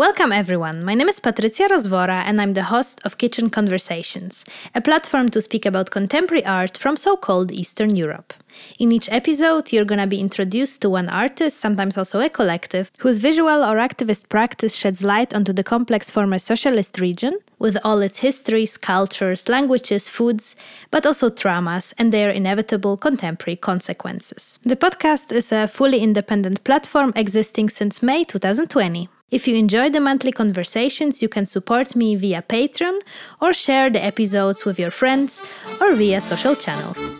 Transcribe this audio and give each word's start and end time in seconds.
Welcome, 0.00 0.32
everyone. 0.32 0.82
My 0.82 0.94
name 0.94 1.10
is 1.10 1.20
Patricia 1.20 1.64
Rozvora, 1.64 2.22
and 2.24 2.40
I'm 2.40 2.54
the 2.54 2.62
host 2.62 3.02
of 3.04 3.18
Kitchen 3.18 3.50
Conversations, 3.50 4.46
a 4.74 4.80
platform 4.80 5.28
to 5.28 5.42
speak 5.42 5.66
about 5.66 5.90
contemporary 5.90 6.42
art 6.46 6.78
from 6.78 6.96
so 6.96 7.18
called 7.18 7.52
Eastern 7.52 7.94
Europe. 7.94 8.32
In 8.78 8.92
each 8.92 9.10
episode, 9.12 9.74
you're 9.74 9.84
going 9.84 10.00
to 10.00 10.06
be 10.06 10.18
introduced 10.18 10.80
to 10.80 10.88
one 10.88 11.10
artist, 11.10 11.60
sometimes 11.60 11.98
also 11.98 12.18
a 12.22 12.30
collective, 12.30 12.90
whose 13.00 13.18
visual 13.18 13.62
or 13.62 13.76
activist 13.76 14.30
practice 14.30 14.74
sheds 14.74 15.04
light 15.04 15.34
onto 15.34 15.52
the 15.52 15.62
complex 15.62 16.10
former 16.10 16.38
socialist 16.38 16.98
region, 16.98 17.38
with 17.58 17.76
all 17.84 17.98
its 17.98 18.20
histories, 18.20 18.78
cultures, 18.78 19.50
languages, 19.50 20.08
foods, 20.08 20.56
but 20.90 21.04
also 21.04 21.28
traumas 21.28 21.92
and 21.98 22.10
their 22.10 22.30
inevitable 22.30 22.96
contemporary 22.96 23.56
consequences. 23.56 24.58
The 24.62 24.76
podcast 24.76 25.30
is 25.30 25.52
a 25.52 25.68
fully 25.68 26.00
independent 26.00 26.64
platform 26.64 27.12
existing 27.14 27.68
since 27.68 28.02
May 28.02 28.24
2020. 28.24 29.10
If 29.30 29.46
you 29.46 29.54
enjoy 29.54 29.90
the 29.90 30.00
monthly 30.00 30.32
conversations, 30.32 31.22
you 31.22 31.28
can 31.28 31.46
support 31.46 31.94
me 31.94 32.16
via 32.16 32.42
Patreon 32.42 33.00
or 33.40 33.52
share 33.52 33.88
the 33.88 34.02
episodes 34.02 34.64
with 34.64 34.78
your 34.78 34.90
friends 34.90 35.40
or 35.80 35.94
via 35.94 36.20
social 36.20 36.56
channels. 36.56 37.12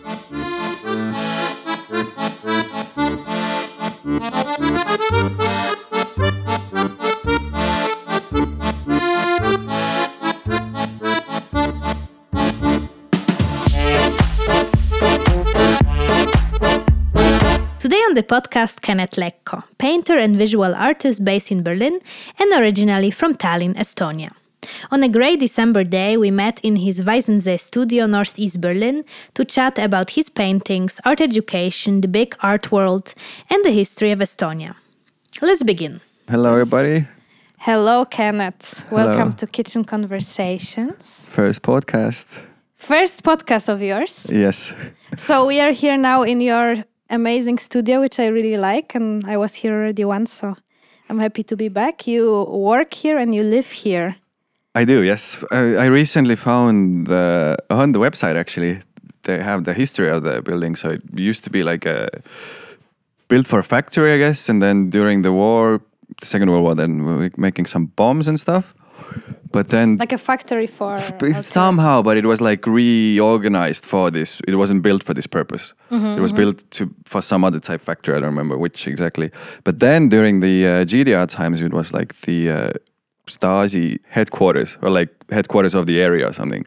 Today 17.91 18.03
on 18.07 18.13
the 18.13 18.23
podcast, 18.23 18.79
Kenneth 18.79 19.17
Lekko, 19.17 19.65
painter 19.77 20.17
and 20.17 20.37
visual 20.37 20.73
artist 20.73 21.25
based 21.25 21.51
in 21.51 21.61
Berlin 21.61 21.99
and 22.39 22.53
originally 22.53 23.11
from 23.11 23.35
Tallinn, 23.35 23.75
Estonia. 23.75 24.31
On 24.91 25.03
a 25.03 25.09
grey 25.09 25.35
December 25.35 25.83
day, 25.83 26.15
we 26.15 26.31
met 26.31 26.61
in 26.63 26.77
his 26.77 27.01
Weissensee 27.01 27.59
studio 27.59 28.05
northeast 28.05 28.61
Berlin 28.61 29.03
to 29.33 29.43
chat 29.43 29.77
about 29.77 30.11
his 30.11 30.29
paintings, 30.29 31.01
art 31.03 31.19
education, 31.19 31.99
the 31.99 32.07
big 32.07 32.33
art 32.41 32.71
world, 32.71 33.13
and 33.49 33.65
the 33.65 33.71
history 33.71 34.11
of 34.11 34.19
Estonia. 34.19 34.73
Let's 35.41 35.63
begin. 35.63 35.99
Hello, 36.29 36.53
everybody. 36.53 37.07
Hello, 37.57 38.05
Kenneth. 38.05 38.85
Welcome 38.89 39.33
to 39.33 39.45
Kitchen 39.45 39.83
Conversations. 39.83 41.27
First 41.29 41.61
podcast. 41.61 42.45
First 42.77 43.23
podcast 43.23 43.67
of 43.67 43.81
yours. 43.81 44.29
Yes. 44.31 44.73
So 45.17 45.45
we 45.45 45.59
are 45.59 45.73
here 45.73 45.97
now 45.97 46.23
in 46.23 46.39
your 46.39 46.85
amazing 47.11 47.59
studio, 47.59 47.99
which 47.99 48.19
I 48.19 48.27
really 48.27 48.57
like, 48.57 48.95
and 48.95 49.27
I 49.27 49.37
was 49.37 49.55
here 49.55 49.73
already 49.73 50.05
once, 50.05 50.33
so 50.33 50.55
I'm 51.09 51.19
happy 51.19 51.43
to 51.43 51.55
be 51.55 51.69
back. 51.69 52.07
You 52.07 52.43
work 52.49 52.93
here 52.93 53.17
and 53.17 53.35
you 53.35 53.43
live 53.43 53.69
here. 53.69 54.15
I 54.73 54.85
do, 54.85 55.03
yes. 55.03 55.43
I, 55.51 55.75
I 55.75 55.85
recently 55.87 56.35
found 56.35 57.07
the, 57.07 57.57
on 57.69 57.91
the 57.91 57.99
website 57.99 58.35
actually, 58.35 58.79
they 59.23 59.39
have 59.43 59.65
the 59.65 59.73
history 59.73 60.09
of 60.09 60.23
the 60.23 60.41
building. 60.41 60.75
So 60.75 60.91
it 60.91 61.01
used 61.13 61.43
to 61.43 61.49
be 61.49 61.63
like 61.63 61.85
a 61.85 62.09
built 63.27 63.45
for 63.45 63.59
a 63.59 63.63
factory, 63.63 64.13
I 64.13 64.17
guess. 64.17 64.49
And 64.49 64.61
then 64.61 64.89
during 64.89 65.21
the 65.21 65.31
war, 65.31 65.81
the 66.19 66.25
Second 66.25 66.49
World 66.49 66.63
War, 66.63 66.75
then 66.75 67.05
we 67.05 67.13
were 67.13 67.31
making 67.37 67.65
some 67.65 67.87
bombs 67.87 68.27
and 68.27 68.39
stuff. 68.39 68.73
But 69.51 69.67
then 69.67 69.97
Like 69.97 70.13
a 70.13 70.17
factory 70.17 70.67
for. 70.67 70.97
Okay. 71.23 71.33
somehow, 71.33 72.01
but 72.01 72.17
it 72.17 72.25
was 72.25 72.39
like 72.41 72.65
reorganized 72.65 73.85
for 73.85 74.11
this. 74.11 74.41
It 74.47 74.55
wasn't 74.55 74.81
built 74.81 75.03
for 75.03 75.13
this 75.13 75.27
purpose. 75.27 75.73
it 75.91 76.19
was 76.21 76.31
built 76.31 76.63
to 76.71 76.89
for 77.05 77.21
some 77.21 77.43
other 77.47 77.59
type 77.59 77.81
factory. 77.81 78.15
I 78.15 78.19
don't 78.19 78.29
remember 78.35 78.57
which 78.57 78.87
exactly. 78.87 79.29
But 79.63 79.79
then 79.79 80.09
during 80.09 80.41
the 80.41 80.65
uh, 80.67 80.85
GDR 80.85 81.27
times, 81.27 81.61
it 81.61 81.73
was 81.73 81.93
like 81.93 82.13
the 82.21 82.49
uh, 82.49 82.69
Stasi 83.27 83.97
headquarters 84.09 84.77
or 84.81 84.89
like 84.89 85.09
headquarters 85.29 85.75
of 85.75 85.85
the 85.85 86.01
area 86.01 86.27
or 86.27 86.33
something 86.33 86.65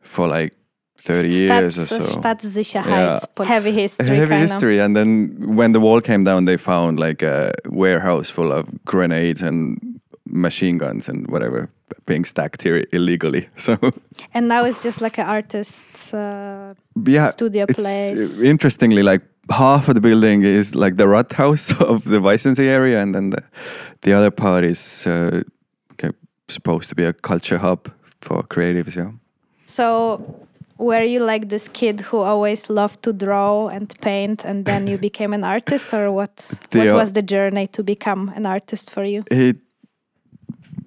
for 0.00 0.28
like 0.28 0.52
thirty 0.98 1.32
years 1.32 1.78
or 1.78 1.86
so. 1.86 1.98
Staatssicherheit, 2.20 3.20
Yeah. 3.38 3.44
heavy 3.44 3.72
history. 3.82 4.16
Heavy 4.16 4.34
history, 4.36 4.80
and 4.80 4.94
then 4.96 5.34
when 5.56 5.72
the 5.72 5.80
wall 5.80 6.00
came 6.00 6.24
down, 6.24 6.44
they 6.44 6.56
found 6.58 6.98
like 6.98 7.22
a 7.22 7.52
warehouse 7.68 8.30
full 8.30 8.52
of 8.52 8.66
grenades 8.84 9.42
and 9.42 9.78
machine 10.28 10.78
guns 10.78 11.08
and 11.08 11.26
whatever 11.28 11.68
being 12.06 12.24
stacked 12.24 12.62
here 12.62 12.84
illegally. 12.92 13.48
So 13.56 13.76
And 14.34 14.48
now 14.48 14.64
it's 14.64 14.82
just 14.82 15.00
like 15.00 15.18
an 15.18 15.26
artist's. 15.26 16.14
Uh, 16.14 16.74
yeah, 17.08 17.30
studio 17.30 17.64
it's, 17.68 17.82
place. 17.82 18.42
uh, 18.42 18.48
Interestingly, 18.48 19.02
like 19.02 19.22
half 19.50 19.88
of 19.88 19.94
the 19.94 20.00
building 20.00 20.44
is 20.44 20.74
like 20.74 20.96
the 20.96 21.04
Rathaus 21.04 21.72
of 21.90 22.04
the 22.04 22.20
Weissensee 22.20 22.68
area, 22.68 23.00
and 23.00 23.14
then 23.14 23.30
the 23.30 23.42
the 24.00 24.12
other 24.12 24.30
part 24.30 24.64
is 24.64 25.06
uh, 25.06 25.42
supposed 26.48 26.88
to 26.88 26.94
be 26.94 27.04
a 27.04 27.12
culture 27.12 27.58
hub 27.58 27.88
for 28.20 28.42
creatives. 28.42 28.96
Yeah, 28.96 29.12
so. 29.66 30.20
Were 30.78 31.02
you 31.04 31.24
like 31.24 31.48
this 31.48 31.68
kid 31.68 32.02
who 32.02 32.18
always 32.18 32.68
loved 32.68 33.02
to 33.04 33.12
draw 33.14 33.68
and 33.68 33.94
paint, 34.02 34.44
and 34.44 34.66
then 34.66 34.86
you 34.86 34.98
became 35.08 35.32
an 35.32 35.42
artist, 35.42 35.94
or 35.94 36.12
what? 36.12 36.36
The, 36.70 36.78
what 36.78 36.92
uh, 36.92 36.96
was 36.96 37.12
the 37.12 37.22
journey 37.22 37.66
to 37.68 37.82
become 37.82 38.30
an 38.36 38.44
artist 38.44 38.90
for 38.90 39.02
you? 39.02 39.24
it 39.30 39.56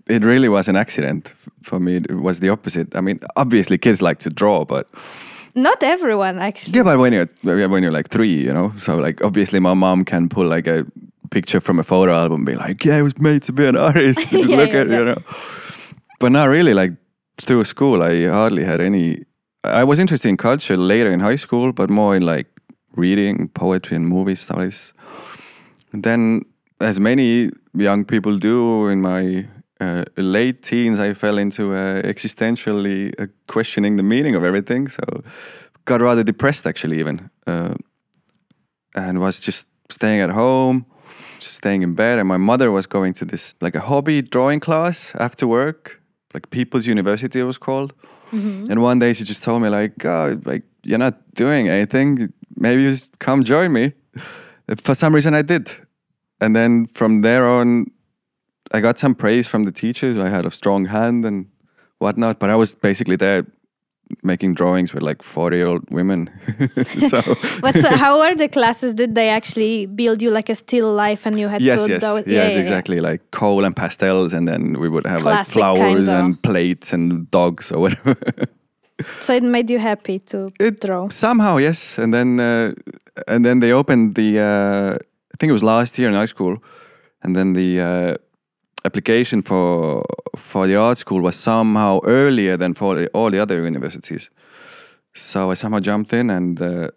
it 0.10 0.24
really 0.24 0.50
was 0.50 0.68
an 0.68 0.76
accident 0.76 1.34
for 1.64 1.80
me. 1.80 1.96
It 1.98 2.12
was 2.22 2.40
the 2.40 2.50
opposite. 2.50 2.96
I 2.96 3.02
mean, 3.02 3.20
obviously, 3.36 3.78
kids 3.78 4.02
like 4.02 4.18
to 4.20 4.30
draw, 4.30 4.66
but 4.66 4.88
Not 5.56 5.84
everyone, 5.84 6.40
actually. 6.40 6.78
yeah, 6.78 6.84
but 6.84 6.98
when 7.00 7.14
you're 7.14 7.28
when 7.70 7.84
you're 7.84 7.98
like 7.98 8.10
three, 8.10 8.46
you 8.46 8.54
know, 8.54 8.72
so 8.78 8.98
like 8.98 9.24
obviously, 9.26 9.60
my 9.60 9.74
mom 9.74 10.04
can 10.06 10.30
pull 10.30 10.48
like 10.48 10.68
a 10.68 10.86
picture 11.32 11.62
from 11.62 11.80
a 11.80 11.84
photo 11.84 12.14
album, 12.14 12.36
and 12.42 12.46
be 12.46 12.56
like, 12.56 12.86
"Yeah, 12.88 12.98
I 13.00 13.02
was 13.02 13.14
made 13.20 13.42
to 13.44 13.54
be 13.54 13.66
an 13.68 13.76
artist." 13.88 14.20
Just 14.32 14.50
Yeah, 14.50 14.58
look 14.58 14.74
yeah, 14.74 14.82
at 14.82 14.88
yeah. 14.90 15.00
you 15.00 15.06
know. 15.06 15.18
But 16.20 16.32
not 16.32 16.50
really. 16.50 16.74
Like 16.74 16.92
through 17.42 17.64
school, 17.66 18.02
I 18.04 18.28
hardly 18.28 18.64
had 18.66 18.80
any. 18.82 19.26
I 19.64 19.84
was 19.84 20.00
interested 20.00 20.30
in 20.30 20.38
culture 20.38 20.78
later 20.78 21.12
in 21.12 21.20
high 21.20 21.38
school, 21.38 21.72
but 21.74 21.90
more 21.90 22.16
in 22.18 22.24
like 22.36 22.48
reading, 22.96 23.50
poetry, 23.54 23.96
and 23.98 24.08
movie 24.08 24.36
studies. 24.36 24.94
And 25.94 26.04
then, 26.04 26.42
as 26.80 27.00
many 27.00 27.50
young 27.74 28.06
people 28.06 28.38
do 28.38 28.88
in 28.90 29.02
my 29.02 29.46
uh, 29.80 30.04
late 30.18 30.62
teens, 30.62 31.00
I 31.00 31.14
fell 31.14 31.38
into 31.38 31.74
uh, 31.74 32.02
existentially 32.02 33.14
uh, 33.20 33.28
questioning 33.48 33.96
the 33.96 34.04
meaning 34.04 34.36
of 34.36 34.44
everything. 34.44 34.90
So, 34.90 35.04
got 35.86 36.02
rather 36.02 36.24
depressed 36.24 36.68
actually, 36.68 37.00
even, 37.00 37.30
uh, 37.48 37.76
and 38.96 39.20
was 39.20 39.40
just 39.40 39.68
staying 39.90 40.20
at 40.22 40.30
home, 40.32 40.86
just 41.40 41.56
staying 41.56 41.82
in 41.82 41.96
bed. 41.96 42.20
And 42.20 42.28
my 42.28 42.38
mother 42.38 42.72
was 42.72 42.86
going 42.88 43.14
to 43.14 43.26
this 43.26 43.56
like 43.62 43.76
a 43.76 43.80
hobby 43.82 44.22
drawing 44.22 44.60
class 44.60 45.16
after 45.16 45.48
work, 45.48 46.02
like 46.34 46.50
People's 46.50 46.86
University 46.86 47.40
it 47.40 47.46
was 47.46 47.58
called. 47.58 47.94
And 48.72 48.82
one 48.82 49.00
day 49.00 49.14
she 49.14 49.24
just 49.24 49.44
told 49.44 49.62
me 49.62 49.70
like, 49.70 50.06
oh, 50.06 50.40
like 50.46 50.64
you're 50.84 51.00
not 51.00 51.16
doing 51.34 51.70
anything. 51.70 52.32
Maybe 52.56 52.84
you 52.84 52.90
just 52.90 53.20
come 53.20 53.44
join 53.44 53.72
me. 53.72 53.94
For 54.84 54.94
some 54.94 55.16
reason, 55.16 55.34
I 55.34 55.42
did, 55.42 55.72
and 56.40 56.56
then 56.56 56.86
from 56.86 57.22
there 57.22 57.48
on, 57.48 57.88
I 58.72 58.80
got 58.82 58.98
some 58.98 59.16
praise 59.16 59.48
from 59.48 59.64
the 59.64 59.72
teachers. 59.72 60.18
I 60.18 60.30
had 60.30 60.46
a 60.46 60.52
strong 60.52 60.86
hand 60.86 61.26
and 61.26 61.48
whatnot. 62.00 62.40
But 62.40 62.50
I 62.50 62.56
was 62.56 62.76
basically 62.76 63.16
there 63.16 63.46
making 64.24 64.56
drawings 64.56 64.94
with 64.94 65.04
like 65.04 65.24
forty-year-old 65.24 65.84
women. 65.92 66.28
so 67.10 67.22
But 67.62 67.76
so 67.76 67.90
how 67.90 68.20
were 68.20 68.36
the 68.36 68.48
classes? 68.48 68.94
Did 68.94 69.16
they 69.16 69.30
actually 69.30 69.86
build 69.88 70.22
you 70.22 70.32
like 70.32 70.50
a 70.50 70.56
still 70.56 70.94
life 70.94 71.26
and 71.26 71.40
you 71.40 71.48
had 71.48 71.62
yes, 71.62 71.86
to 71.86 71.92
yes, 71.92 72.02
yes, 72.02 72.24
yeah, 72.28 72.34
yeah, 72.34 72.50
yeah. 72.50 72.60
exactly. 72.60 73.00
Like 73.00 73.22
coal 73.32 73.66
and 73.66 73.76
pastels, 73.76 74.34
and 74.34 74.48
then 74.48 74.80
we 74.80 74.90
would 74.90 75.06
have 75.08 75.22
Classic 75.22 75.56
like 75.56 75.76
flowers 75.78 75.98
kinda. 76.08 76.20
and 76.20 76.42
plates 76.42 76.94
and 76.94 77.30
dogs 77.32 77.72
or 77.72 77.80
whatever. 77.80 78.16
So 79.20 79.34
it 79.34 79.44
made 79.44 79.70
you 79.70 79.80
happy 79.80 80.20
to 80.20 80.52
It- 80.60 80.82
draw. 80.82 81.08
Somehow, 81.10 81.58
yes. 81.58 81.98
And 81.98 82.14
then 82.14 82.40
uh, 82.40 82.74
and 83.28 83.46
then 83.46 83.60
they 83.62 83.72
opened 83.72 84.16
the 84.16 84.40
uh, 84.40 84.96
I 85.34 85.36
think 85.40 85.50
it 85.50 85.54
was 85.54 85.64
last 85.64 85.98
year 85.98 86.10
in 86.10 86.16
high 86.16 86.28
school, 86.28 86.58
and 87.24 87.34
then 87.34 87.54
the 87.54 87.80
uh, 87.80 88.18
application 88.90 89.42
for 89.42 90.04
for 90.36 90.68
the 90.68 90.76
art 90.76 90.98
school 90.98 91.22
was 91.22 91.36
somehow 91.36 92.00
earlier 92.04 92.58
than 92.58 92.74
for 92.74 92.96
the, 92.96 93.08
all 93.14 93.32
the 93.32 93.42
other 93.42 93.58
universities. 93.66 94.30
So 95.14 95.52
I 95.52 95.56
somehow 95.56 95.80
jumped 95.80 96.14
in 96.14 96.30
and 96.30 96.62
uh, 96.62 96.88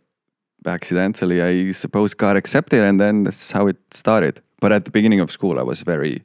accidentally, 0.67 1.39
I 1.43 1.73
suppose, 1.73 2.15
got 2.15 2.37
accepted, 2.37 2.83
and 2.89 2.99
then 2.99 3.25
that's 3.25 3.53
how 3.53 3.69
it 3.69 3.77
started. 3.91 4.41
But 4.61 4.73
at 4.73 4.85
the 4.85 4.91
beginning 4.91 5.21
of 5.21 5.31
school, 5.31 5.59
I 5.59 5.63
was 5.63 5.83
very 5.83 6.23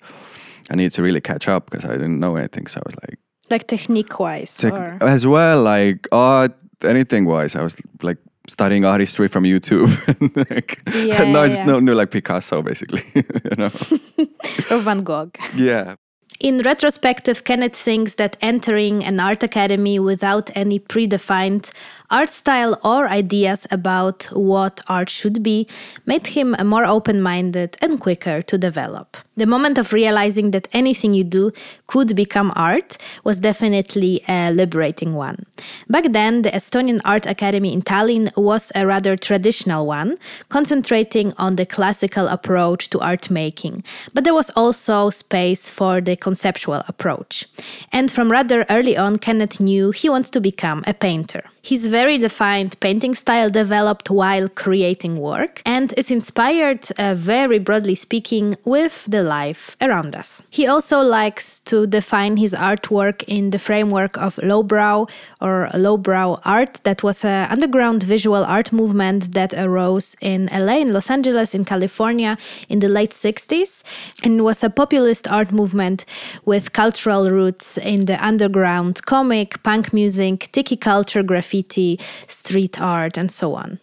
I 0.72 0.76
needed 0.76 0.94
to 0.96 1.04
really 1.04 1.22
catch 1.22 1.48
up 1.48 1.70
because 1.70 1.86
I 1.86 1.94
didn't 1.94 2.20
know 2.20 2.36
anything. 2.36 2.68
So 2.68 2.80
I 2.80 2.84
was 2.86 2.96
like. 3.04 3.20
Like 3.50 3.68
technique 3.68 4.20
wise. 4.20 4.64
Or 4.66 4.98
as 5.02 5.26
well 5.26 5.64
like 5.64 6.08
art 6.12 6.54
anything 6.84 7.26
wise 7.26 7.56
i 7.56 7.64
was 7.64 7.78
like 8.02 8.18
studying 8.48 8.86
art 8.86 9.00
history 9.02 9.28
from 9.28 9.44
youtube 9.44 9.90
like, 10.50 10.82
Yeah, 10.96 11.24
no 11.32 11.42
i 11.42 11.46
yeah, 11.46 11.50
just 11.50 11.62
yeah. 11.62 11.66
know, 11.66 11.80
knew 11.80 11.94
like 11.96 12.12
picasso 12.12 12.62
basically 12.62 13.02
you 13.16 13.56
know 13.58 13.72
or 14.72 14.80
Van 14.80 15.04
Gogh. 15.04 15.32
yeah 15.56 15.96
In 16.40 16.60
retrospective, 16.66 17.40
Kenneth 17.44 17.76
thinks 17.76 18.16
that 18.16 18.38
entering 18.42 19.04
an 19.04 19.20
art 19.20 19.42
academy 19.44 19.98
without 20.00 20.52
any 20.54 20.80
predefined 20.80 21.72
art 22.10 22.30
style 22.30 22.80
or 22.84 23.08
ideas 23.10 23.68
about 23.70 24.24
what 24.32 24.82
art 24.88 25.10
should 25.10 25.44
be 25.44 25.68
made 26.06 26.28
him 26.28 26.56
more 26.64 26.86
open 26.86 27.22
minded 27.22 27.76
and 27.82 28.00
quicker 28.00 28.42
to 28.42 28.58
develop. 28.58 29.18
The 29.36 29.46
moment 29.46 29.78
of 29.78 29.94
realizing 29.94 30.52
that 30.52 30.68
anything 30.74 31.14
you 31.14 31.24
do 31.24 31.52
could 31.86 32.16
become 32.16 32.52
art 32.56 32.98
was 33.24 33.38
definitely 33.38 34.24
a 34.28 34.52
liberating 34.52 35.14
one. 35.14 35.46
Back 35.88 36.06
then, 36.12 36.42
the 36.42 36.50
Estonian 36.50 37.02
Art 37.06 37.28
Academy 37.28 37.72
in 37.72 37.82
Tallinn 37.82 38.36
was 38.36 38.72
a 38.74 38.88
rather 38.88 39.16
traditional 39.16 39.86
one, 39.86 40.18
concentrating 40.50 41.34
on 41.38 41.56
the 41.56 41.66
classical 41.66 42.28
approach 42.28 42.90
to 42.90 43.00
art 43.00 43.30
making, 43.30 43.84
but 44.14 44.24
there 44.24 44.34
was 44.34 44.50
also 44.52 45.10
space 45.10 45.70
for 45.70 46.02
the 46.02 46.16
conceptual 46.16 46.84
approach. 46.88 47.46
And 47.92 48.12
from 48.12 48.32
rather 48.32 48.66
early 48.70 48.98
on, 48.98 49.18
Kenneth 49.20 49.60
knew 49.60 49.92
he 49.92 50.10
wants 50.10 50.32
to 50.32 50.42
become 50.42 50.84
a 50.88 50.94
painter. 50.94 51.44
His 51.68 51.88
very 51.90 52.18
defined 52.18 52.80
painting 52.80 53.14
style 53.14 53.50
developed 53.50 54.10
while 54.10 54.48
creating 54.48 55.18
work 55.18 55.62
and 55.66 55.94
is 55.98 56.10
inspired, 56.10 56.88
uh, 56.98 57.14
very 57.14 57.60
broadly 57.60 57.94
speaking, 57.94 58.56
with 58.64 59.04
the 59.06 59.22
life 59.22 59.76
around 59.82 60.16
us. 60.16 60.44
He 60.50 60.66
also 60.66 61.02
likes 61.02 61.60
to 61.72 61.86
define 61.86 62.38
his 62.38 62.54
artwork 62.54 63.22
in 63.28 63.50
the 63.50 63.60
framework 63.60 64.16
of 64.16 64.38
lowbrow 64.38 65.08
or 65.42 65.68
lowbrow 65.74 66.40
art. 66.46 66.80
That 66.84 67.04
was 67.04 67.26
an 67.26 67.52
underground 67.52 68.02
visual 68.02 68.46
art 68.46 68.72
movement 68.72 69.34
that 69.34 69.54
arose 69.54 70.16
in 70.22 70.50
LA, 70.54 70.78
in 70.78 70.94
Los 70.94 71.10
Angeles, 71.10 71.54
in 71.54 71.66
California 71.66 72.38
in 72.70 72.80
the 72.80 72.88
late 72.88 73.12
60s, 73.12 73.84
and 74.24 74.46
was 74.46 74.64
a 74.64 74.70
populist 74.70 75.30
art 75.30 75.52
movement 75.52 76.06
with 76.46 76.72
cultural 76.72 77.30
roots 77.30 77.78
in 77.78 78.06
the 78.06 78.18
underground 78.26 79.06
comic, 79.06 79.62
punk 79.64 79.92
music, 79.92 80.50
tiki 80.54 80.78
culture, 80.78 81.24
graffiti 81.24 81.57
graffiti, 81.58 82.00
street 82.28 82.80
art, 82.82 83.18
and 83.18 83.32
so 83.32 83.56
on. 83.56 83.80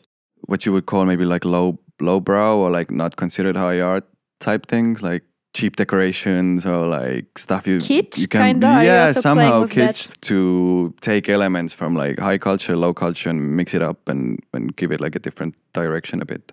What 0.47 0.67
you 0.67 0.73
would 0.73 0.87
call 0.87 1.05
maybe 1.05 1.25
like 1.25 1.45
low 1.45 1.79
lowbrow 2.01 2.57
or 2.59 2.71
like 2.71 2.91
not 2.91 3.17
considered 3.17 3.57
high 3.57 3.81
art 3.81 4.05
type 4.41 4.67
things, 4.67 5.03
like 5.03 5.23
cheap 5.55 5.77
decorations 5.77 6.67
or 6.67 6.87
like 6.87 7.39
stuff 7.39 7.65
you 7.69 7.79
kitsch 7.79 8.19
you 8.19 8.27
can 8.27 8.55
kinda, 8.55 8.85
yeah 8.85 9.13
somehow 9.13 9.65
kitsch 9.67 10.09
that? 10.09 10.21
to 10.21 10.93
take 11.01 11.29
elements 11.29 11.73
from 11.73 11.95
like 11.95 12.19
high 12.19 12.39
culture 12.39 12.77
low 12.77 12.93
culture 12.93 13.31
and 13.31 13.57
mix 13.57 13.73
it 13.73 13.81
up 13.81 14.09
and 14.09 14.41
and 14.53 14.75
give 14.75 14.91
it 14.91 15.01
like 15.01 15.15
a 15.15 15.21
different 15.21 15.55
direction 15.73 16.21
a 16.21 16.25
bit 16.25 16.53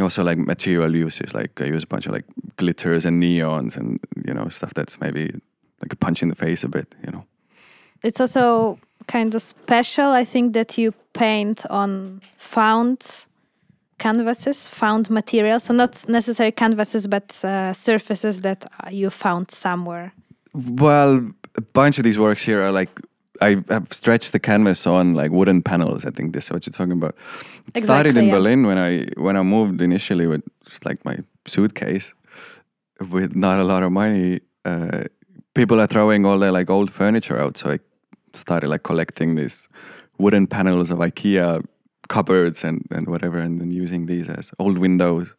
also 0.00 0.24
like 0.24 0.38
material 0.38 0.96
uses 0.96 1.34
like 1.34 1.60
i 1.60 1.66
use 1.66 1.84
a 1.84 1.86
bunch 1.86 2.06
of 2.06 2.12
like 2.14 2.24
glitters 2.56 3.04
and 3.04 3.22
neons 3.22 3.76
and 3.76 4.00
you 4.26 4.32
know 4.32 4.48
stuff 4.48 4.72
that's 4.72 4.98
maybe 5.02 5.24
like 5.82 5.92
a 5.92 5.96
punch 5.96 6.22
in 6.22 6.30
the 6.30 6.34
face 6.34 6.64
a 6.64 6.68
bit 6.68 6.94
you 7.04 7.12
know 7.12 7.24
it's 8.02 8.20
also 8.20 8.78
kind 9.08 9.34
of 9.34 9.42
special. 9.42 10.08
I 10.12 10.24
think 10.24 10.52
that 10.52 10.78
you 10.78 10.92
paint 11.12 11.66
on 11.70 12.20
found 12.36 13.26
canvases, 13.98 14.68
found 14.68 15.10
materials. 15.10 15.64
So 15.64 15.74
not 15.74 16.04
necessarily 16.08 16.52
canvases, 16.52 17.08
but 17.08 17.44
uh, 17.44 17.72
surfaces 17.72 18.40
that 18.42 18.64
you 18.90 19.10
found 19.10 19.50
somewhere. 19.50 20.12
Well, 20.54 21.30
a 21.56 21.60
bunch 21.72 21.98
of 21.98 22.04
these 22.04 22.18
works 22.18 22.42
here 22.42 22.62
are 22.62 22.72
like 22.72 23.00
I 23.40 23.62
have 23.68 23.92
stretched 23.92 24.32
the 24.32 24.40
canvas 24.40 24.86
on 24.86 25.14
like 25.14 25.30
wooden 25.30 25.62
panels. 25.62 26.04
I 26.04 26.10
think 26.10 26.32
this 26.32 26.46
is 26.46 26.50
what 26.52 26.66
you're 26.66 26.72
talking 26.72 26.92
about. 26.92 27.14
It 27.14 27.78
exactly, 27.78 27.82
started 27.82 28.16
in 28.16 28.24
yeah. 28.26 28.34
Berlin 28.34 28.66
when 28.66 28.78
I 28.78 29.06
when 29.16 29.36
I 29.36 29.42
moved 29.42 29.80
initially 29.80 30.26
with 30.26 30.42
just 30.64 30.84
like 30.84 31.04
my 31.04 31.18
suitcase 31.46 32.14
with 33.10 33.36
not 33.36 33.60
a 33.60 33.64
lot 33.64 33.82
of 33.82 33.92
money. 33.92 34.40
Uh, 34.64 35.04
people 35.54 35.80
are 35.80 35.86
throwing 35.86 36.24
all 36.26 36.38
their 36.38 36.52
like 36.52 36.70
old 36.70 36.90
furniture 36.90 37.38
out, 37.38 37.56
so 37.56 37.70
I 37.70 37.78
started 38.34 38.68
like 38.68 38.82
collecting 38.82 39.36
these 39.36 39.68
wooden 40.18 40.46
panels 40.46 40.90
of 40.90 40.98
IKEA 40.98 41.64
cupboards 42.08 42.64
and, 42.64 42.86
and 42.90 43.06
whatever, 43.06 43.38
and 43.38 43.60
then 43.60 43.72
using 43.72 44.06
these 44.06 44.28
as 44.28 44.50
old 44.58 44.78
windows. 44.78 45.34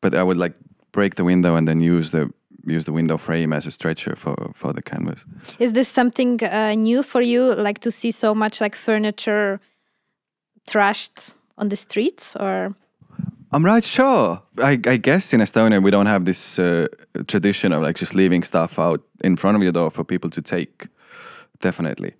But 0.00 0.14
I 0.14 0.22
would 0.22 0.36
like 0.36 0.54
break 0.92 1.14
the 1.14 1.24
window 1.24 1.56
and 1.56 1.66
then 1.66 1.80
use 1.80 2.10
the 2.10 2.30
use 2.66 2.84
the 2.84 2.92
window 2.92 3.18
frame 3.18 3.52
as 3.52 3.66
a 3.66 3.70
stretcher 3.70 4.16
for 4.16 4.52
for 4.54 4.72
the 4.72 4.82
canvas. 4.82 5.24
Is 5.58 5.72
this 5.72 5.88
something 5.88 6.42
uh, 6.42 6.74
new 6.74 7.02
for 7.02 7.22
you, 7.22 7.54
like 7.54 7.78
to 7.80 7.90
see 7.90 8.10
so 8.10 8.34
much 8.34 8.60
like 8.60 8.76
furniture 8.76 9.60
trashed 10.66 11.34
on 11.56 11.68
the 11.68 11.76
streets, 11.76 12.36
or? 12.36 12.74
I'm 13.52 13.62
not 13.62 13.84
sure. 13.84 14.42
I, 14.58 14.72
I 14.86 14.96
guess 14.96 15.32
in 15.32 15.40
Estonia 15.40 15.80
we 15.80 15.90
don't 15.90 16.06
have 16.06 16.24
this 16.24 16.58
uh, 16.58 16.88
tradition 17.26 17.72
of 17.72 17.82
like 17.82 17.94
just 17.94 18.14
leaving 18.14 18.42
stuff 18.42 18.78
out 18.78 19.00
in 19.22 19.36
front 19.36 19.56
of 19.56 19.62
your 19.62 19.72
door 19.72 19.90
for 19.90 20.04
people 20.04 20.30
to 20.30 20.42
take 20.42 20.88
definitely. 21.68 22.12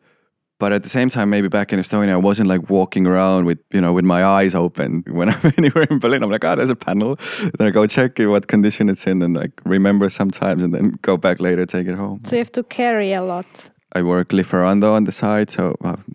But 0.61 0.73
at 0.73 0.82
the 0.82 0.88
same 0.88 1.08
time, 1.17 1.29
maybe 1.31 1.49
back 1.49 1.73
in 1.73 1.81
Estonia, 1.81 2.12
I 2.12 2.23
wasn't 2.29 2.49
like 2.49 2.70
walking 2.70 3.06
around 3.06 3.44
with 3.49 3.58
you 3.75 3.81
know 3.85 3.93
with 3.96 4.05
my 4.05 4.20
eyes 4.41 4.55
open. 4.55 5.02
When 5.19 5.29
I'm 5.29 5.52
anywhere 5.61 5.87
in 5.91 5.99
Berlin, 5.99 6.23
I'm 6.25 6.31
like, 6.31 6.44
oh, 6.49 6.56
there's 6.56 6.70
a 6.79 6.82
panel. 6.88 7.17
Then 7.56 7.69
I 7.69 7.70
go 7.70 7.87
check 7.87 8.19
what 8.19 8.46
condition 8.46 8.88
it's 8.88 9.06
in, 9.06 9.23
and 9.23 9.35
like 9.43 9.52
remember 9.76 10.11
sometimes, 10.11 10.62
and 10.64 10.73
then 10.75 10.87
go 11.02 11.17
back 11.17 11.41
later, 11.41 11.67
take 11.67 11.87
it 11.93 11.96
home. 11.96 12.19
So 12.25 12.37
you 12.37 12.43
have 12.44 12.52
to 12.52 12.62
carry 12.62 13.12
a 13.14 13.23
lot. 13.23 13.70
I 13.99 14.02
work 14.02 14.32
Lieferando 14.32 14.91
on 14.93 15.05
the 15.05 15.12
side, 15.12 15.50
so 15.50 15.62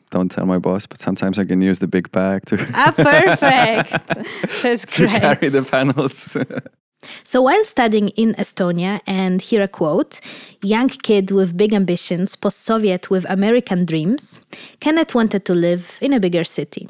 don't 0.09 0.31
tell 0.35 0.45
my 0.45 0.59
boss. 0.59 0.87
But 0.87 0.99
sometimes 1.01 1.37
I 1.39 1.45
can 1.45 1.61
use 1.69 1.79
the 1.79 1.87
big 1.87 2.07
bag 2.11 2.39
to. 2.45 2.55
Ah, 2.73 2.93
perfect. 3.11 3.89
That's 4.63 4.85
to 4.95 5.07
great. 5.07 5.21
carry 5.21 5.49
the 5.49 5.63
panels. 5.71 6.37
So 7.23 7.41
while 7.41 7.63
studying 7.63 8.09
in 8.09 8.33
Estonia, 8.35 9.01
and 9.05 9.41
here 9.41 9.63
a 9.63 9.67
quote, 9.67 10.19
young 10.61 10.89
kid 10.89 11.31
with 11.31 11.57
big 11.57 11.73
ambitions, 11.73 12.35
post-Soviet 12.35 13.09
with 13.09 13.29
American 13.29 13.85
dreams, 13.85 14.41
Kenneth 14.79 15.15
wanted 15.15 15.45
to 15.45 15.53
live 15.53 15.97
in 16.01 16.13
a 16.13 16.19
bigger 16.19 16.43
city. 16.43 16.89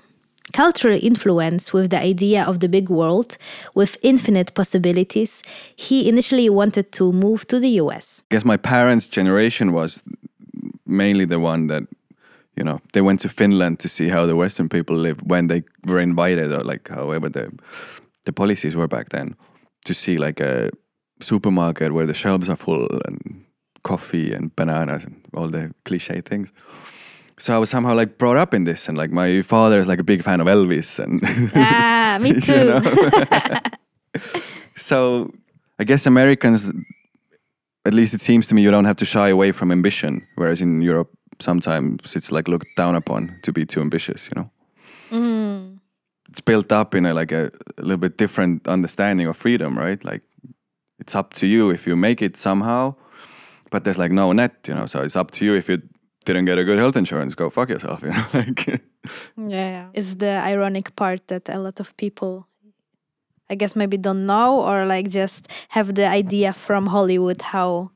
Cultural 0.52 1.00
influence 1.02 1.74
with 1.74 1.92
the 1.92 2.02
idea 2.02 2.44
of 2.44 2.60
the 2.60 2.68
big 2.68 2.90
world 2.90 3.38
with 3.76 3.98
infinite 4.02 4.54
possibilities, 4.56 5.44
he 5.76 6.10
initially 6.10 6.50
wanted 6.50 6.92
to 6.94 7.12
move 7.12 7.46
to 7.48 7.60
the 7.60 7.70
US. 7.82 8.24
I 8.32 8.36
guess 8.36 8.46
my 8.46 8.58
parents' 8.58 9.08
generation 9.08 9.74
was 9.74 10.02
mainly 10.88 11.26
the 11.26 11.40
one 11.40 11.68
that, 11.68 11.84
you 12.56 12.64
know, 12.64 12.82
they 12.94 13.02
went 13.02 13.20
to 13.20 13.30
Finland 13.30 13.80
to 13.80 13.88
see 13.88 14.10
how 14.10 14.26
the 14.26 14.36
Western 14.36 14.70
people 14.70 14.96
live 14.98 15.22
when 15.24 15.48
they 15.48 15.64
were 15.86 16.00
invited, 16.00 16.52
or 16.52 16.64
like 16.64 16.90
however 16.90 17.30
the 17.30 17.52
the 18.26 18.34
policies 18.34 18.76
were 18.76 18.88
back 18.88 19.10
then, 19.10 19.36
to 19.86 19.94
see 19.94 20.18
like 20.18 20.40
a 20.40 20.70
supermarket 21.22 21.92
where 21.92 22.06
the 22.06 22.14
shelves 22.14 22.50
are 22.50 22.56
full 22.58 22.88
and 23.06 23.46
coffee 23.84 24.34
and 24.34 24.56
bananas 24.56 25.06
and 25.06 25.16
all 25.34 25.48
the 25.48 25.72
cliche 25.86 26.22
things. 26.22 26.52
So 27.38 27.56
I 27.56 27.58
was 27.58 27.70
somehow 27.70 27.96
like 27.96 28.18
brought 28.18 28.36
up 28.38 28.54
in 28.54 28.66
this, 28.66 28.90
and 28.90 28.98
like 28.98 29.12
my 29.12 29.42
father 29.42 29.80
is 29.80 29.88
like 29.88 30.00
a 30.00 30.04
big 30.04 30.24
fan 30.24 30.42
of 30.42 30.48
Elvis, 30.48 31.00
and 31.00 31.22
Ah, 31.56 32.18
me 32.22 32.34
too. 32.42 32.82
so 34.76 35.32
I 35.80 35.84
guess 35.86 36.06
Americans, 36.06 36.72
at 37.86 37.94
least 37.94 38.14
it 38.14 38.22
seems 38.22 38.48
to 38.48 38.56
me, 38.56 38.62
you 38.62 38.72
don't 38.72 38.86
have 38.86 38.98
to 38.98 39.06
shy 39.06 39.30
away 39.30 39.52
from 39.54 39.72
ambition, 39.72 40.28
whereas 40.36 40.62
in 40.62 40.82
Europe 40.82 41.10
sometimes 41.40 42.16
it's 42.16 42.32
like 42.32 42.48
looked 42.50 42.76
down 42.76 42.96
upon 42.96 43.40
to 43.44 43.52
be 43.54 43.66
too 43.66 43.82
ambitious. 43.82 44.30
You 44.36 44.42
know, 44.42 44.52
Mm. 45.12 45.69
It's 46.30 46.42
built 46.42 46.72
up 46.72 46.96
in 46.96 47.06
a 47.06 47.14
like 47.14 47.32
a, 47.32 47.50
a 47.78 47.82
little 47.82 47.98
bit 47.98 48.18
different 48.18 48.68
understanding 48.68 49.28
of 49.28 49.38
freedom, 49.38 49.78
right? 49.78 50.04
Like 50.04 50.22
it's 51.00 51.16
up 51.16 51.34
to 51.36 51.48
you 51.48 51.72
if 51.72 51.88
you 51.88 51.96
make 51.96 52.22
it 52.22 52.38
somehow, 52.38 52.96
but 53.72 53.84
there's 53.84 53.98
like 53.98 54.12
no 54.12 54.32
net, 54.34 54.68
you 54.68 54.76
know. 54.76 54.86
So 54.86 55.02
it's 55.02 55.16
up 55.16 55.32
to 55.32 55.46
you 55.46 55.56
if 55.56 55.70
you 55.70 55.82
didn't 56.26 56.46
get 56.46 56.60
a 56.60 56.64
good 56.64 56.78
health 56.78 56.96
insurance, 56.96 57.36
go 57.36 57.50
fuck 57.50 57.70
yourself, 57.70 58.02
you 58.04 58.10
know. 58.10 58.26
like, 58.34 58.82
Yeah. 59.36 59.90
Is 59.94 60.18
the 60.18 60.40
ironic 60.52 60.96
part 60.96 61.28
that 61.28 61.50
a 61.50 61.58
lot 61.58 61.80
of 61.80 61.96
people, 61.98 62.48
I 63.50 63.56
guess, 63.56 63.76
maybe 63.76 63.98
don't 63.98 64.26
know 64.26 64.62
or 64.62 64.86
like 64.86 65.10
just 65.10 65.48
have 65.70 65.96
the 65.96 66.08
idea 66.08 66.54
from 66.54 66.88
Hollywood 66.88 67.42
how 67.42 67.92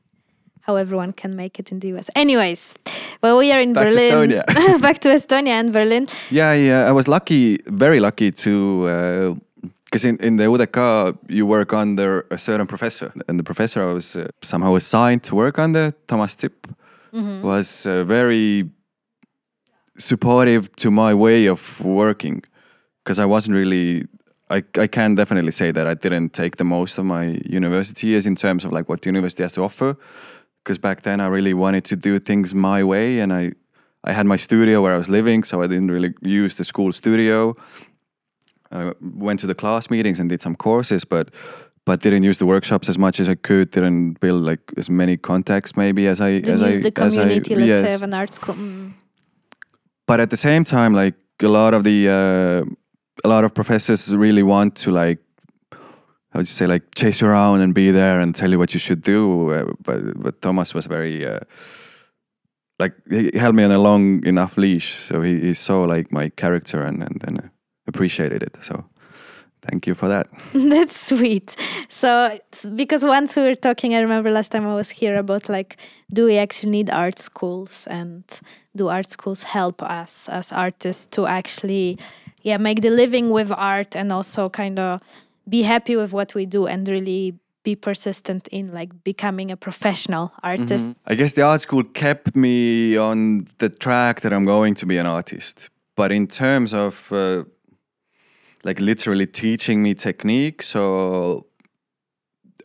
how 0.64 0.76
everyone 0.76 1.12
can 1.12 1.36
make 1.36 1.58
it 1.60 1.70
in 1.70 1.80
the 1.80 1.88
US. 1.94 2.08
Anyways, 2.16 2.74
well, 3.22 3.36
we 3.38 3.52
are 3.52 3.60
in 3.60 3.72
Back 3.74 3.90
to 3.90 3.96
Berlin. 3.96 4.30
Estonia. 4.30 4.80
back 4.86 4.98
to 5.00 5.08
Estonia 5.08 5.60
and 5.60 5.72
Berlin. 5.72 6.08
Yeah, 6.30 6.54
yeah. 6.54 6.88
I 6.88 6.92
was 6.92 7.06
lucky, 7.06 7.58
very 7.66 8.00
lucky 8.00 8.30
to, 8.30 9.36
because 9.84 10.04
in, 10.06 10.16
in 10.18 10.36
the 10.36 10.44
UDK 10.44 11.18
you 11.28 11.44
work 11.46 11.74
under 11.74 12.26
a 12.30 12.38
certain 12.38 12.66
professor, 12.66 13.12
and 13.28 13.38
the 13.38 13.44
professor 13.44 13.82
I 13.90 13.92
was 13.92 14.16
uh, 14.16 14.28
somehow 14.40 14.74
assigned 14.74 15.22
to 15.24 15.34
work 15.34 15.58
under, 15.58 15.92
Thomas 16.06 16.34
Zipp, 16.34 16.74
was 17.42 17.86
uh, 17.86 18.02
very 18.02 18.70
supportive 19.98 20.74
to 20.76 20.90
my 20.90 21.14
way 21.14 21.46
of 21.46 21.80
working, 21.84 22.42
because 23.04 23.18
I 23.18 23.26
wasn't 23.26 23.56
really. 23.56 24.06
I, 24.50 24.62
I 24.78 24.86
can 24.88 25.14
definitely 25.14 25.52
say 25.52 25.72
that 25.72 25.86
I 25.86 25.94
didn't 25.94 26.32
take 26.34 26.56
the 26.56 26.64
most 26.64 26.98
of 26.98 27.06
my 27.06 27.40
university 27.46 28.08
years 28.08 28.26
in 28.26 28.36
terms 28.36 28.64
of 28.64 28.72
like 28.72 28.90
what 28.90 29.00
the 29.00 29.08
university 29.08 29.42
has 29.42 29.54
to 29.54 29.62
offer 29.62 29.96
because 30.64 30.78
back 30.78 31.02
then 31.02 31.20
I 31.20 31.26
really 31.26 31.54
wanted 31.54 31.84
to 31.84 31.96
do 31.96 32.18
things 32.18 32.54
my 32.54 32.82
way, 32.82 33.20
and 33.20 33.32
I 33.32 33.52
I 34.02 34.12
had 34.12 34.26
my 34.26 34.36
studio 34.36 34.82
where 34.82 34.94
I 34.94 34.98
was 34.98 35.08
living, 35.08 35.44
so 35.44 35.62
I 35.62 35.66
didn't 35.66 35.90
really 35.90 36.14
use 36.22 36.56
the 36.56 36.64
school 36.64 36.92
studio. 36.92 37.54
I 38.72 38.92
went 39.00 39.40
to 39.40 39.46
the 39.46 39.54
class 39.54 39.90
meetings 39.90 40.20
and 40.20 40.28
did 40.28 40.40
some 40.40 40.56
courses, 40.56 41.04
but 41.04 41.30
but 41.84 42.00
didn't 42.00 42.22
use 42.22 42.38
the 42.38 42.46
workshops 42.46 42.88
as 42.88 42.96
much 42.98 43.20
as 43.20 43.28
I 43.28 43.34
could. 43.34 43.70
Didn't 43.70 44.20
build 44.20 44.42
like 44.42 44.60
as 44.76 44.88
many 44.88 45.16
contacts 45.16 45.76
maybe 45.76 46.08
as 46.08 46.20
I 46.20 46.40
Then 46.40 46.54
as 46.54 46.60
use 46.60 46.76
I 46.76 46.90
the 46.90 47.02
as 47.02 47.16
I 47.16 47.22
community, 47.22 47.54
let's 47.54 47.66
yes. 47.66 47.86
say, 47.86 47.94
of 47.94 48.02
an 48.02 48.14
art 48.14 48.32
school. 48.32 48.54
Mm. 48.54 48.92
but 50.06 50.20
at 50.20 50.30
the 50.30 50.36
same 50.36 50.64
time, 50.64 50.94
like 50.94 51.14
a 51.42 51.48
lot 51.48 51.74
of 51.74 51.84
the 51.84 52.08
uh, 52.08 52.64
a 53.24 53.28
lot 53.28 53.44
of 53.44 53.52
professors 53.52 54.14
really 54.14 54.42
want 54.42 54.74
to 54.76 54.90
like 54.90 55.18
how 56.34 56.40
would 56.40 56.48
say 56.48 56.66
like 56.66 56.94
chase 56.96 57.20
you 57.20 57.28
around 57.28 57.60
and 57.60 57.72
be 57.72 57.92
there 57.92 58.18
and 58.20 58.34
tell 58.34 58.50
you 58.50 58.58
what 58.58 58.74
you 58.74 58.80
should 58.80 59.02
do. 59.02 59.52
Uh, 59.52 59.72
but 59.80 60.20
but 60.20 60.42
Thomas 60.42 60.74
was 60.74 60.86
very 60.86 61.24
uh, 61.24 61.38
like 62.80 62.92
he 63.08 63.30
held 63.38 63.54
me 63.54 63.62
on 63.62 63.70
a 63.70 63.78
long 63.78 64.26
enough 64.26 64.58
leash, 64.58 64.94
so 64.94 65.22
he, 65.22 65.40
he 65.40 65.54
saw 65.54 65.84
like 65.84 66.10
my 66.10 66.30
character 66.30 66.82
and 66.82 67.02
and, 67.02 67.22
and 67.24 67.50
appreciated 67.86 68.42
it. 68.42 68.56
So 68.60 68.84
thank 69.62 69.86
you 69.86 69.94
for 69.94 70.08
that. 70.08 70.26
That's 70.52 70.96
sweet. 71.06 71.54
So 71.88 72.40
because 72.74 73.04
once 73.04 73.36
we 73.36 73.42
were 73.44 73.54
talking, 73.54 73.94
I 73.94 74.00
remember 74.00 74.28
last 74.30 74.50
time 74.50 74.66
I 74.66 74.74
was 74.74 74.90
here 74.90 75.16
about 75.16 75.48
like, 75.48 75.76
do 76.12 76.24
we 76.24 76.36
actually 76.36 76.72
need 76.72 76.90
art 76.90 77.20
schools 77.20 77.86
and 77.86 78.24
do 78.74 78.88
art 78.88 79.08
schools 79.08 79.44
help 79.44 79.82
us 79.82 80.28
as 80.28 80.50
artists 80.50 81.06
to 81.14 81.26
actually, 81.26 81.96
yeah, 82.42 82.56
make 82.56 82.80
the 82.80 82.90
living 82.90 83.30
with 83.30 83.52
art 83.52 83.94
and 83.94 84.10
also 84.10 84.48
kind 84.48 84.80
of 84.80 85.00
be 85.48 85.62
happy 85.62 85.96
with 85.96 86.12
what 86.12 86.34
we 86.34 86.46
do 86.46 86.66
and 86.66 86.88
really 86.88 87.38
be 87.64 87.74
persistent 87.74 88.46
in 88.48 88.70
like 88.70 89.04
becoming 89.04 89.50
a 89.50 89.56
professional 89.56 90.32
artist. 90.42 90.84
Mm-hmm. 90.84 91.12
I 91.12 91.14
guess 91.14 91.32
the 91.32 91.42
art 91.42 91.62
school 91.62 91.82
kept 91.82 92.36
me 92.36 92.96
on 92.96 93.46
the 93.58 93.70
track 93.70 94.20
that 94.20 94.32
I'm 94.32 94.44
going 94.44 94.74
to 94.74 94.86
be 94.86 94.98
an 94.98 95.06
artist. 95.06 95.70
But 95.96 96.12
in 96.12 96.26
terms 96.26 96.74
of 96.74 97.10
uh, 97.12 97.44
like 98.64 98.80
literally 98.80 99.26
teaching 99.26 99.82
me 99.82 99.94
technique. 99.94 100.62
So 100.62 101.46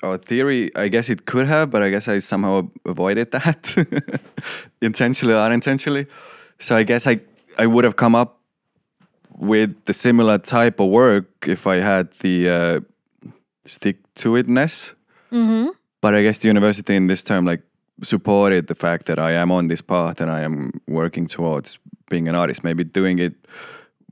or 0.01 0.17
theory, 0.17 0.73
I 0.75 0.87
guess 0.87 1.09
it 1.09 1.25
could 1.25 1.47
have, 1.47 1.69
but 1.69 1.83
I 1.83 1.89
guess 1.89 2.07
I 2.07 2.19
somehow 2.19 2.69
avoided 2.85 3.31
that 3.31 3.75
intentionally 4.81 5.33
or 5.33 5.41
unintentionally. 5.41 6.07
So 6.57 6.75
I 6.75 6.83
guess 6.83 7.05
I 7.05 7.19
I 7.57 7.67
would 7.67 7.83
have 7.83 7.97
come 7.97 8.15
up 8.15 8.38
with 9.39 9.85
the 9.85 9.93
similar 9.93 10.37
type 10.37 10.79
of 10.79 10.89
work 10.89 11.47
if 11.47 11.65
I 11.65 11.77
had 11.77 12.11
the 12.19 12.49
uh, 12.49 12.79
stick 13.65 13.97
to 14.15 14.33
itness. 14.33 14.93
Mm-hmm. 15.31 15.69
But 16.01 16.13
I 16.13 16.23
guess 16.23 16.39
the 16.39 16.47
university 16.47 16.95
in 16.95 17.07
this 17.07 17.23
term 17.23 17.45
like 17.45 17.61
supported 18.03 18.67
the 18.67 18.75
fact 18.75 19.05
that 19.05 19.19
I 19.19 19.31
am 19.31 19.51
on 19.51 19.67
this 19.67 19.81
path 19.81 20.21
and 20.21 20.29
I 20.29 20.41
am 20.41 20.81
working 20.87 21.27
towards 21.27 21.79
being 22.09 22.27
an 22.27 22.35
artist. 22.35 22.63
Maybe 22.63 22.83
doing 22.83 23.19
it 23.19 23.33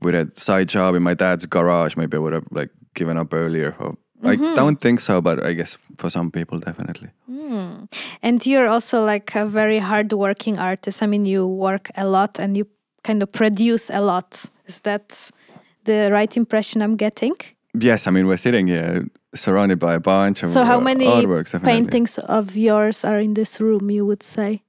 with 0.02 0.14
a 0.14 0.30
side 0.34 0.68
job 0.68 0.94
in 0.94 1.02
my 1.02 1.14
dad's 1.14 1.46
garage, 1.46 1.96
maybe 1.96 2.16
I 2.16 2.20
would 2.20 2.32
have 2.32 2.46
like 2.50 2.70
given 2.94 3.16
up 3.18 3.34
earlier. 3.34 3.74
Or, 3.78 3.96
mm-hmm. 4.22 4.26
I 4.26 4.54
don't 4.54 4.80
think 4.80 5.00
so, 5.00 5.20
but 5.20 5.44
I 5.44 5.52
guess 5.52 5.76
for 5.96 6.10
some 6.10 6.30
people, 6.30 6.58
definitely. 6.58 7.10
Mm. 7.30 7.92
And 8.22 8.46
you're 8.46 8.68
also 8.68 9.04
like 9.04 9.34
a 9.34 9.46
very 9.46 9.78
hardworking 9.78 10.58
artist. 10.58 11.02
I 11.02 11.06
mean, 11.06 11.26
you 11.26 11.46
work 11.46 11.90
a 11.96 12.06
lot 12.06 12.38
and 12.38 12.56
you 12.56 12.66
kind 13.02 13.22
of 13.22 13.32
produce 13.32 13.90
a 13.90 14.00
lot. 14.00 14.50
Is 14.68 14.80
that 14.80 15.30
the 15.84 16.10
right 16.12 16.36
impression 16.36 16.82
I'm 16.82 16.96
getting? 16.96 17.34
Yes, 17.74 18.06
I 18.06 18.10
mean 18.10 18.26
we're 18.26 18.36
sitting 18.36 18.68
here 18.68 19.06
surrounded 19.34 19.78
by 19.78 19.94
a 19.94 20.00
bunch 20.00 20.42
of 20.42 20.50
so 20.50 20.64
how 20.64 20.80
many 20.80 21.06
artworks, 21.06 21.62
paintings 21.62 22.18
of 22.18 22.56
yours 22.56 23.04
are 23.04 23.18
in 23.20 23.34
this 23.34 23.60
room? 23.60 23.90
You 23.90 24.06
would 24.06 24.22
say? 24.22 24.62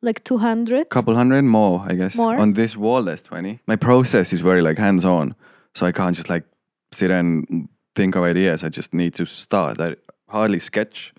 Like 0.00 0.22
200 0.22 0.90
couple 0.90 1.16
hundred 1.16 1.42
more 1.42 1.84
i 1.88 1.94
guess. 1.96 2.14
More? 2.14 2.36
on 2.36 2.52
this 2.52 2.76
wall 2.76 3.02
there's 3.02 3.20
20 3.20 3.58
my 3.66 3.74
process 3.74 4.32
is 4.32 4.40
very 4.40 4.62
like 4.62 4.78
hands 4.78 5.04
on 5.04 5.34
so 5.74 5.86
i 5.86 5.90
can't 5.90 6.14
just 6.14 6.28
like 6.30 6.44
sit 6.92 7.10
and 7.10 7.68
think 7.98 8.16
of 8.16 8.22
ideas. 8.22 8.62
I 8.62 8.68
just 8.68 8.94
need 8.94 9.14
to 9.14 9.26
start. 9.26 9.80
I 9.80 9.96
hardly 10.28 10.60
sketch. 10.60 11.12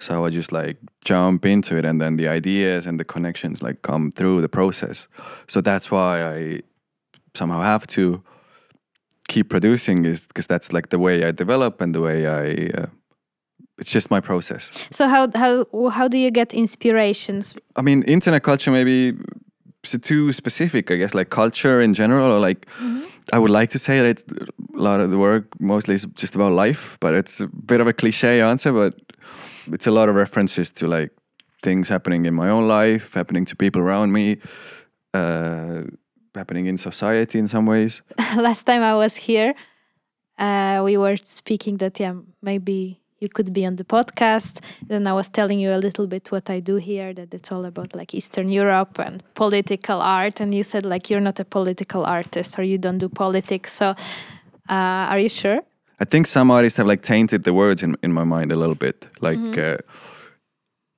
So 0.00 0.24
i 0.26 0.30
just 0.30 0.52
like 0.52 0.76
jump 1.04 1.46
into 1.46 1.76
it 1.76 1.84
and 1.84 2.00
then 2.00 2.16
the 2.16 2.28
ideas 2.28 2.86
and 2.86 2.98
the 2.98 3.04
connections 3.04 3.62
like 3.62 3.82
come 3.82 4.10
through 4.10 4.40
the 4.40 4.48
process. 4.48 5.08
So 5.46 5.60
that's 5.60 5.90
why 5.90 6.22
i 6.36 6.62
somehow 7.34 7.60
have 7.60 7.86
to 7.86 8.22
keep 9.28 9.48
producing 9.48 10.04
is 10.04 10.26
because 10.26 10.46
that's 10.46 10.72
like 10.72 10.88
the 10.88 10.98
way 10.98 11.24
i 11.24 11.30
develop 11.30 11.80
and 11.80 11.94
the 11.94 12.00
way 12.00 12.26
i 12.26 12.70
uh, 12.78 12.86
it's 13.78 13.90
just 13.90 14.10
my 14.10 14.20
process. 14.20 14.88
So 14.90 15.08
how 15.08 15.28
how 15.34 15.66
how 15.90 16.08
do 16.08 16.18
you 16.18 16.30
get 16.30 16.54
inspirations? 16.54 17.54
I 17.76 17.82
mean, 17.82 18.02
internet 18.04 18.42
culture 18.42 18.70
maybe 18.70 19.14
too 19.82 20.32
specific. 20.32 20.90
I 20.90 20.96
guess 20.96 21.14
like 21.14 21.30
culture 21.30 21.80
in 21.80 21.94
general, 21.94 22.32
or 22.32 22.40
like 22.46 22.66
mm 22.78 22.96
-hmm. 22.96 23.02
I 23.32 23.38
would 23.38 23.60
like 23.60 23.72
to 23.72 23.78
say 23.78 23.96
that 23.98 24.06
it's 24.06 24.24
a 24.76 24.82
lot 24.82 25.00
of 25.00 25.10
the 25.10 25.16
work 25.16 25.44
mostly 25.58 25.94
is 25.94 26.06
just 26.14 26.34
about 26.34 26.66
life, 26.66 26.96
but 27.00 27.12
it's 27.14 27.40
a 27.40 27.48
bit 27.66 27.80
of 27.80 27.86
a 27.86 27.92
cliche 27.92 28.42
answer. 28.42 28.72
But 28.72 28.94
it's 29.72 29.86
a 29.86 29.90
lot 29.90 30.08
of 30.08 30.14
references 30.16 30.72
to 30.72 30.86
like 30.86 31.12
things 31.62 31.88
happening 31.88 32.26
in 32.26 32.34
my 32.34 32.50
own 32.50 32.82
life, 32.82 33.18
happening 33.18 33.46
to 33.46 33.56
people 33.56 33.82
around 33.82 34.12
me. 34.12 34.38
Uh, 35.14 35.82
happening 36.34 36.66
in 36.66 36.78
society 36.78 37.38
in 37.38 37.48
some 37.48 37.66
ways. 37.66 38.02
Last 38.36 38.64
time 38.64 38.82
I 38.82 38.94
was 38.94 39.16
here, 39.16 39.54
uh, 40.38 40.82
we 40.84 40.96
were 40.96 41.16
speaking 41.16 41.78
that 41.78 42.00
yeah 42.00 42.14
maybe 42.42 43.00
you 43.24 43.28
could 43.28 43.52
be 43.52 43.66
on 43.66 43.76
the 43.76 43.84
podcast. 43.84 44.60
Then 44.86 45.06
I 45.06 45.12
was 45.12 45.28
telling 45.28 45.58
you 45.58 45.70
a 45.72 45.80
little 45.86 46.06
bit 46.06 46.30
what 46.30 46.50
I 46.50 46.60
do 46.60 46.76
here, 46.76 47.14
that 47.14 47.32
it's 47.34 47.50
all 47.52 47.64
about 47.64 47.94
like 47.94 48.14
Eastern 48.14 48.50
Europe 48.50 48.98
and 48.98 49.22
political 49.34 49.98
art. 50.00 50.40
And 50.40 50.54
you 50.54 50.62
said 50.62 50.84
like 50.84 51.10
you're 51.10 51.24
not 51.30 51.40
a 51.40 51.44
political 51.44 52.04
artist 52.04 52.58
or 52.58 52.62
you 52.62 52.78
don't 52.78 52.98
do 52.98 53.08
politics. 53.08 53.72
So 53.72 53.86
uh, 54.68 55.10
are 55.12 55.18
you 55.18 55.28
sure? 55.28 55.60
I 56.00 56.04
think 56.04 56.26
some 56.26 56.50
artists 56.50 56.76
have 56.76 56.86
like 56.86 57.02
tainted 57.02 57.44
the 57.44 57.52
words 57.52 57.82
in, 57.82 57.96
in 58.02 58.12
my 58.12 58.24
mind 58.24 58.52
a 58.52 58.56
little 58.56 58.74
bit. 58.74 59.08
Like, 59.20 59.38
mm 59.38 59.52
-hmm. 59.52 59.72
uh, 59.72 59.78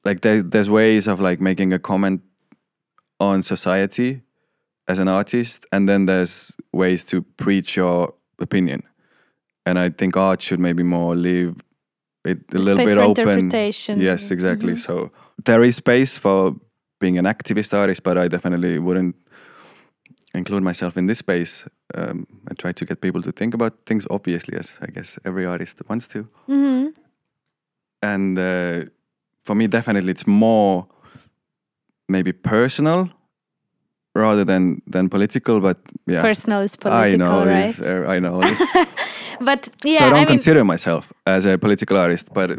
like 0.04 0.20
there, 0.20 0.48
there's 0.50 0.68
ways 0.68 1.06
of 1.06 1.20
like 1.20 1.42
making 1.42 1.72
a 1.72 1.78
comment 1.78 2.20
on 3.18 3.42
society 3.42 4.25
as 4.88 4.98
an 4.98 5.08
artist, 5.08 5.66
and 5.72 5.88
then 5.88 6.06
there's 6.06 6.56
ways 6.72 7.04
to 7.04 7.22
preach 7.22 7.76
your 7.76 8.14
opinion. 8.38 8.82
And 9.64 9.78
I 9.78 9.90
think 9.90 10.16
art 10.16 10.42
should 10.42 10.60
maybe 10.60 10.82
more 10.82 11.16
leave 11.16 11.54
it 12.24 12.38
a 12.54 12.58
little 12.58 12.76
space 12.76 12.88
bit 12.88 12.96
for 12.96 13.02
open. 13.02 13.28
Interpretation. 13.28 14.00
Yes, 14.00 14.30
exactly. 14.30 14.72
Mm 14.72 14.78
-hmm. 14.78 14.84
So 14.84 15.10
there 15.44 15.66
is 15.66 15.76
space 15.76 16.20
for 16.20 16.54
being 16.98 17.18
an 17.18 17.26
activist 17.26 17.74
artist, 17.74 18.02
but 18.02 18.16
I 18.16 18.28
definitely 18.28 18.78
wouldn't 18.78 19.16
include 20.34 20.62
myself 20.62 20.96
in 20.96 21.06
this 21.06 21.18
space. 21.18 21.66
Um, 21.94 22.26
I 22.50 22.54
try 22.54 22.72
to 22.72 22.84
get 22.84 23.00
people 23.00 23.22
to 23.22 23.32
think 23.32 23.54
about 23.54 23.72
things 23.84 24.06
obviously, 24.08 24.58
as 24.58 24.78
I 24.80 24.90
guess 24.92 25.18
every 25.24 25.46
artist 25.46 25.80
wants 25.88 26.08
to. 26.08 26.18
Mm 26.18 26.64
-hmm. 26.64 26.92
And 28.00 28.38
uh, 28.38 28.88
for 29.42 29.56
me, 29.56 29.68
definitely, 29.68 30.10
it's 30.10 30.26
more 30.26 30.86
maybe 32.06 32.32
personal 32.32 33.15
rather 34.16 34.44
than 34.44 34.82
than 34.86 35.08
political. 35.08 35.60
But 35.60 35.78
yeah, 36.06 36.22
personal 36.22 36.60
is 36.60 36.76
political, 36.76 37.12
I 37.12 37.16
know, 37.16 37.46
right? 37.46 37.80
Uh, 37.80 38.14
I 38.14 38.18
know. 38.18 38.40
but 39.40 39.68
yeah, 39.84 39.98
so 39.98 40.06
I 40.06 40.10
don't 40.10 40.18
I 40.18 40.24
consider 40.24 40.64
myself 40.64 41.12
as 41.26 41.46
a 41.46 41.58
political 41.58 41.96
artist, 41.96 42.32
but 42.34 42.50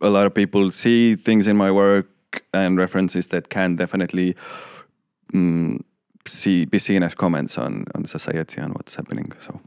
a 0.00 0.08
lot 0.08 0.26
of 0.26 0.34
people 0.34 0.70
see 0.70 1.16
things 1.16 1.46
in 1.46 1.56
my 1.56 1.70
work 1.70 2.06
and 2.52 2.78
references 2.78 3.26
that 3.28 3.48
can 3.48 3.76
definitely 3.76 4.34
mm, 5.32 5.80
see 6.26 6.64
be 6.64 6.78
seen 6.78 7.02
as 7.02 7.14
comments 7.14 7.58
on 7.58 7.84
on 7.94 8.04
society 8.06 8.60
and 8.60 8.74
what's 8.74 8.94
happening. 8.94 9.32
So. 9.40 9.60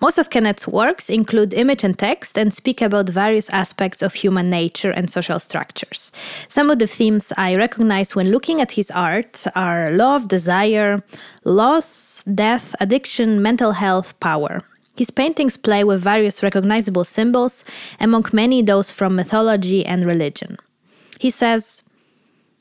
Most 0.00 0.16
of 0.18 0.30
Kenneth's 0.30 0.68
works 0.68 1.10
include 1.10 1.52
image 1.52 1.82
and 1.82 1.98
text 1.98 2.38
and 2.38 2.54
speak 2.54 2.80
about 2.80 3.08
various 3.08 3.50
aspects 3.50 4.00
of 4.00 4.14
human 4.14 4.48
nature 4.48 4.92
and 4.92 5.10
social 5.10 5.40
structures. 5.40 6.12
Some 6.46 6.70
of 6.70 6.78
the 6.78 6.86
themes 6.86 7.32
I 7.36 7.56
recognize 7.56 8.14
when 8.14 8.30
looking 8.30 8.60
at 8.60 8.72
his 8.72 8.92
art 8.92 9.44
are 9.56 9.90
love, 9.90 10.28
desire, 10.28 11.02
loss, 11.42 12.22
death, 12.22 12.76
addiction, 12.78 13.42
mental 13.42 13.72
health, 13.72 14.18
power. 14.20 14.60
His 14.96 15.10
paintings 15.10 15.56
play 15.56 15.82
with 15.82 16.00
various 16.00 16.44
recognizable 16.44 17.04
symbols, 17.04 17.64
among 17.98 18.26
many 18.32 18.62
those 18.62 18.92
from 18.92 19.16
mythology 19.16 19.84
and 19.84 20.04
religion. 20.04 20.58
He 21.18 21.30
says, 21.30 21.82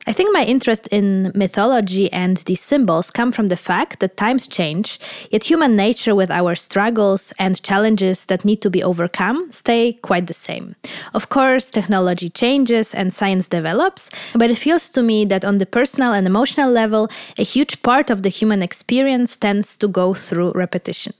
I 0.09 0.13
think 0.13 0.33
my 0.33 0.45
interest 0.45 0.87
in 0.89 1.33
mythology 1.35 2.09
and 2.13 2.37
these 2.37 2.61
symbols 2.61 3.11
come 3.11 3.33
from 3.33 3.49
the 3.49 3.57
fact 3.57 3.99
that 3.99 4.15
times 4.15 4.47
change, 4.47 4.99
yet 5.31 5.43
human 5.43 5.75
nature 5.75 6.15
with 6.15 6.31
our 6.31 6.55
struggles 6.55 7.33
and 7.37 7.61
challenges 7.61 8.25
that 8.27 8.45
need 8.45 8.61
to 8.61 8.69
be 8.69 8.81
overcome 8.81 9.51
stay 9.51 9.99
quite 10.01 10.27
the 10.27 10.33
same. 10.33 10.77
Of 11.13 11.27
course, 11.27 11.69
technology 11.69 12.29
changes 12.29 12.95
and 12.95 13.13
science 13.13 13.49
develops, 13.49 14.09
but 14.33 14.49
it 14.49 14.57
feels 14.57 14.89
to 14.91 15.03
me 15.03 15.25
that 15.25 15.43
on 15.43 15.57
the 15.57 15.65
personal 15.65 16.13
and 16.13 16.25
emotional 16.25 16.71
level, 16.71 17.09
a 17.37 17.43
huge 17.43 17.81
part 17.83 18.09
of 18.09 18.23
the 18.23 18.29
human 18.29 18.61
experience 18.61 19.35
tends 19.35 19.75
to 19.75 19.89
go 19.89 20.13
through 20.13 20.53
repetition. 20.53 21.15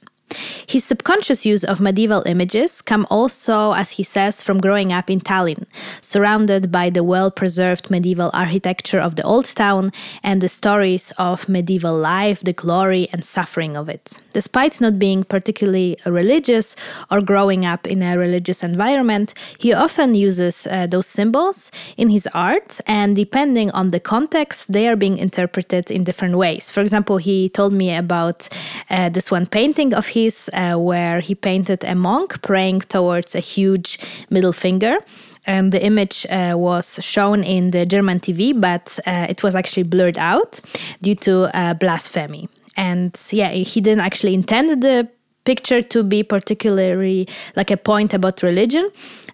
His 0.68 0.84
subconscious 0.84 1.46
use 1.46 1.64
of 1.64 1.80
medieval 1.80 2.24
images 2.26 2.82
come 2.82 3.08
also, 3.10 3.72
as 3.72 3.92
he 3.92 4.04
says, 4.04 4.44
from 4.44 4.60
growing 4.60 4.92
up 4.92 5.10
in 5.10 5.22
Tallinn, 5.22 5.66
surrounded 6.02 6.72
by 6.72 6.90
the 6.90 7.04
well-preserved 7.04 7.90
medieval 7.90 8.30
architecture 8.34 9.00
of 9.00 9.16
the 9.16 9.24
old 9.24 9.46
town 9.46 9.92
and 10.24 10.42
the 10.42 10.50
stories 10.50 11.14
of 11.18 11.48
medieval 11.48 11.98
life, 11.98 12.42
the 12.42 12.52
glory 12.52 13.08
and 13.14 13.24
suffering 13.24 13.78
of 13.78 13.88
it. 13.88 14.20
Despite 14.34 14.82
not 14.82 15.00
being 15.00 15.24
particularly 15.24 15.98
religious 16.06 16.76
or 17.10 17.22
growing 17.22 17.64
up 17.64 17.88
in 17.88 18.04
a 18.04 18.18
religious 18.18 18.62
environment, 18.62 19.34
he 19.60 19.74
often 19.74 20.16
uses 20.16 20.68
uh, 20.68 20.88
those 20.88 21.08
symbols 21.08 21.72
in 21.96 22.10
his 22.10 22.28
art, 22.34 22.82
and 22.86 23.16
depending 23.16 23.72
on 23.72 23.92
the 23.92 24.02
context, 24.02 24.74
they 24.74 24.90
are 24.90 24.98
being 24.98 25.18
interpreted 25.18 25.90
in 25.90 26.04
different 26.04 26.36
ways. 26.36 26.70
For 26.70 26.82
example, 26.82 27.18
he 27.18 27.48
told 27.48 27.72
me 27.72 27.96
about 27.96 28.50
uh, 28.90 29.08
this 29.08 29.32
one 29.32 29.46
painting 29.46 29.94
of 29.94 30.08
his 30.08 30.17
uh, 30.54 30.76
where 30.78 31.20
he 31.20 31.36
painted 31.36 31.84
a 31.84 31.96
monk 31.96 32.42
praying 32.42 32.82
towards 32.82 33.36
a 33.36 33.40
huge 33.40 34.00
middle 34.30 34.54
finger. 34.54 34.98
And 35.46 35.72
the 35.72 35.82
image 35.82 36.26
uh, 36.30 36.54
was 36.56 37.00
shown 37.02 37.44
in 37.44 37.72
the 37.72 37.86
German 37.86 38.20
TV, 38.20 38.54
but 38.60 39.00
uh, 39.06 39.28
it 39.30 39.44
was 39.44 39.56
actually 39.56 39.84
blurred 39.84 40.18
out 40.18 40.60
due 41.02 41.16
to 41.16 41.34
uh, 41.54 41.74
blasphemy. 41.74 42.50
And 42.76 43.16
yeah, 43.32 43.52
he 43.52 43.80
didn't 43.82 44.02
actually 44.02 44.34
intend 44.34 44.82
the 44.82 45.08
picture 45.46 45.82
to 45.82 46.04
be 46.04 46.24
particularly 46.24 47.28
like 47.56 47.72
a 47.72 47.78
point 47.78 48.14
about 48.14 48.44
religion, 48.44 48.90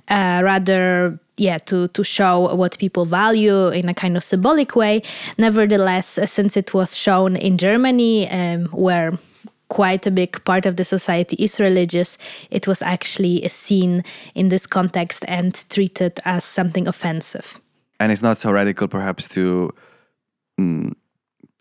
uh, 0.08 0.42
rather 0.44 1.20
yeah 1.38 1.58
to 1.58 1.88
to 1.90 2.04
show 2.04 2.56
what 2.56 2.78
people 2.78 3.06
value 3.06 3.70
in 3.70 3.90
a 3.90 3.94
kind 3.94 4.16
of 4.16 4.24
symbolic 4.24 4.76
way 4.76 5.02
nevertheless 5.38 6.20
since 6.26 6.56
it 6.56 6.74
was 6.74 6.96
shown 6.96 7.36
in 7.36 7.58
germany 7.58 8.30
um, 8.30 8.66
where 8.66 9.18
quite 9.70 10.06
a 10.06 10.12
big 10.12 10.44
part 10.46 10.66
of 10.66 10.76
the 10.76 10.86
society 10.86 11.36
is 11.40 11.60
religious, 11.60 12.18
it 12.52 12.68
was 12.68 12.82
actually 12.82 13.48
seen 13.50 14.04
in 14.36 14.50
this 14.50 14.68
context 14.68 15.26
and 15.28 15.54
treated 15.70 16.20
as 16.26 16.44
something 16.44 16.88
offensive. 16.88 17.60
And 18.00 18.12
it's 18.12 18.22
not 18.22 18.38
so 18.38 18.52
radical, 18.52 18.88
perhaps, 18.88 19.28
to 19.30 19.74
mm, 20.60 20.94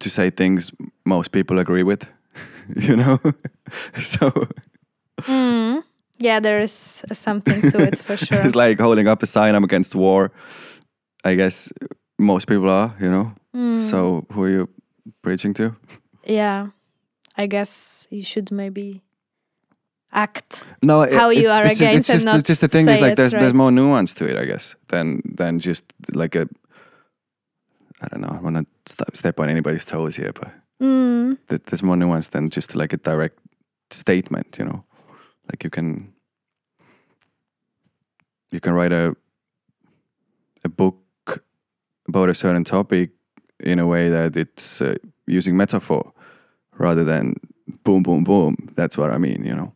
to 0.01 0.11
say 0.11 0.31
things 0.31 0.73
most 1.05 1.33
people 1.33 1.59
agree 1.59 1.83
with, 1.83 2.13
you 2.77 2.97
know. 2.97 3.19
so. 3.97 4.33
Mm. 5.23 5.83
Yeah, 6.19 6.41
there 6.41 6.61
is 6.61 7.05
something 7.13 7.63
to 7.71 7.83
it 7.83 7.99
for 7.99 8.17
sure. 8.27 8.39
it's 8.45 8.55
like 8.55 8.79
holding 8.79 9.09
up 9.09 9.23
a 9.23 9.27
sign, 9.27 9.55
"I'm 9.55 9.65
against 9.65 9.95
war." 9.95 10.31
I 11.25 11.35
guess 11.35 11.73
most 12.19 12.47
people 12.49 12.69
are, 12.69 12.95
you 13.01 13.11
know. 13.11 13.33
Mm. 13.55 13.79
So 13.79 14.27
who 14.33 14.43
are 14.45 14.51
you 14.51 14.69
preaching 15.23 15.55
to? 15.55 15.75
Yeah. 16.25 16.69
I 17.37 17.47
guess 17.47 18.07
you 18.11 18.23
should 18.23 18.51
maybe 18.51 19.03
act 20.13 20.67
no 20.83 21.11
how 21.11 21.31
it, 21.31 21.39
you 21.39 21.49
are 21.49 21.65
it's 21.65 21.81
against 21.81 22.09
just, 22.09 22.27
it's 22.27 22.35
just, 22.35 22.47
just 22.47 22.61
the 22.61 22.69
thing 22.69 22.87
is 22.87 23.01
like 23.01 23.17
there's 23.17 23.33
right. 23.33 23.41
there's 23.41 23.55
more 23.55 23.73
nuance 23.73 24.13
to 24.13 24.27
it 24.27 24.37
i 24.37 24.45
guess 24.45 24.77
than 24.89 25.23
than 25.25 25.59
just 25.59 25.91
like 26.13 26.35
a 26.35 26.47
i 28.03 28.09
don't 28.09 28.21
know 28.21 28.29
i 28.29 28.41
want 28.41 28.69
to 28.85 29.07
step 29.15 29.41
on 29.41 29.49
anybody's 29.49 29.87
toes 29.87 30.17
here 30.17 30.33
but 30.35 30.53
mm. 30.83 31.39
there's 31.47 31.83
more 31.83 31.97
nuance 31.97 32.29
than 32.29 32.51
just 32.51 32.77
like 32.77 32.93
a 32.93 32.99
direct 32.99 33.39
statement 33.91 34.57
you 34.59 34.67
know 34.67 34.85
like 35.51 35.65
you 35.65 35.71
can 35.71 36.13
you 38.51 38.61
can 38.61 38.75
write 38.75 38.93
a 38.93 39.17
a 40.63 40.69
book 40.69 40.99
about 42.07 42.29
a 42.29 42.35
certain 42.35 42.65
topic 42.65 43.11
in 43.61 43.79
a 43.79 43.87
way 43.87 44.09
that 44.11 44.37
it's 44.37 44.83
uh, 44.83 44.95
using 45.27 45.57
metaphor 45.57 46.13
rather 46.79 47.05
than 47.05 47.35
boom, 47.85 48.03
boom, 48.03 48.25
boom. 48.25 48.57
That's 48.75 48.97
what 48.97 49.11
I 49.11 49.19
mean, 49.19 49.45
you 49.45 49.55
know. 49.55 49.73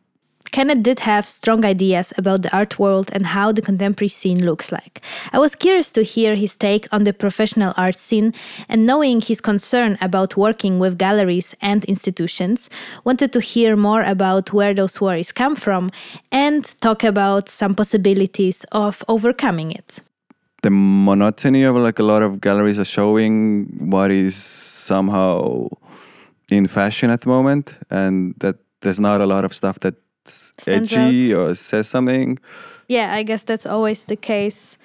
Kenneth 0.51 0.81
did 0.81 0.99
have 1.01 1.25
strong 1.25 1.65
ideas 1.65 2.13
about 2.17 2.41
the 2.41 2.55
art 2.55 2.79
world 2.79 3.09
and 3.13 3.27
how 3.27 3.51
the 3.51 3.61
contemporary 3.61 4.07
scene 4.07 4.43
looks 4.43 4.71
like. 4.71 5.01
I 5.33 5.39
was 5.39 5.55
curious 5.55 5.91
to 5.91 6.03
hear 6.03 6.35
his 6.35 6.55
take 6.55 6.87
on 6.91 7.03
the 7.03 7.13
professional 7.13 7.73
art 7.77 7.97
scene 7.97 8.33
and 8.69 8.85
knowing 8.85 9.21
his 9.21 9.41
concern 9.41 9.97
about 10.01 10.37
working 10.37 10.79
with 10.79 10.97
galleries 10.97 11.55
and 11.61 11.85
institutions, 11.85 12.69
wanted 13.03 13.33
to 13.33 13.39
hear 13.39 13.75
more 13.75 14.01
about 14.01 14.53
where 14.53 14.73
those 14.73 14.99
worries 15.01 15.31
come 15.31 15.55
from 15.55 15.91
and 16.31 16.63
talk 16.81 17.03
about 17.03 17.49
some 17.49 17.75
possibilities 17.75 18.65
of 18.71 19.03
overcoming 19.07 19.71
it. 19.71 19.99
The 20.63 20.71
monotony 20.71 21.63
of 21.63 21.75
like 21.75 21.99
a 21.99 22.03
lot 22.03 22.23
of 22.23 22.41
galleries 22.41 22.79
are 22.79 22.85
showing 22.85 23.65
what 23.91 24.11
is 24.11 24.35
somehow 24.35 25.67
in 26.51 26.67
fashion 26.67 27.09
at 27.09 27.21
the 27.21 27.29
moment, 27.29 27.77
and 27.89 28.33
that 28.39 28.55
there's 28.81 28.99
not 28.99 29.21
a 29.21 29.25
lot 29.25 29.43
of 29.45 29.53
stuff 29.53 29.79
that's 29.79 30.53
Stands 30.57 30.93
edgy 30.93 31.33
out. 31.33 31.39
or 31.39 31.55
says 31.55 31.87
something. 31.87 32.39
Yeah, 32.87 33.13
I 33.13 33.23
guess 33.23 33.43
that's 33.43 33.65
always 33.65 34.03
the 34.05 34.15
case. 34.15 34.77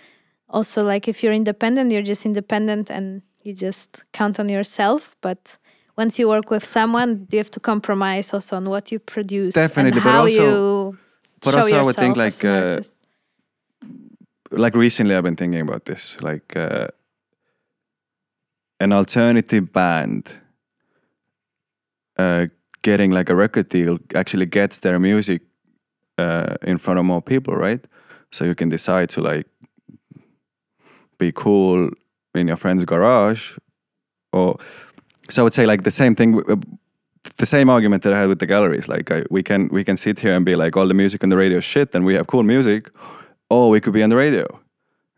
Also, 0.49 0.85
like 0.85 1.09
if 1.09 1.23
you're 1.23 1.33
independent, 1.35 1.93
you're 1.93 2.03
just 2.03 2.27
independent 2.27 2.91
and 2.91 3.23
you 3.43 3.55
just 3.55 4.01
count 4.13 4.39
on 4.41 4.49
yourself. 4.49 5.17
But 5.21 5.59
once 5.97 6.19
you 6.19 6.29
work 6.29 6.51
with 6.51 6.65
someone, 6.65 7.27
you 7.31 7.39
have 7.39 7.51
to 7.51 7.61
compromise 7.61 8.33
also 8.35 8.57
on 8.57 8.69
what 8.69 8.91
you 8.93 8.99
produce 8.99 9.55
Definitely, 9.55 9.99
and 9.99 10.05
but 10.05 10.11
how 10.13 10.21
also- 10.23 10.43
you 10.43 10.99
but 11.41 11.51
show 11.53 11.59
also 11.61 11.79
I 11.79 11.83
would 11.83 11.97
think, 11.97 12.17
like, 12.17 12.45
uh. 12.45 12.81
Like 14.51 14.75
recently, 14.77 15.15
I've 15.15 15.25
been 15.25 15.37
thinking 15.37 15.63
about 15.63 15.87
this. 15.87 16.21
Like 16.21 16.55
uh, 16.57 16.89
an 18.81 18.93
alternative 18.93 19.73
band 19.73 20.29
uh, 22.19 22.47
getting 22.83 23.11
like 23.13 23.31
a 23.31 23.35
record 23.35 23.69
deal 23.69 23.99
actually 24.15 24.47
gets 24.47 24.81
their 24.81 24.99
music 24.99 25.43
uh, 26.19 26.55
in 26.63 26.79
front 26.79 26.99
of 26.99 27.05
more 27.05 27.23
people, 27.23 27.55
right? 27.55 27.85
So 28.31 28.45
you 28.45 28.55
can 28.55 28.69
decide 28.69 29.09
to 29.11 29.21
like 29.21 29.47
be 31.19 31.33
cool 31.33 31.91
in 32.35 32.49
your 32.49 32.57
friend's 32.57 32.85
garage, 32.85 33.57
or 34.33 34.57
so 35.31 35.43
I 35.43 35.45
would 35.45 35.55
say 35.55 35.67
like 35.67 35.83
the 35.83 35.91
same 35.91 36.15
thing. 36.15 36.37
w- 36.39 36.61
The 37.39 37.47
same 37.47 37.71
argument 37.73 38.03
that 38.03 38.13
I 38.13 38.19
had 38.19 38.29
with 38.29 38.39
the 38.39 38.47
galleries, 38.47 38.89
like 38.89 39.11
I, 39.15 39.23
we 39.31 39.43
can 39.43 39.69
we 39.73 39.85
can 39.85 39.97
sit 39.97 40.21
here 40.21 40.35
and 40.37 40.45
be 40.45 40.57
like 40.57 40.77
all 40.81 40.89
the 40.89 40.95
music 40.95 41.23
on 41.25 41.31
the 41.31 41.37
radio 41.37 41.61
shit, 41.61 41.95
and 41.95 42.05
we 42.05 42.15
have 42.17 42.27
cool 42.27 42.43
music, 42.43 42.91
or 43.49 43.71
we 43.71 43.81
could 43.81 43.93
be 43.95 44.03
on 44.03 44.11
the 44.11 44.17
radio, 44.17 44.45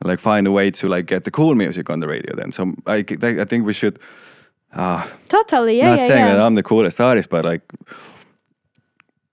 and 0.01 0.11
like 0.11 0.21
find 0.21 0.47
a 0.47 0.51
way 0.53 0.71
to 0.71 0.87
like 0.97 1.07
get 1.15 1.25
the 1.25 1.31
cool 1.31 1.55
music 1.55 1.89
on 1.91 2.01
the 2.01 2.07
radio. 2.07 2.37
Then, 2.37 2.53
so 2.53 2.63
I, 2.87 3.05
I 3.43 3.45
think 3.47 3.67
we 3.67 3.73
should. 3.73 3.99
Uh, 4.75 5.07
Totally, 5.29 5.79
yeah, 5.79 5.91
not 5.91 5.99
yeah, 5.99 6.07
saying 6.07 6.27
yeah. 6.27 6.35
that 6.37 6.41
I'm 6.47 6.55
the 6.55 6.63
coolest 6.63 7.01
artist, 7.01 7.31
but 7.31 7.45
like 7.45 7.63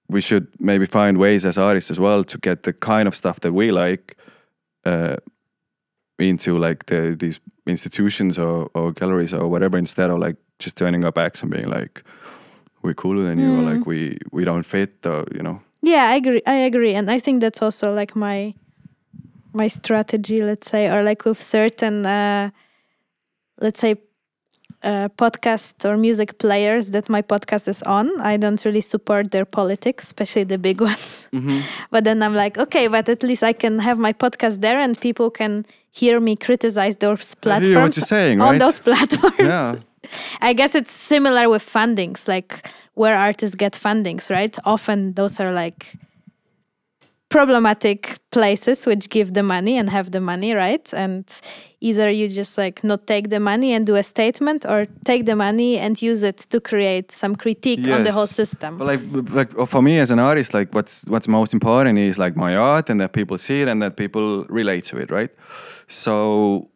we 0.10 0.21
should 0.21 0.47
maybe 0.60 0.86
find 0.86 1.17
ways 1.17 1.45
as 1.45 1.58
artists 1.58 1.89
as 1.91 1.99
well 1.99 2.23
to 2.23 2.38
get 2.38 2.63
the 2.63 2.73
kind 2.73 3.08
of 3.08 3.15
stuff 3.15 3.39
that 3.39 3.54
we 3.54 3.71
like 3.71 4.17
uh, 4.86 5.15
into 6.19 6.58
like 6.58 6.86
the 6.86 7.15
these 7.19 7.39
institutions 7.65 8.38
or, 8.38 8.69
or 8.73 8.91
galleries 8.91 9.34
or 9.34 9.47
whatever 9.47 9.77
instead 9.77 10.10
of 10.10 10.19
like 10.19 10.36
just 10.60 10.75
turning 10.77 11.06
our 11.06 11.12
backs 11.12 11.41
and 11.41 11.51
being 11.51 11.69
like 11.69 12.04
we're 12.84 12.93
cooler 12.95 13.23
than 13.23 13.39
you 13.39 13.54
or 13.54 13.62
Mm. 13.62 13.65
like 13.77 13.86
we 13.88 14.17
we 14.32 14.43
don't 14.45 14.63
fit 14.65 15.06
or 15.06 15.25
you 15.36 15.41
know 15.43 15.60
Yeah, 15.84 16.12
I 16.13 16.15
agree. 16.17 16.41
I 16.45 16.65
agree, 16.67 16.93
and 16.95 17.10
I 17.10 17.19
think 17.19 17.41
that's 17.41 17.62
also 17.62 17.93
like 17.95 18.15
my 18.15 18.54
my 19.54 19.67
strategy, 19.69 20.43
let's 20.43 20.69
say, 20.71 20.88
or 20.89 21.04
like 21.04 21.25
with 21.25 21.41
certain, 21.41 22.06
uh, 22.06 22.49
let's 23.62 23.80
say, 23.82 23.95
uh, 24.84 25.10
podcast 25.17 25.86
or 25.86 25.98
music 25.98 26.38
players 26.39 26.91
that 26.91 27.08
my 27.10 27.22
podcast 27.22 27.67
is 27.67 27.84
on. 27.84 28.10
I 28.22 28.38
don't 28.38 28.63
really 28.65 28.82
support 28.82 29.32
their 29.32 29.46
politics, 29.46 30.06
especially 30.06 30.44
the 30.46 30.58
big 30.58 30.82
ones. 30.91 31.30
But 31.91 32.04
then 32.04 32.24
I'm 32.24 32.34
like, 32.36 32.58
okay, 32.58 32.88
but 32.88 33.08
at 33.10 33.24
least 33.24 33.44
I 33.44 33.54
can 33.54 33.80
have 33.80 34.00
my 34.00 34.13
podcast 34.13 34.62
there, 34.62 34.80
and 34.80 35.00
people 35.00 35.30
can 35.30 35.65
hear 35.91 36.20
me 36.20 36.36
criticize 36.36 36.98
those 36.98 37.36
I 37.46 37.60
hear 37.60 37.60
what 37.60 37.63
platforms 37.63 37.98
you're 37.98 38.06
saying, 38.06 38.41
on 38.41 38.52
right? 38.52 38.60
those 38.60 38.80
platforms. 38.88 39.39
yeah 39.39 39.76
I 40.41 40.54
guess 40.54 40.74
it's 40.76 40.91
similar 40.91 41.48
with 41.50 41.63
fundings, 41.63 42.28
like 42.28 42.67
where 42.96 43.15
artists 43.17 43.56
get 43.56 43.74
fundings, 43.74 44.30
right? 44.30 44.58
Often 44.65 45.13
those 45.13 45.39
are 45.39 45.52
like 45.52 45.96
problematic 47.30 48.17
places 48.32 48.86
which 48.86 49.10
give 49.10 49.34
the 49.34 49.44
money 49.44 49.78
and 49.78 49.89
have 49.89 50.12
the 50.12 50.20
money, 50.20 50.54
right? 50.54 50.91
And 50.94 51.26
either 51.82 52.10
you 52.10 52.30
just 52.30 52.58
like 52.58 52.84
not 52.84 53.08
take 53.08 53.30
the 53.30 53.39
money 53.39 53.74
and 53.74 53.86
do 53.86 53.96
a 53.96 54.04
statement 54.04 54.65
or 54.65 54.86
take 55.04 55.26
the 55.26 55.36
money 55.36 55.78
and 55.80 56.02
use 56.02 56.22
it 56.24 56.38
to 56.38 56.62
create 56.62 57.12
some 57.12 57.36
critique 57.36 57.88
on 57.88 58.04
the 58.04 58.12
whole 58.12 58.28
system. 58.28 58.78
But 58.78 58.88
like, 58.88 59.02
like 59.32 59.67
for 59.67 59.82
me 59.82 60.00
as 60.00 60.12
an 60.12 60.20
artist, 60.20 60.54
like 60.54 60.74
what's 60.74 61.06
what's 61.06 61.28
most 61.28 61.54
important 61.54 61.98
is 61.98 62.17
like 62.17 62.36
my 62.36 62.56
art 62.56 62.89
and 62.89 63.00
that 63.02 63.12
people 63.13 63.38
see 63.38 63.62
it 63.62 63.67
and 63.67 63.82
that 63.82 63.98
people 63.98 64.46
relate 64.46 64.86
to 64.86 64.98
it, 64.98 65.12
right? 65.12 65.32
So 65.88 66.70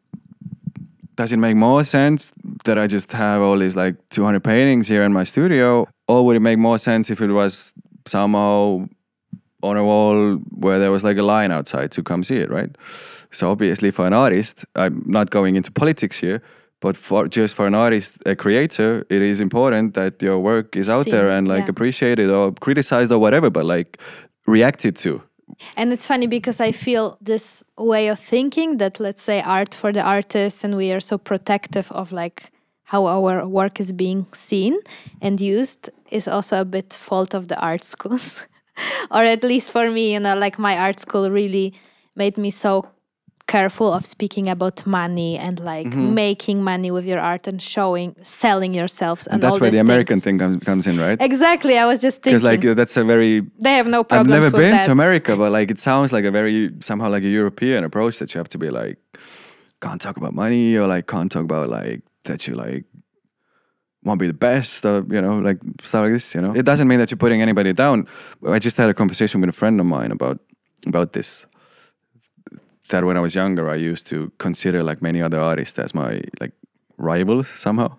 does 1.15 1.31
it 1.31 1.37
make 1.37 1.55
more 1.55 1.83
sense 1.83 2.33
that 2.65 2.77
I 2.77 2.87
just 2.87 3.11
have 3.13 3.41
all 3.41 3.57
these 3.57 3.75
like 3.75 3.95
200 4.09 4.43
paintings 4.43 4.87
here 4.87 5.03
in 5.03 5.13
my 5.13 5.23
studio, 5.23 5.87
or 6.07 6.25
would 6.25 6.35
it 6.35 6.41
make 6.41 6.57
more 6.57 6.79
sense 6.79 7.09
if 7.09 7.21
it 7.21 7.31
was 7.31 7.73
somehow 8.05 8.87
on 9.61 9.77
a 9.77 9.83
wall 9.83 10.35
where 10.59 10.79
there 10.79 10.91
was 10.91 11.03
like 11.03 11.17
a 11.17 11.23
line 11.23 11.51
outside 11.51 11.91
to 11.91 12.03
come 12.03 12.23
see 12.23 12.37
it, 12.37 12.49
right? 12.49 12.75
So 13.35 13.51
obviously 13.51 13.91
for 13.91 14.05
an 14.07 14.13
artist, 14.13 14.65
I'm 14.75 15.03
not 15.05 15.29
going 15.29 15.55
into 15.55 15.71
politics 15.71 16.19
here, 16.19 16.41
But 16.81 16.97
for 16.97 17.27
just 17.27 17.55
for 17.55 17.65
an 17.65 17.73
artist, 17.73 18.17
a 18.25 18.35
creator, 18.35 19.05
it 19.09 19.21
is 19.21 19.39
important 19.41 19.93
that 19.93 20.21
your 20.21 20.39
work 20.39 20.75
is 20.75 20.89
out 20.89 21.05
there 21.05 21.29
and 21.31 21.47
like 21.47 21.63
yeah. 21.63 21.69
appreciated 21.69 22.29
or 22.29 22.51
criticized 22.51 23.11
or 23.11 23.19
whatever, 23.19 23.49
but 23.49 23.65
like 23.65 23.97
reacted 24.45 24.95
to. 24.97 25.21
And 25.77 25.93
it's 25.93 26.07
funny 26.07 26.27
because 26.27 26.59
I 26.59 26.71
feel 26.71 27.17
this 27.21 27.63
way 27.77 28.09
of 28.09 28.19
thinking 28.19 28.77
that 28.77 28.99
let's 28.99 29.23
say 29.23 29.41
art 29.41 29.73
for 29.73 29.91
the 29.91 30.01
artists 30.01 30.63
and 30.63 30.75
we 30.75 30.91
are 30.91 30.99
so 30.99 31.17
protective 31.17 31.91
of 31.91 32.11
like 32.11 32.51
how 32.83 33.05
our 33.07 33.47
work 33.47 33.79
is 33.79 33.91
being 33.91 34.27
seen 34.33 34.77
and 35.21 35.41
used 35.41 35.89
is 36.11 36.27
also 36.27 36.61
a 36.61 36.65
bit 36.65 36.93
fault 36.93 37.33
of 37.33 37.47
the 37.47 37.59
art 37.59 37.83
schools. 37.83 38.47
or 39.11 39.23
at 39.23 39.43
least 39.43 39.71
for 39.71 39.89
me, 39.89 40.13
you 40.13 40.19
know, 40.19 40.37
like 40.37 40.59
my 40.59 40.77
art 40.77 40.99
school 40.99 41.31
really 41.31 41.73
made 42.15 42.37
me 42.37 42.51
so 42.51 42.85
careful 43.47 43.93
of 43.93 44.05
speaking 44.05 44.49
about 44.49 44.85
money 44.87 45.37
and 45.37 45.59
like 45.59 45.93
making 45.95 46.63
money 46.63 46.89
with 46.89 47.05
your 47.05 47.19
art 47.19 47.47
and 47.47 47.61
showing 47.61 48.15
selling 48.23 48.73
yourselves 48.73 49.27
and, 49.27 49.35
And 49.35 49.43
that's 49.43 49.59
where 49.59 49.69
the 49.69 49.77
American 49.79 50.15
things. 50.15 50.23
thing 50.23 50.39
comes, 50.39 50.63
comes 50.63 50.87
in, 50.87 50.97
right? 50.97 51.21
Exactly, 51.21 51.77
I 51.77 51.85
was 51.85 51.99
just 51.99 52.23
thinking 52.23 52.37
Because 52.37 52.43
like 52.43 52.65
uh, 52.65 52.73
that's 52.73 52.97
a 52.97 53.03
very 53.03 53.41
they 53.59 53.75
have 53.75 53.87
no 53.87 54.03
problem. 54.03 54.33
I've 54.33 54.41
never 54.41 54.51
been 54.55 54.71
that. 54.71 54.85
to 54.85 54.91
America, 54.91 55.35
but 55.37 55.51
like 55.51 55.69
it 55.69 55.79
sounds 55.79 56.11
like 56.11 56.25
a 56.25 56.31
very 56.31 56.71
somehow 56.81 57.09
like 57.09 57.23
a 57.23 57.29
European 57.29 57.83
approach 57.83 58.17
that 58.19 58.33
you 58.33 58.39
have 58.39 58.49
to 58.49 58.57
be 58.57 58.69
like 58.69 58.97
can't 59.81 60.01
talk 60.01 60.17
about 60.17 60.33
money 60.33 60.75
or 60.75 60.87
like 60.87 61.05
can't 61.07 61.31
talk 61.31 61.43
about 61.43 61.69
like 61.69 62.01
that 62.23 62.47
you 62.47 62.55
like 62.55 62.85
want 64.03 64.19
to 64.19 64.23
be 64.23 64.27
the 64.27 64.33
best 64.33 64.85
or 64.85 65.05
you 65.09 65.21
know 65.21 65.37
like 65.39 65.59
stuff 65.83 66.01
like 66.03 66.11
this. 66.13 66.33
You 66.35 66.41
know, 66.41 66.53
it 66.55 66.65
doesn't 66.65 66.87
mean 66.87 66.99
that 66.99 67.11
you're 67.11 67.17
putting 67.17 67.41
anybody 67.41 67.73
down. 67.73 68.07
I 68.47 68.59
just 68.59 68.77
had 68.77 68.89
a 68.89 68.93
conversation 68.93 69.41
with 69.41 69.49
a 69.49 69.53
friend 69.53 69.79
of 69.79 69.85
mine 69.85 70.11
about 70.11 70.39
about 70.87 71.13
this. 71.13 71.45
That 72.89 73.03
when 73.03 73.17
I 73.17 73.21
was 73.21 73.35
younger, 73.35 73.69
I 73.69 73.75
used 73.75 74.07
to 74.07 74.31
consider 74.37 74.83
like 74.83 75.01
many 75.01 75.21
other 75.21 75.39
artists 75.39 75.79
as 75.79 75.93
my 75.93 76.21
like 76.39 76.51
rivals 76.97 77.47
somehow. 77.47 77.89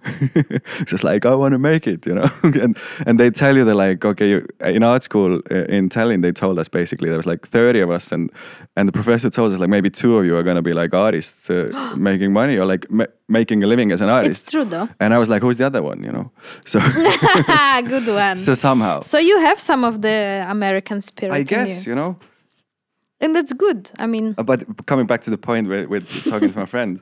just 0.86 1.04
like 1.04 1.26
I 1.26 1.34
want 1.34 1.52
to 1.52 1.58
make 1.58 1.86
it, 1.86 2.06
you 2.06 2.14
know. 2.14 2.28
and 2.42 2.76
and 3.06 3.18
they 3.20 3.30
tell 3.30 3.56
you 3.56 3.64
that 3.64 3.74
like 3.74 4.04
okay, 4.04 4.28
you, 4.28 4.46
in 4.64 4.82
art 4.82 5.02
school 5.02 5.40
uh, 5.50 5.64
in 5.76 5.88
Tallinn, 5.88 6.22
they 6.22 6.32
told 6.32 6.58
us 6.58 6.68
basically 6.68 7.08
there 7.08 7.18
was 7.18 7.26
like 7.26 7.46
thirty 7.46 7.80
of 7.80 7.90
us, 7.90 8.12
and 8.12 8.30
and 8.76 8.88
the 8.88 8.92
professor 8.92 9.30
told 9.30 9.52
us 9.52 9.58
like 9.58 9.70
maybe 9.70 9.90
two 9.90 10.16
of 10.18 10.24
you 10.24 10.36
are 10.36 10.42
gonna 10.42 10.62
be 10.62 10.72
like 10.72 10.94
artists 10.94 11.50
uh, 11.50 11.94
making 11.96 12.32
money 12.32 12.56
or 12.56 12.64
like 12.64 12.90
ma- 12.90 13.12
making 13.28 13.62
a 13.64 13.66
living 13.66 13.92
as 13.92 14.00
an 14.00 14.08
artist. 14.08 14.42
It's 14.42 14.50
true 14.50 14.64
though. 14.64 14.88
And 15.00 15.12
I 15.12 15.18
was 15.18 15.28
like, 15.28 15.42
who's 15.42 15.58
the 15.58 15.66
other 15.66 15.82
one? 15.82 16.02
You 16.02 16.12
know. 16.12 16.30
So 16.64 16.80
Good 16.80 18.06
one. 18.06 18.36
so 18.36 18.54
somehow. 18.54 19.00
So 19.00 19.18
you 19.18 19.38
have 19.40 19.58
some 19.60 19.84
of 19.84 20.00
the 20.00 20.44
American 20.48 21.00
spirit. 21.00 21.32
I 21.34 21.42
guess 21.42 21.86
you. 21.86 21.90
you 21.92 21.96
know, 21.96 22.16
and 23.20 23.34
that's 23.34 23.52
good. 23.52 23.90
I 23.98 24.06
mean, 24.06 24.34
Uh, 24.38 24.42
but 24.42 24.86
coming 24.86 25.06
back 25.06 25.20
to 25.22 25.30
the 25.30 25.38
point 25.38 25.68
we're 25.68 26.00
talking 26.30 26.52
to 26.52 26.58
my 26.58 26.66
friend, 26.74 27.00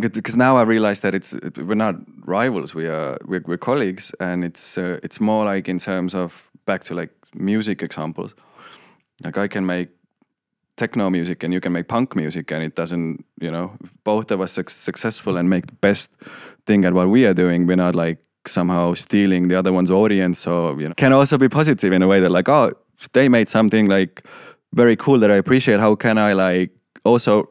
because 0.00 0.36
now 0.36 0.56
I 0.56 0.62
realize 0.62 1.00
that 1.00 1.14
it's 1.14 1.34
we're 1.56 1.74
not 1.74 1.94
rivals. 2.26 2.74
We 2.74 2.86
are 2.88 3.16
we're, 3.26 3.42
we're 3.46 3.58
colleagues, 3.58 4.14
and 4.20 4.44
it's 4.44 4.78
uh, 4.78 4.98
it's 5.02 5.20
more 5.20 5.44
like 5.54 5.68
in 5.70 5.78
terms 5.78 6.14
of 6.14 6.50
back 6.64 6.84
to 6.84 6.94
like 6.94 7.10
music 7.34 7.82
examples. 7.82 8.34
Like 9.24 9.38
I 9.38 9.48
can 9.48 9.66
make 9.66 9.88
techno 10.76 11.10
music 11.10 11.42
and 11.42 11.52
you 11.52 11.60
can 11.60 11.72
make 11.72 11.88
punk 11.88 12.14
music, 12.14 12.52
and 12.52 12.62
it 12.62 12.76
doesn't 12.76 13.24
you 13.40 13.50
know 13.50 13.72
both 14.04 14.30
of 14.30 14.40
us 14.40 14.52
successful 14.68 15.36
and 15.36 15.48
make 15.48 15.66
the 15.66 15.76
best 15.80 16.12
thing 16.66 16.84
at 16.84 16.92
what 16.92 17.08
we 17.08 17.26
are 17.26 17.34
doing. 17.34 17.66
We're 17.66 17.76
not 17.76 17.94
like 17.94 18.18
somehow 18.46 18.94
stealing 18.94 19.48
the 19.48 19.58
other 19.58 19.72
one's 19.72 19.90
audience, 19.90 20.46
or 20.46 20.80
you 20.80 20.86
know 20.88 20.94
can 20.94 21.12
also 21.12 21.38
be 21.38 21.48
positive 21.48 21.92
in 21.92 22.02
a 22.02 22.06
way 22.06 22.20
that 22.20 22.30
like 22.30 22.48
oh 22.48 22.70
they 23.12 23.28
made 23.28 23.48
something 23.48 23.88
like 23.88 24.22
very 24.72 24.96
cool 24.96 25.18
that 25.18 25.30
I 25.30 25.36
appreciate. 25.36 25.80
How 25.80 25.94
can 25.94 26.18
I 26.18 26.32
like 26.32 26.70
also 27.04 27.48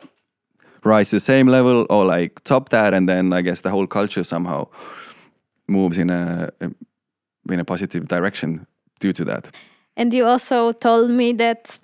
rise 0.83 1.09
to 1.09 1.17
the 1.17 1.21
same 1.21 1.47
level 1.47 1.85
or 1.89 2.05
like 2.05 2.43
top 2.43 2.69
that, 2.69 2.93
and 2.93 3.07
then 3.07 3.33
I 3.33 3.41
guess 3.41 3.61
the 3.61 3.69
whole 3.69 3.87
culture 3.87 4.23
somehow 4.23 4.67
moves 5.67 5.97
in 5.97 6.09
a 6.09 6.49
in 7.51 7.59
a 7.59 7.65
positive 7.65 8.07
direction 8.07 8.67
due 8.99 9.13
to 9.13 9.25
that. 9.25 9.55
and 9.95 10.13
you 10.13 10.25
also 10.25 10.71
told 10.73 11.09
me 11.09 11.33
that 11.33 11.79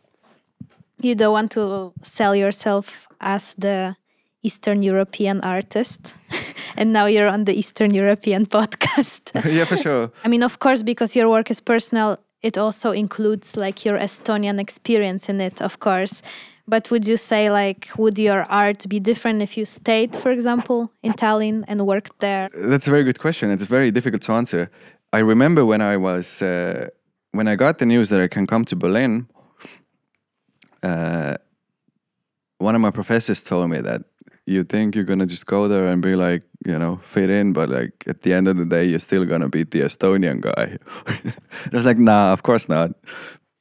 you 1.00 1.16
don't 1.16 1.34
want 1.34 1.52
to 1.52 1.92
sell 2.02 2.36
yourself 2.36 3.08
as 3.20 3.56
the 3.56 3.96
Eastern 4.44 4.84
European 4.84 5.42
artist. 5.42 6.14
and 6.78 6.94
now 6.94 7.06
you're 7.06 7.28
on 7.28 7.46
the 7.46 7.54
Eastern 7.54 7.94
European 7.94 8.46
podcast. 8.58 9.32
yeah, 9.52 9.66
for 9.66 9.78
sure. 9.78 10.12
I 10.24 10.28
mean, 10.28 10.44
of 10.44 10.60
course, 10.60 10.84
because 10.84 11.16
your 11.16 11.30
work 11.30 11.50
is 11.50 11.62
personal, 11.62 12.18
it 12.44 12.58
also 12.58 12.92
includes 12.92 13.58
like 13.58 13.86
your 13.86 13.98
Estonian 13.98 14.60
experience 14.60 15.30
in 15.30 15.42
it, 15.42 15.62
of 15.62 15.80
course. 15.80 16.22
But 16.68 16.90
would 16.92 17.06
you 17.08 17.18
say, 17.18 17.50
like, 17.50 17.90
would 17.98 18.18
your 18.18 18.44
art 18.44 18.88
be 18.88 19.00
different 19.00 19.42
if 19.42 19.58
you 19.58 19.66
stayed, 19.66 20.16
for 20.16 20.32
example, 20.32 20.92
in 21.02 21.14
Tallinn 21.14 21.66
and 21.68 21.86
worked 21.86 22.20
there? 22.20 22.48
That's 22.54 22.88
a 22.88 22.90
very 22.90 23.04
good 23.04 23.20
question. 23.20 23.52
It's 23.52 23.66
very 23.66 23.92
difficult 23.92 24.22
to 24.24 24.34
answer. 24.34 24.70
I 25.12 25.20
remember 25.20 25.66
when 25.66 25.82
I 25.82 25.98
was 25.98 26.42
uh, 26.42 26.88
when 27.32 27.48
I 27.48 27.56
got 27.56 27.80
the 27.80 27.86
news 27.86 28.10
that 28.10 28.22
I 28.22 28.28
can 28.28 28.48
come 28.48 28.64
to 28.66 28.76
Berlin. 28.76 29.28
Uh, 30.82 31.36
one 32.60 32.76
of 32.76 32.82
my 32.82 32.92
professors 32.92 33.44
told 33.44 33.70
me 33.70 33.82
that 33.82 34.02
you 34.46 34.64
think 34.64 34.96
you're 34.96 35.04
gonna 35.06 35.26
just 35.26 35.46
go 35.46 35.68
there 35.68 35.88
and 35.88 36.02
be 36.02 36.16
like, 36.16 36.44
you 36.66 36.78
know, 36.78 36.98
fit 36.98 37.30
in, 37.30 37.54
but 37.54 37.70
like 37.70 38.04
at 38.08 38.22
the 38.22 38.34
end 38.34 38.48
of 38.48 38.58
the 38.58 38.66
day, 38.66 38.86
you're 38.86 39.00
still 39.00 39.26
gonna 39.26 39.50
beat 39.50 39.72
the 39.72 39.82
Estonian 39.82 40.42
guy. 40.42 40.78
I 41.72 41.76
was 41.76 41.86
like, 41.86 41.98
nah, 41.98 42.34
of 42.34 42.44
course 42.44 42.70
not. 42.70 42.92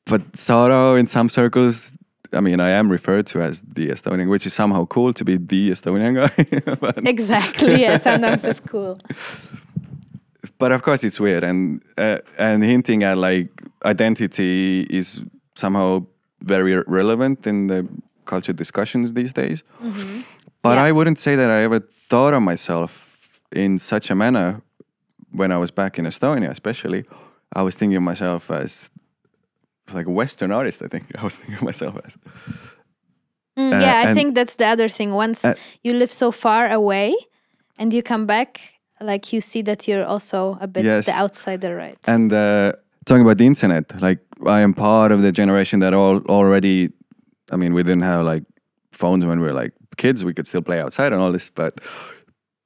But 0.06 0.36
sort 0.36 0.70
of 0.70 0.96
in 0.96 1.06
some 1.06 1.28
circles, 1.28 1.96
I 2.32 2.40
mean, 2.40 2.60
I 2.60 2.70
am 2.70 2.90
referred 2.90 3.26
to 3.28 3.42
as 3.42 3.62
the 3.62 3.88
Estonian, 3.88 4.28
which 4.28 4.46
is 4.46 4.54
somehow 4.54 4.86
cool 4.86 5.12
to 5.12 5.24
be 5.24 5.36
the 5.36 5.70
Estonian 5.70 6.14
guy. 6.14 7.06
Exactly. 7.08 7.80
Yeah, 7.80 7.98
sometimes 7.98 8.44
it's 8.44 8.60
cool. 8.60 8.98
but 10.58 10.72
of 10.72 10.82
course, 10.82 11.04
it's 11.04 11.20
weird, 11.20 11.44
and 11.44 11.82
uh, 11.98 12.18
and 12.38 12.62
hinting 12.62 13.02
at 13.02 13.18
like 13.18 13.50
identity 13.84 14.86
is 14.90 15.24
somehow 15.54 16.06
very 16.40 16.82
relevant 16.86 17.46
in 17.46 17.66
the 17.66 17.86
culture 18.24 18.52
discussions 18.52 19.12
these 19.14 19.32
days. 19.32 19.64
But 20.62 20.76
Yeah. 20.76 20.84
I 20.88 20.92
wouldn't 20.92 21.18
say 21.18 21.36
that 21.36 21.50
I 21.50 21.62
ever 21.64 21.80
thought 21.80 22.34
of 22.34 22.42
myself 22.42 22.92
in 23.50 23.78
such 23.78 24.10
a 24.10 24.14
manner 24.14 24.62
when 25.30 25.50
I 25.52 25.58
was 25.58 25.70
back 25.70 25.98
in 25.98 26.04
Estonia, 26.06 26.50
especially. 26.50 27.04
I 27.54 27.62
was 27.62 27.76
thinking 27.76 27.96
of 27.96 28.02
myself 28.02 28.50
as 28.50 28.90
like 29.92 30.06
a 30.06 30.10
Western 30.10 30.52
artist. 30.52 30.82
I 30.82 30.88
think 30.88 31.04
I 31.18 31.22
was 31.22 31.36
thinking 31.36 31.56
of 31.56 31.62
myself 31.62 31.96
as. 32.06 32.16
Mm, 33.58 33.72
Uh, 33.72 33.80
yeah, 33.80 34.10
I 34.10 34.14
think 34.14 34.34
that's 34.34 34.56
the 34.56 34.66
other 34.66 34.88
thing. 34.88 35.12
Once 35.14 35.44
Uh, 35.44 35.54
you 35.84 35.92
live 35.98 36.10
so 36.12 36.30
far 36.32 36.70
away 36.70 37.14
and 37.78 37.92
you 37.92 38.02
come 38.02 38.26
back, 38.26 38.60
like 39.00 39.32
you 39.34 39.40
see 39.40 39.62
that 39.62 39.86
you're 39.88 40.06
also 40.06 40.56
a 40.60 40.66
bit 40.66 40.84
Yes. 40.84 41.06
the 41.06 41.12
outsider, 41.22 41.76
right? 41.76 41.98
And 42.06 42.32
uh, 42.32 42.72
talking 43.04 43.22
about 43.26 43.36
the 43.38 43.46
internet, 43.46 43.84
like 44.00 44.20
I 44.46 44.60
am 44.62 44.72
part 44.74 45.12
of 45.12 45.20
the 45.22 45.32
generation 45.32 45.80
that 45.80 45.92
all 45.92 46.20
already. 46.28 46.90
I 47.52 47.56
mean, 47.56 47.74
we 47.74 47.82
didn't 47.82 48.04
have 48.04 48.24
like 48.34 48.44
phones 48.92 49.24
when 49.26 49.40
we 49.40 49.46
were 49.46 49.62
like 49.62 49.72
kids. 49.96 50.24
We 50.24 50.34
could 50.34 50.46
still 50.46 50.62
play 50.62 50.80
outside 50.80 51.12
and 51.12 51.22
all 51.22 51.32
this, 51.32 51.50
but 51.50 51.80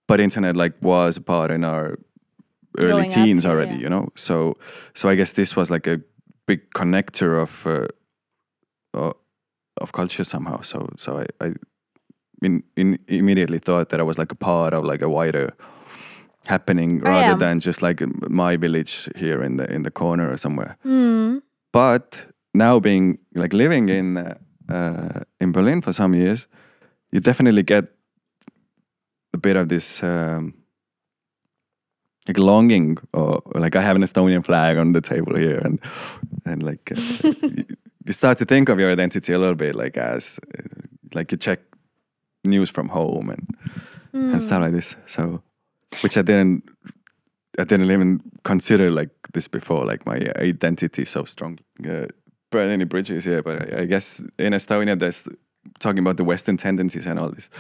but 0.09 0.21
internet 0.21 0.57
like 0.57 0.75
was 0.83 1.17
a 1.17 1.23
part 1.23 1.51
in 1.51 1.65
our 1.65 1.99
early 2.79 3.07
Growing 3.07 3.11
teens 3.11 3.45
yeah, 3.45 3.51
already. 3.51 3.75
yeah. 3.75 3.83
You 3.83 3.89
know, 3.89 4.09
so 4.15 4.57
so 4.95 5.09
I 5.09 5.17
guess 5.17 5.33
this 5.33 5.57
was 5.57 5.71
like 5.71 5.87
a 5.87 6.01
big 6.47 6.71
connector 6.71 7.41
of 7.43 7.67
uh, 7.67 7.89
uh, 8.95 9.13
of 9.81 9.93
culture 9.93 10.25
somehow. 10.25 10.63
So 10.63 10.89
so 10.97 11.19
I. 11.19 11.47
I 11.47 11.55
in, 12.43 12.63
in 12.77 12.99
immediately 13.09 13.59
thought 13.59 13.89
that 13.89 13.99
I 13.99 14.03
was 14.03 14.19
like 14.19 14.31
a 14.31 14.37
part 14.37 14.75
of 14.75 14.85
like 14.85 15.01
a 15.01 15.09
wider 15.09 15.55
happening 16.47 17.01
rather 17.01 17.35
than 17.35 17.61
just 17.61 17.83
like 17.83 18.03
my 18.29 18.57
village 18.57 19.09
here 19.17 19.43
in 19.43 19.57
the 19.57 19.65
in 19.73 19.83
the 19.83 19.91
corner 19.91 20.31
or 20.31 20.37
somewhere. 20.37 20.77
Mm. 20.85 21.43
But 21.73 22.27
now 22.55 22.81
being 22.81 23.19
like 23.35 23.53
living 23.53 23.89
in 23.89 24.17
uh, 24.17 24.35
uh, 24.69 25.21
in 25.41 25.53
Berlin 25.53 25.83
for 25.83 25.93
some 25.93 26.15
years, 26.15 26.49
you 27.17 27.21
definitely 27.21 27.63
get 27.63 27.85
a 29.33 29.39
bit 29.39 29.57
of 29.57 29.69
this 29.69 30.03
um, 30.03 30.53
like 32.29 32.39
longing, 32.39 32.99
or, 33.15 33.41
or 33.45 33.61
like 33.61 33.75
I 33.75 33.81
have 33.81 33.97
an 33.97 34.03
Estonian 34.03 34.45
flag 34.45 34.77
on 34.77 34.93
the 34.93 35.01
table 35.01 35.35
here, 35.35 35.59
and 35.65 35.81
and 36.45 36.63
like 36.63 36.93
uh, 36.93 37.33
you, 38.07 38.13
start 38.13 38.39
to 38.39 38.45
think 38.45 38.69
of 38.69 38.79
your 38.79 38.93
identity 38.93 39.33
a 39.33 39.39
little 39.39 39.55
bit 39.55 39.75
like 39.75 39.97
as 39.97 40.39
uh, 40.59 40.63
like 41.15 41.33
you 41.33 41.39
check 41.39 41.61
news 42.45 42.71
from 42.71 42.89
home 42.89 43.31
and 43.31 43.47
and 44.13 44.43
stuff 44.43 44.61
like 44.61 44.73
this. 44.73 44.97
So, 45.07 45.43
which 46.03 46.19
I 46.19 46.23
didn't, 46.23 46.65
I 47.59 47.65
didn't 47.65 47.91
even 47.91 48.21
consider 48.45 48.91
like 48.91 49.11
this 49.33 49.49
before. 49.49 49.87
Like 49.87 50.05
my 50.05 50.19
identity 50.37 51.07
so 51.07 51.25
strong. 51.25 51.59
Uh, 51.89 52.09
burn 52.51 52.71
any 52.71 52.85
bridges, 52.85 53.25
yeah. 53.25 53.41
But 53.41 53.57
I, 53.63 53.83
I 53.83 53.85
guess 53.87 54.21
in 54.39 54.53
Estonia, 54.53 54.99
there's 54.99 55.29
talking 55.79 55.99
about 56.01 56.17
the 56.17 56.25
Western 56.25 56.57
tendencies 56.57 57.07
and 57.07 57.19
all 57.19 57.31
this. 57.31 57.51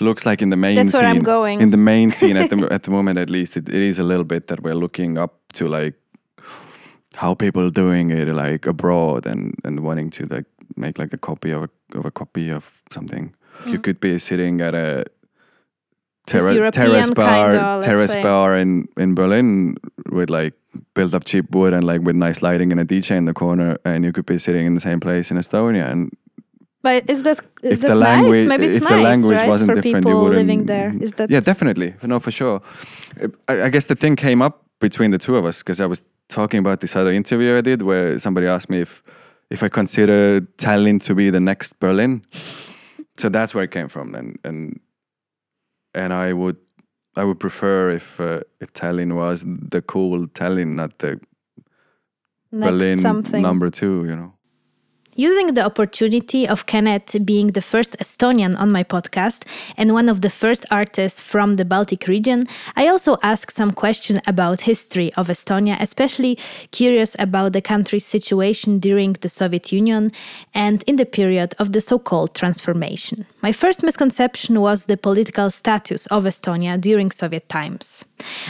Looks 0.00 0.24
like 0.26 0.42
in 0.42 0.50
the 0.50 0.56
main 0.56 0.76
That's 0.76 0.92
scene, 0.92 1.00
where 1.02 1.10
I'm 1.10 1.22
going. 1.22 1.60
in 1.60 1.70
the 1.70 1.76
main 1.76 2.10
scene 2.18 2.36
at 2.36 2.50
the 2.50 2.68
at 2.72 2.82
the 2.82 2.90
moment, 2.90 3.18
at 3.18 3.30
least, 3.30 3.56
it, 3.56 3.68
it 3.68 3.74
is 3.90 3.98
a 3.98 4.04
little 4.04 4.24
bit 4.24 4.46
that 4.46 4.60
we're 4.62 4.74
looking 4.80 5.18
up 5.18 5.32
to 5.54 5.68
like 5.68 5.94
how 7.16 7.34
people 7.34 7.62
are 7.66 7.70
doing 7.70 8.10
it 8.10 8.28
like 8.34 8.66
abroad 8.66 9.26
and 9.26 9.54
and 9.64 9.80
wanting 9.80 10.10
to 10.10 10.24
like 10.34 10.46
make 10.76 10.98
like 10.98 11.12
a 11.14 11.18
copy 11.18 11.50
of 11.52 11.62
a 11.62 11.98
of 11.98 12.04
a 12.06 12.10
copy 12.10 12.50
of 12.52 12.82
something. 12.90 13.34
You 13.66 13.78
Mm. 13.78 13.82
could 13.82 14.00
be 14.00 14.18
sitting 14.18 14.60
at 14.62 14.74
a 14.74 15.04
European 16.32 16.72
terrace 16.72 17.10
bar, 17.10 17.50
kinda, 17.52 17.80
terrace 17.82 18.12
say. 18.12 18.22
bar 18.22 18.56
in 18.56 18.86
in 18.96 19.14
Berlin 19.14 19.74
with 20.10 20.30
like 20.30 20.54
built 20.94 21.14
up 21.14 21.24
cheap 21.24 21.50
wood 21.54 21.74
and 21.74 21.84
like 21.84 22.00
with 22.06 22.16
nice 22.16 22.40
lighting 22.42 22.72
and 22.72 22.80
a 22.80 22.84
DJ 22.84 23.16
in 23.16 23.24
the 23.26 23.34
corner, 23.34 23.76
and 23.84 24.04
you 24.04 24.12
could 24.12 24.24
be 24.26 24.38
sitting 24.38 24.66
in 24.66 24.74
the 24.74 24.80
same 24.80 25.00
place 25.00 25.30
in 25.30 25.36
Estonia. 25.36 25.90
And 25.90 26.10
But 26.82 27.08
is 27.08 27.22
that 27.22 27.38
is 27.62 27.78
if 27.78 27.80
that 27.80 27.88
the 27.88 27.94
nice? 27.94 28.08
language, 28.08 28.46
Maybe 28.46 28.66
it's 28.66 28.76
if 28.76 28.82
nice, 28.82 28.90
the 28.90 29.02
language 29.02 29.36
right, 29.36 29.48
wasn't 29.48 29.70
for 29.70 29.80
different, 29.80 30.04
people 30.04 30.22
living 30.24 30.66
there. 30.66 30.92
Is 31.00 31.12
that 31.12 31.30
yeah, 31.30 31.40
definitely, 31.40 31.94
no, 32.02 32.18
for 32.18 32.32
sure. 32.32 32.60
I, 33.48 33.62
I 33.62 33.68
guess 33.68 33.86
the 33.86 33.94
thing 33.94 34.16
came 34.16 34.42
up 34.42 34.64
between 34.80 35.12
the 35.12 35.18
two 35.18 35.36
of 35.36 35.44
us 35.44 35.62
because 35.62 35.80
I 35.80 35.86
was 35.86 36.02
talking 36.28 36.58
about 36.58 36.80
this 36.80 36.96
other 36.96 37.12
interview 37.12 37.56
I 37.56 37.60
did 37.60 37.82
where 37.82 38.18
somebody 38.18 38.46
asked 38.46 38.68
me 38.68 38.80
if 38.80 39.02
if 39.50 39.62
I 39.62 39.68
consider 39.68 40.40
Tallinn 40.56 41.00
to 41.04 41.14
be 41.14 41.30
the 41.30 41.40
next 41.40 41.78
Berlin. 41.78 42.22
so 43.16 43.28
that's 43.28 43.54
where 43.54 43.64
it 43.64 43.70
came 43.70 43.88
from, 43.88 44.14
and 44.14 44.38
and 44.42 44.80
and 45.94 46.12
I 46.12 46.32
would 46.32 46.56
I 47.16 47.24
would 47.24 47.38
prefer 47.38 47.90
if 47.90 48.20
uh, 48.20 48.40
if 48.60 48.72
Tallinn 48.72 49.14
was 49.14 49.44
the 49.46 49.82
cool 49.82 50.26
Tallinn, 50.28 50.74
not 50.74 50.98
the 50.98 51.20
next 52.50 52.70
Berlin 52.70 52.98
something? 52.98 53.42
number 53.42 53.70
two. 53.70 54.04
You 54.06 54.16
know. 54.16 54.32
Using 55.14 55.52
the 55.52 55.62
opportunity 55.62 56.48
of 56.48 56.64
Kenneth 56.64 57.14
being 57.22 57.48
the 57.48 57.60
first 57.60 57.98
Estonian 57.98 58.58
on 58.58 58.72
my 58.72 58.82
podcast 58.82 59.46
and 59.76 59.92
one 59.92 60.08
of 60.08 60.22
the 60.22 60.30
first 60.30 60.64
artists 60.70 61.20
from 61.20 61.56
the 61.56 61.66
Baltic 61.66 62.06
region, 62.08 62.44
I 62.76 62.88
also 62.88 63.18
asked 63.22 63.54
some 63.54 63.72
question 63.72 64.22
about 64.26 64.62
history 64.62 65.12
of 65.12 65.28
Estonia, 65.28 65.76
especially 65.78 66.38
curious 66.70 67.14
about 67.18 67.52
the 67.52 67.60
country's 67.60 68.06
situation 68.06 68.78
during 68.78 69.12
the 69.20 69.28
Soviet 69.28 69.70
Union 69.70 70.12
and 70.54 70.82
in 70.84 70.96
the 70.96 71.04
period 71.04 71.52
of 71.58 71.72
the 71.72 71.82
so-called 71.82 72.34
transformation. 72.34 73.26
My 73.42 73.50
first 73.50 73.82
misconception 73.82 74.60
was 74.60 74.86
the 74.86 74.96
political 74.96 75.50
status 75.50 76.06
of 76.06 76.22
Estonia 76.24 76.80
during 76.80 77.10
Soviet 77.10 77.48
times. 77.48 78.04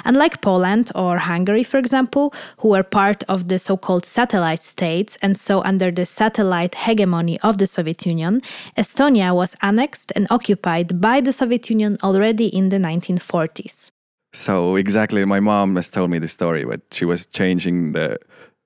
Unlike 0.04 0.42
Poland 0.42 0.90
or 0.94 1.16
Hungary, 1.16 1.64
for 1.64 1.78
example, 1.78 2.34
who 2.58 2.68
were 2.68 2.82
part 2.82 3.24
of 3.26 3.48
the 3.48 3.58
so 3.58 3.78
called 3.78 4.04
satellite 4.04 4.62
states 4.62 5.16
and 5.22 5.40
so 5.40 5.62
under 5.62 5.90
the 5.90 6.04
satellite 6.04 6.74
hegemony 6.74 7.40
of 7.40 7.56
the 7.56 7.66
Soviet 7.66 8.04
Union, 8.04 8.42
Estonia 8.76 9.34
was 9.34 9.56
annexed 9.62 10.12
and 10.14 10.26
occupied 10.28 11.00
by 11.00 11.22
the 11.22 11.32
Soviet 11.32 11.70
Union 11.70 11.96
already 12.02 12.48
in 12.48 12.68
the 12.68 12.78
1940s. 12.78 13.92
So 14.34 14.76
exactly, 14.76 15.24
my 15.24 15.40
mom 15.40 15.76
has 15.76 15.88
told 15.88 16.10
me 16.10 16.18
the 16.18 16.28
story, 16.28 16.66
but 16.66 16.82
she 16.90 17.06
was 17.06 17.26
changing 17.26 17.92
the 17.92 18.18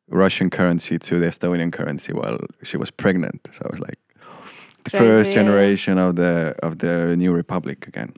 Russian 0.09 0.51
currency 0.51 0.99
to 0.99 1.21
the 1.21 1.27
Estonian 1.27 1.73
currency 1.73 2.13
while 2.13 2.39
she 2.65 2.77
was 2.77 2.91
pregnant. 2.91 3.49
So 3.53 3.63
I 3.65 3.69
was 3.71 3.81
like, 3.81 3.99
first 4.91 5.33
generation 5.33 5.99
of 5.99 6.17
the 6.17 6.55
of 6.63 6.79
the 6.79 7.17
new 7.17 7.33
republic 7.33 7.87
again. 7.89 8.13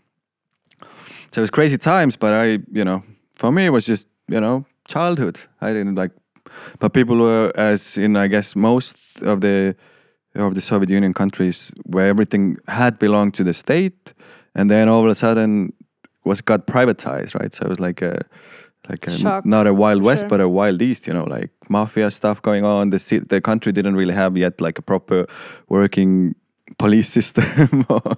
So 1.32 1.40
it 1.40 1.42
was 1.42 1.50
crazy 1.50 1.78
times, 1.78 2.16
but 2.16 2.32
I, 2.32 2.58
you 2.72 2.84
know, 2.84 3.02
for 3.34 3.52
me 3.52 3.66
it 3.66 3.70
was 3.70 3.86
just 3.86 4.08
you 4.28 4.40
know 4.40 4.64
childhood. 4.86 5.38
I 5.60 5.72
didn't 5.72 5.94
like, 5.94 6.12
but 6.78 6.92
people 6.92 7.16
were 7.16 7.52
as 7.54 7.98
in 7.98 8.16
I 8.16 8.28
guess 8.28 8.56
most 8.56 9.22
of 9.22 9.40
the 9.40 9.76
of 10.34 10.54
the 10.54 10.60
Soviet 10.60 10.90
Union 10.90 11.14
countries 11.14 11.72
where 11.84 12.08
everything 12.08 12.56
had 12.68 12.98
belonged 12.98 13.34
to 13.34 13.44
the 13.44 13.52
state, 13.52 14.14
and 14.54 14.70
then 14.70 14.88
all 14.88 15.04
of 15.04 15.10
a 15.10 15.14
sudden 15.14 15.72
was 16.24 16.40
got 16.40 16.66
privatized, 16.66 17.34
right? 17.38 17.52
So 17.52 17.64
it 17.66 17.68
was 17.68 17.80
like 17.80 18.02
a 18.02 18.24
like 18.88 19.06
a, 19.06 19.42
not 19.44 19.66
a 19.66 19.74
wild 19.74 20.02
west, 20.02 20.22
sure. 20.22 20.28
but 20.28 20.40
a 20.40 20.48
wild 20.48 20.80
east. 20.80 21.06
You 21.06 21.12
know, 21.12 21.24
like 21.24 21.50
mafia 21.68 22.10
stuff 22.10 22.40
going 22.40 22.64
on. 22.64 22.90
The 22.90 23.24
the 23.28 23.40
country 23.40 23.72
didn't 23.72 23.96
really 23.96 24.14
have 24.14 24.36
yet 24.36 24.60
like 24.60 24.78
a 24.78 24.82
proper 24.82 25.26
working 25.68 26.34
police 26.78 27.08
system 27.08 27.86
or, 27.88 28.16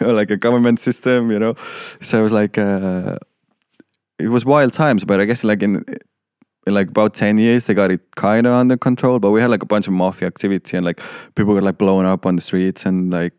or 0.00 0.12
like 0.12 0.30
a 0.30 0.36
government 0.36 0.80
system. 0.80 1.30
You 1.30 1.38
know, 1.38 1.54
so 2.00 2.18
it 2.18 2.22
was 2.22 2.32
like 2.32 2.58
uh, 2.58 3.16
it 4.18 4.28
was 4.28 4.44
wild 4.44 4.72
times. 4.72 5.04
But 5.04 5.20
I 5.20 5.24
guess 5.24 5.44
like 5.44 5.62
in 5.62 5.84
in 6.66 6.74
like 6.74 6.88
about 6.88 7.12
10 7.14 7.38
years 7.38 7.66
they 7.66 7.74
got 7.74 7.90
it 7.90 8.00
kind 8.14 8.46
of 8.46 8.52
under 8.52 8.76
control 8.76 9.18
but 9.18 9.32
we 9.32 9.40
had 9.40 9.50
like 9.50 9.64
a 9.64 9.66
bunch 9.66 9.88
of 9.88 9.92
mafia 9.92 10.28
activity 10.28 10.76
and 10.76 10.86
like 10.86 11.02
people 11.34 11.54
got 11.54 11.64
like 11.64 11.76
blown 11.76 12.06
up 12.06 12.24
on 12.24 12.36
the 12.36 12.40
streets 12.40 12.86
and 12.86 13.10
like 13.10 13.32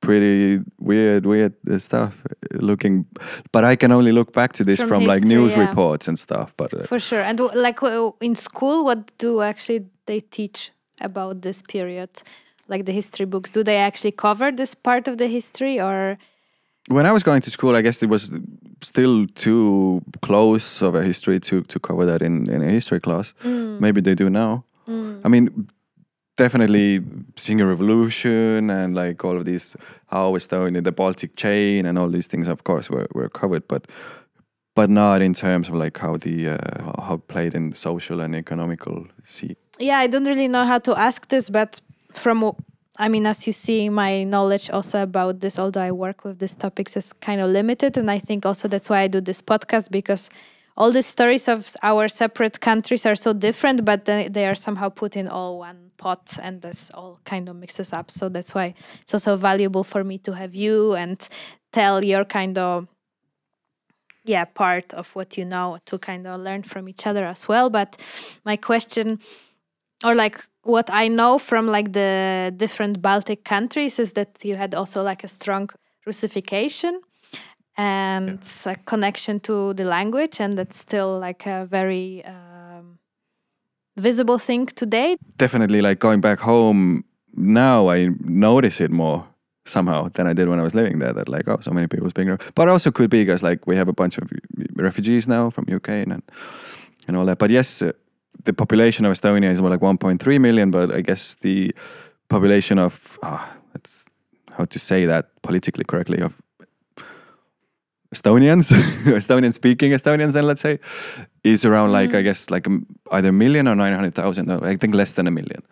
pretty 0.00 0.60
weird 0.78 1.26
weird 1.26 1.52
uh, 1.70 1.78
stuff 1.78 2.22
looking 2.52 3.04
but 3.52 3.64
i 3.64 3.76
can 3.76 3.92
only 3.92 4.12
look 4.12 4.32
back 4.32 4.54
to 4.54 4.64
this 4.64 4.80
From 4.80 4.88
from, 4.88 5.04
like 5.04 5.22
news 5.22 5.52
yeah. 5.52 5.68
reports 5.68 6.08
and 6.08 6.18
stuff 6.18 6.54
but 6.56 6.72
uh, 6.72 6.84
For 6.84 6.98
sure. 6.98 7.20
And 7.20 7.40
like 7.54 7.80
in 8.20 8.34
school, 8.34 8.84
what 8.84 9.16
do 9.18 9.40
actually 9.40 9.86
they 10.06 10.20
teach 10.20 10.72
about 11.00 11.42
this 11.42 11.62
period? 11.62 12.10
Like 12.70 12.84
the 12.84 12.92
history 12.92 13.26
books, 13.26 13.50
do 13.50 13.62
they 13.62 13.76
actually 13.76 14.12
cover 14.12 14.52
this 14.52 14.74
part 14.74 15.08
of 15.08 15.16
the 15.16 15.26
history 15.26 15.80
or? 15.80 16.16
when 16.88 17.06
i 17.06 17.12
was 17.12 17.22
going 17.22 17.42
to 17.42 17.50
school 17.50 17.76
i 17.76 17.82
guess 17.82 18.02
it 18.02 18.08
was 18.08 18.30
still 18.82 19.26
too 19.34 20.00
close 20.22 20.82
of 20.86 20.94
a 20.94 21.02
history 21.02 21.38
to 21.38 21.60
to 21.72 21.78
cover 21.78 22.04
that 22.06 22.20
in 22.22 22.34
in 22.54 22.62
a 22.62 22.70
history 22.78 23.00
class. 23.00 23.34
Maybe 23.80 24.00
they 24.00 24.14
do 24.14 24.28
now. 24.30 24.64
I 25.26 25.28
mean 25.28 25.44
definitely 26.36 27.00
Singing 27.36 27.66
Revolution 27.68 28.70
and 28.70 28.94
like 28.94 29.24
all 29.26 29.36
of 29.36 29.44
these 29.44 29.76
how 30.06 30.36
Estonia, 30.38 30.82
the 30.82 30.92
Baltic 30.92 31.36
chain 31.36 31.86
and 31.86 31.98
all 31.98 32.08
these 32.10 32.28
things 32.28 32.48
of 32.48 32.58
course 32.64 32.86
were, 32.94 33.06
were 33.14 33.28
covered 33.28 33.64
but 33.68 33.82
but 34.74 34.88
not 34.90 35.20
in 35.22 35.34
terms 35.34 35.68
of 35.68 35.74
like 35.74 35.98
how 35.98 36.16
the 36.16 36.36
uh, 36.48 36.82
how- 36.84 37.02
how 37.08 37.16
played 37.32 37.54
in 37.54 37.70
the 37.70 37.76
social 37.76 38.20
and 38.24 38.34
economical 38.34 39.06
scene. 39.28 39.56
Yeah, 39.78 39.98
I 40.04 40.08
don't 40.08 40.26
really 40.32 40.48
know 40.48 40.64
how 40.64 40.78
to 40.88 40.92
ask 41.08 41.28
this, 41.28 41.50
but 41.50 41.80
from 42.14 42.54
I 42.98 43.08
mean, 43.08 43.24
as 43.24 43.46
you 43.46 43.54
see, 43.54 43.88
my 43.88 44.24
knowledge 44.24 44.68
also 44.68 45.02
about 45.02 45.40
this, 45.40 45.58
although 45.58 45.80
I 45.80 45.90
work 45.90 46.22
with 46.22 46.38
these 46.38 46.54
topics, 46.54 46.98
is 46.98 47.14
kind 47.14 47.40
of 47.40 47.48
limited, 47.50 47.96
and 47.96 48.10
I 48.10 48.18
think 48.18 48.44
also 48.44 48.68
that's 48.68 48.90
why 48.90 49.00
I 49.00 49.08
do 49.08 49.22
this 49.22 49.40
podcast 49.40 49.90
because 49.90 50.28
all 50.76 50.92
the 50.92 51.02
stories 51.02 51.48
of 51.48 51.74
our 51.82 52.08
separate 52.08 52.60
countries 52.60 53.06
are 53.06 53.14
so 53.14 53.32
different, 53.32 53.86
but 53.86 54.04
they, 54.04 54.46
are 54.46 54.54
somehow 54.54 54.90
put 54.90 55.16
in 55.16 55.28
all 55.28 55.58
one 55.60 55.92
pot, 55.96 56.36
and 56.42 56.60
this 56.60 56.90
all 56.92 57.20
kind 57.24 57.48
of 57.48 57.56
mixes 57.56 57.94
up. 57.94 58.10
So 58.10 58.28
that's 58.28 58.54
why 58.54 58.74
it's 59.00 59.14
also 59.14 59.36
valuable 59.36 59.84
for 59.84 60.04
me 60.04 60.18
to 60.18 60.32
have 60.34 60.54
you 60.54 60.94
and 60.94 61.26
tell 61.72 62.04
your 62.04 62.26
kind 62.26 62.58
of 62.58 62.86
yeah 64.24 64.44
part 64.44 64.92
of 64.92 65.14
what 65.14 65.38
you 65.38 65.44
know 65.46 65.78
to 65.86 65.98
kind 65.98 66.26
of 66.26 66.40
learn 66.40 66.62
from 66.62 66.88
each 66.88 67.06
other 67.06 67.24
as 67.24 67.48
well 67.48 67.70
but 67.70 67.96
my 68.44 68.54
question 68.54 69.18
or 70.04 70.14
like 70.14 70.44
what 70.62 70.88
i 70.90 71.08
know 71.08 71.38
from 71.38 71.66
like 71.66 71.92
the 71.92 72.52
different 72.56 73.00
baltic 73.00 73.44
countries 73.44 73.98
is 73.98 74.12
that 74.12 74.28
you 74.42 74.56
had 74.56 74.74
also 74.74 75.02
like 75.02 75.24
a 75.24 75.28
strong 75.28 75.68
russification 76.06 77.00
and 77.76 78.40
a 78.66 78.74
connection 78.84 79.40
to 79.40 79.72
the 79.74 79.84
language 79.84 80.40
and 80.40 80.58
that's 80.58 80.76
still 80.76 81.18
like 81.18 81.46
a 81.46 81.66
very 81.66 82.24
um, 82.24 82.98
visible 83.96 84.38
thing 84.38 84.66
today 84.66 85.16
Definitely, 85.36 85.80
like 85.80 85.98
going 86.00 86.20
back 86.20 86.38
home 86.40 87.04
now, 87.34 87.88
I 87.88 88.10
notice 88.20 88.80
it 88.80 88.90
more 88.90 89.26
somehow 89.64 90.08
than 90.14 90.26
I 90.26 90.32
did 90.32 90.48
when 90.48 90.60
I 90.60 90.62
was 90.62 90.74
living 90.74 90.98
there. 90.98 91.12
That 91.14 91.28
like, 91.28 91.48
oh, 91.48 91.58
so 91.60 91.70
many 91.70 91.86
people 91.86 92.10
speaking, 92.10 92.38
but 92.54 92.68
also 92.68 92.90
could 92.90 93.10
be 93.10 93.22
because 93.24 93.42
like 93.42 93.66
we 93.66 93.76
have 93.76 93.88
a 93.88 93.92
bunch 93.92 94.18
of 94.18 94.30
refugees 94.76 95.28
now 95.28 95.50
from 95.50 95.64
Ukraine 95.68 96.12
and 96.12 96.22
and 97.08 97.16
all 97.16 97.24
that. 97.24 97.38
But 97.38 97.50
yes, 97.50 97.82
uh, 97.82 97.92
the 98.44 98.52
population 98.52 99.04
of 99.04 99.12
Estonia 99.12 99.50
is 99.50 99.60
more 99.60 99.70
like 99.70 99.80
1.3 99.80 100.40
million, 100.40 100.70
but 100.70 100.90
I 100.90 101.00
guess 101.00 101.34
the 101.36 101.74
population 102.28 102.78
of 102.78 103.18
ah, 103.22 103.52
it's 103.74 104.06
how 104.56 104.64
to 104.64 104.78
say 104.78 105.06
that 105.06 105.28
politically 105.42 105.84
correctly 105.84 106.20
of 106.20 106.34
Estonians, 108.14 108.72
Estonian 109.04 109.52
speaking 109.52 109.92
Estonians, 109.92 110.32
then 110.32 110.46
let's 110.46 110.60
say, 110.60 110.80
is 111.44 111.64
around 111.64 111.92
like 111.92 112.12
I 112.14 112.22
guess 112.22 112.50
like 112.50 112.66
either 113.12 113.28
a 113.28 113.32
million 113.32 113.68
or 113.68 113.76
nine 113.76 113.94
hundred 113.94 114.14
thousand. 114.14 114.50
I 114.50 114.76
think 114.76 114.94
less 114.94 115.14
than 115.14 115.26
a 115.26 115.30
million. 115.30 115.62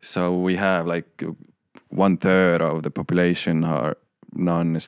So 0.00 0.34
we 0.34 0.56
have 0.56 0.86
like 0.86 1.24
one 1.88 2.16
third 2.18 2.60
of 2.60 2.82
the 2.82 2.90
population 2.90 3.64
are 3.64 3.96
non. 4.34 4.78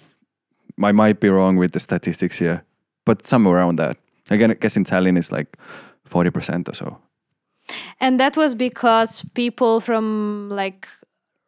I 0.82 0.92
might 0.92 1.18
be 1.18 1.30
wrong 1.30 1.56
with 1.56 1.72
the 1.72 1.80
statistics 1.80 2.38
here, 2.38 2.62
but 3.04 3.26
somewhere 3.26 3.56
around 3.56 3.76
that. 3.76 3.96
Again, 4.30 4.50
I 4.50 4.54
guess 4.54 4.76
in 4.76 4.84
Tallinn 4.84 5.16
is 5.16 5.32
like 5.32 5.56
forty 6.04 6.30
percent 6.30 6.68
or 6.68 6.74
so. 6.74 6.98
And 8.00 8.18
that 8.20 8.36
was 8.36 8.54
because 8.54 9.24
people 9.34 9.80
from 9.80 10.48
like 10.50 10.88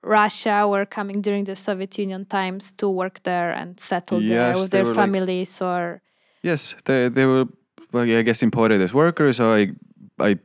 Russia 0.03 0.67
were 0.67 0.87
coming 0.87 1.21
during 1.21 1.45
the 1.45 1.57
Soviet 1.57 1.99
Union 1.99 2.25
times 2.25 2.73
to 2.73 2.89
work 2.89 3.23
there 3.23 3.51
and 3.53 3.79
settle 3.79 4.21
there 4.21 4.57
with 4.57 4.71
their 4.71 4.85
were, 4.85 4.95
like- 4.95 4.97
families 4.97 5.61
or 5.63 6.03
Yes, 6.43 6.75
they 6.87 7.09
they 7.09 7.27
were 7.27 7.47
well, 7.93 8.05
I 8.05 8.23
guess 8.23 8.43
imported 8.43 8.81
as 8.81 8.95
workers. 8.95 9.41
Or 9.41 9.57
I, 9.57 9.73
I, 10.19 10.39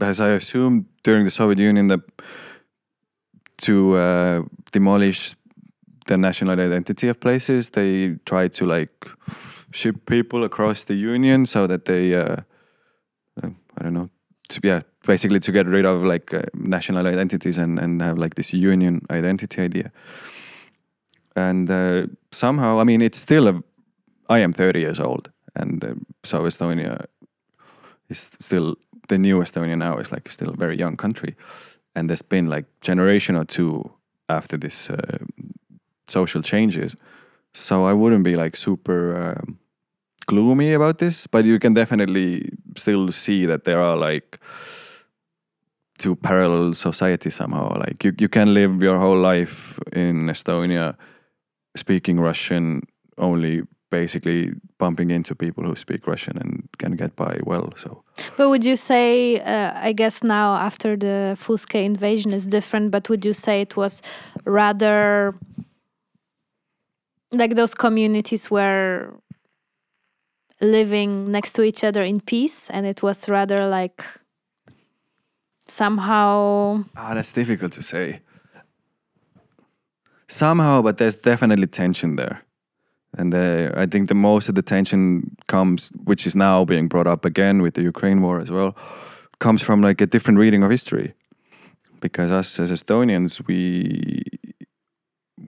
as 0.00 0.20
I 0.20 0.30
assumed 0.30 0.86
during 1.02 1.24
the 1.24 1.30
Soviet 1.30 1.58
Union 1.58 1.88
that 1.88 2.00
to 3.58 3.96
uh, 3.96 4.42
demolish 4.72 5.34
the 6.06 6.16
national 6.16 6.60
identity 6.60 7.08
of 7.08 7.20
places, 7.20 7.70
they 7.70 8.16
tried 8.26 8.52
to 8.52 8.66
like 8.66 9.06
ship 9.72 10.06
people 10.06 10.44
across 10.44 10.84
the 10.84 10.94
union 10.94 11.46
so 11.46 11.66
that 11.66 11.86
they, 11.86 12.14
uh, 12.14 12.36
I 13.42 13.82
don't 13.82 13.94
know, 13.94 14.10
to 14.50 14.60
yeah, 14.62 14.80
basically 15.06 15.40
to 15.40 15.52
get 15.52 15.66
rid 15.66 15.84
of 15.84 16.04
like 16.04 16.34
uh, 16.34 16.42
national 16.54 17.06
identities 17.06 17.58
and 17.58 17.78
and 17.78 18.02
have 18.02 18.18
like 18.18 18.34
this 18.34 18.52
union 18.52 19.00
identity 19.10 19.62
idea. 19.62 19.90
And 21.36 21.70
uh, 21.70 22.06
somehow, 22.30 22.80
I 22.80 22.84
mean, 22.84 23.02
it's 23.02 23.18
still 23.18 23.48
a 23.48 23.62
I 24.28 24.38
am 24.38 24.52
30 24.52 24.80
years 24.80 25.00
old, 25.00 25.30
and 25.54 25.84
uh, 25.84 25.94
so 26.22 26.46
Estonia 26.46 27.06
is 28.08 28.36
still 28.40 28.76
the 29.08 29.18
new 29.18 29.40
Estonia 29.40 29.76
now 29.76 29.98
is 29.98 30.12
like 30.12 30.28
still 30.28 30.50
a 30.50 30.56
very 30.56 30.78
young 30.78 30.96
country, 30.96 31.34
and 31.94 32.08
there's 32.08 32.22
been 32.22 32.48
like 32.48 32.66
generation 32.80 33.36
or 33.36 33.44
two 33.44 33.90
after 34.28 34.58
this 34.58 34.90
uh, 34.90 35.18
social 36.06 36.42
changes. 36.42 36.96
So 37.52 37.84
I 37.84 37.92
wouldn't 37.92 38.24
be 38.24 38.34
like 38.34 38.56
super 38.56 39.16
um, 39.16 39.58
gloomy 40.26 40.72
about 40.72 40.98
this, 40.98 41.26
but 41.26 41.44
you 41.44 41.58
can 41.58 41.74
definitely 41.74 42.48
still 42.76 43.12
see 43.12 43.46
that 43.46 43.64
there 43.64 43.80
are 43.80 43.96
like 43.96 44.38
two 45.98 46.16
parallel 46.16 46.74
societies 46.74 47.34
somehow. 47.34 47.76
Like 47.78 48.04
you, 48.04 48.12
you 48.18 48.28
can 48.28 48.54
live 48.54 48.82
your 48.82 48.98
whole 48.98 49.18
life 49.18 49.78
in 49.92 50.26
Estonia 50.26 50.96
speaking 51.76 52.20
Russian, 52.20 52.82
only 53.18 53.62
basically 53.90 54.52
bumping 54.78 55.10
into 55.10 55.34
people 55.34 55.64
who 55.64 55.76
speak 55.76 56.06
Russian 56.06 56.36
and 56.38 56.68
can 56.78 56.96
get 56.96 57.14
by 57.14 57.38
well. 57.44 57.72
So, 57.76 58.02
but 58.36 58.48
would 58.48 58.64
you 58.64 58.76
say, 58.76 59.40
uh, 59.40 59.72
I 59.88 59.92
guess 59.92 60.24
now 60.24 60.56
after 60.56 60.96
the 60.96 61.36
scale 61.56 61.84
invasion 61.84 62.32
is 62.32 62.46
different, 62.46 62.90
but 62.90 63.08
would 63.08 63.24
you 63.24 63.32
say 63.32 63.60
it 63.60 63.76
was 63.76 64.02
rather 64.44 65.34
like 67.32 67.54
those 67.54 67.74
communities 67.74 68.50
were 68.50 69.14
living 70.60 71.24
next 71.24 71.52
to 71.54 71.62
each 71.62 71.84
other 71.84 72.02
in 72.02 72.20
peace 72.20 72.70
and 72.70 72.86
it 72.86 73.02
was 73.02 73.28
rather 73.28 73.66
like 73.66 74.04
somehow 75.66 76.84
ah 76.96 77.14
that's 77.14 77.32
difficult 77.32 77.72
to 77.72 77.82
say. 77.82 78.20
Somehow 80.26 80.82
but 80.82 80.96
there's 80.98 81.16
definitely 81.16 81.66
tension 81.66 82.16
there. 82.16 82.42
And 83.16 83.32
i 83.34 83.86
think 83.86 84.08
the 84.08 84.14
most 84.14 84.48
of 84.48 84.54
the 84.54 84.62
tension 84.62 85.36
comes 85.46 85.92
which 86.04 86.26
is 86.26 86.34
now 86.34 86.64
being 86.64 86.88
brought 86.88 87.06
up 87.06 87.24
again 87.24 87.62
with 87.62 87.74
the 87.74 87.82
ukraine 87.82 88.20
war 88.22 88.40
as 88.40 88.50
well 88.50 88.74
comes 89.38 89.62
from 89.62 89.82
like 89.82 90.00
a 90.00 90.06
different 90.06 90.38
reading 90.38 90.62
of 90.62 90.70
history. 90.70 91.14
Because 92.00 92.30
us 92.30 92.58
as 92.58 92.70
estonians 92.70 93.46
we 93.46 94.22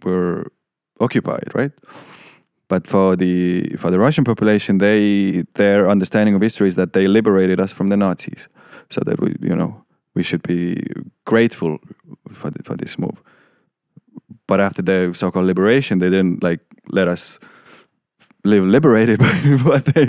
were 0.04 0.52
occupied, 1.00 1.48
right? 1.54 1.72
But 2.68 2.86
for 2.86 3.16
the 3.16 3.76
for 3.76 3.90
the 3.90 3.98
Russian 3.98 4.24
population, 4.24 4.78
they 4.78 5.44
their 5.54 5.88
understanding 5.90 6.34
of 6.34 6.42
history 6.42 6.68
is 6.68 6.74
that 6.76 6.92
they 6.92 7.06
liberated 7.06 7.60
us 7.60 7.72
from 7.72 7.88
the 7.90 7.96
Nazis, 7.96 8.48
so 8.90 9.00
that 9.06 9.20
we 9.20 9.36
you 9.40 9.54
know 9.54 9.84
we 10.16 10.22
should 10.22 10.42
be 10.42 10.82
grateful 11.26 11.78
for 12.32 12.50
the, 12.50 12.62
for 12.64 12.76
this 12.76 12.98
move. 12.98 13.22
But 14.48 14.60
after 14.60 14.82
the 14.82 15.12
so-called 15.14 15.46
liberation, 15.46 15.98
they 15.98 16.10
didn't 16.10 16.42
like 16.42 16.60
let 16.88 17.06
us 17.06 17.38
live 18.44 18.64
liberated, 18.64 19.18
but 19.64 19.84
they 19.84 20.06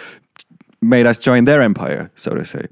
made 0.82 1.06
us 1.06 1.18
join 1.18 1.44
their 1.44 1.62
empire, 1.62 2.10
so 2.14 2.34
to 2.34 2.44
say. 2.44 2.66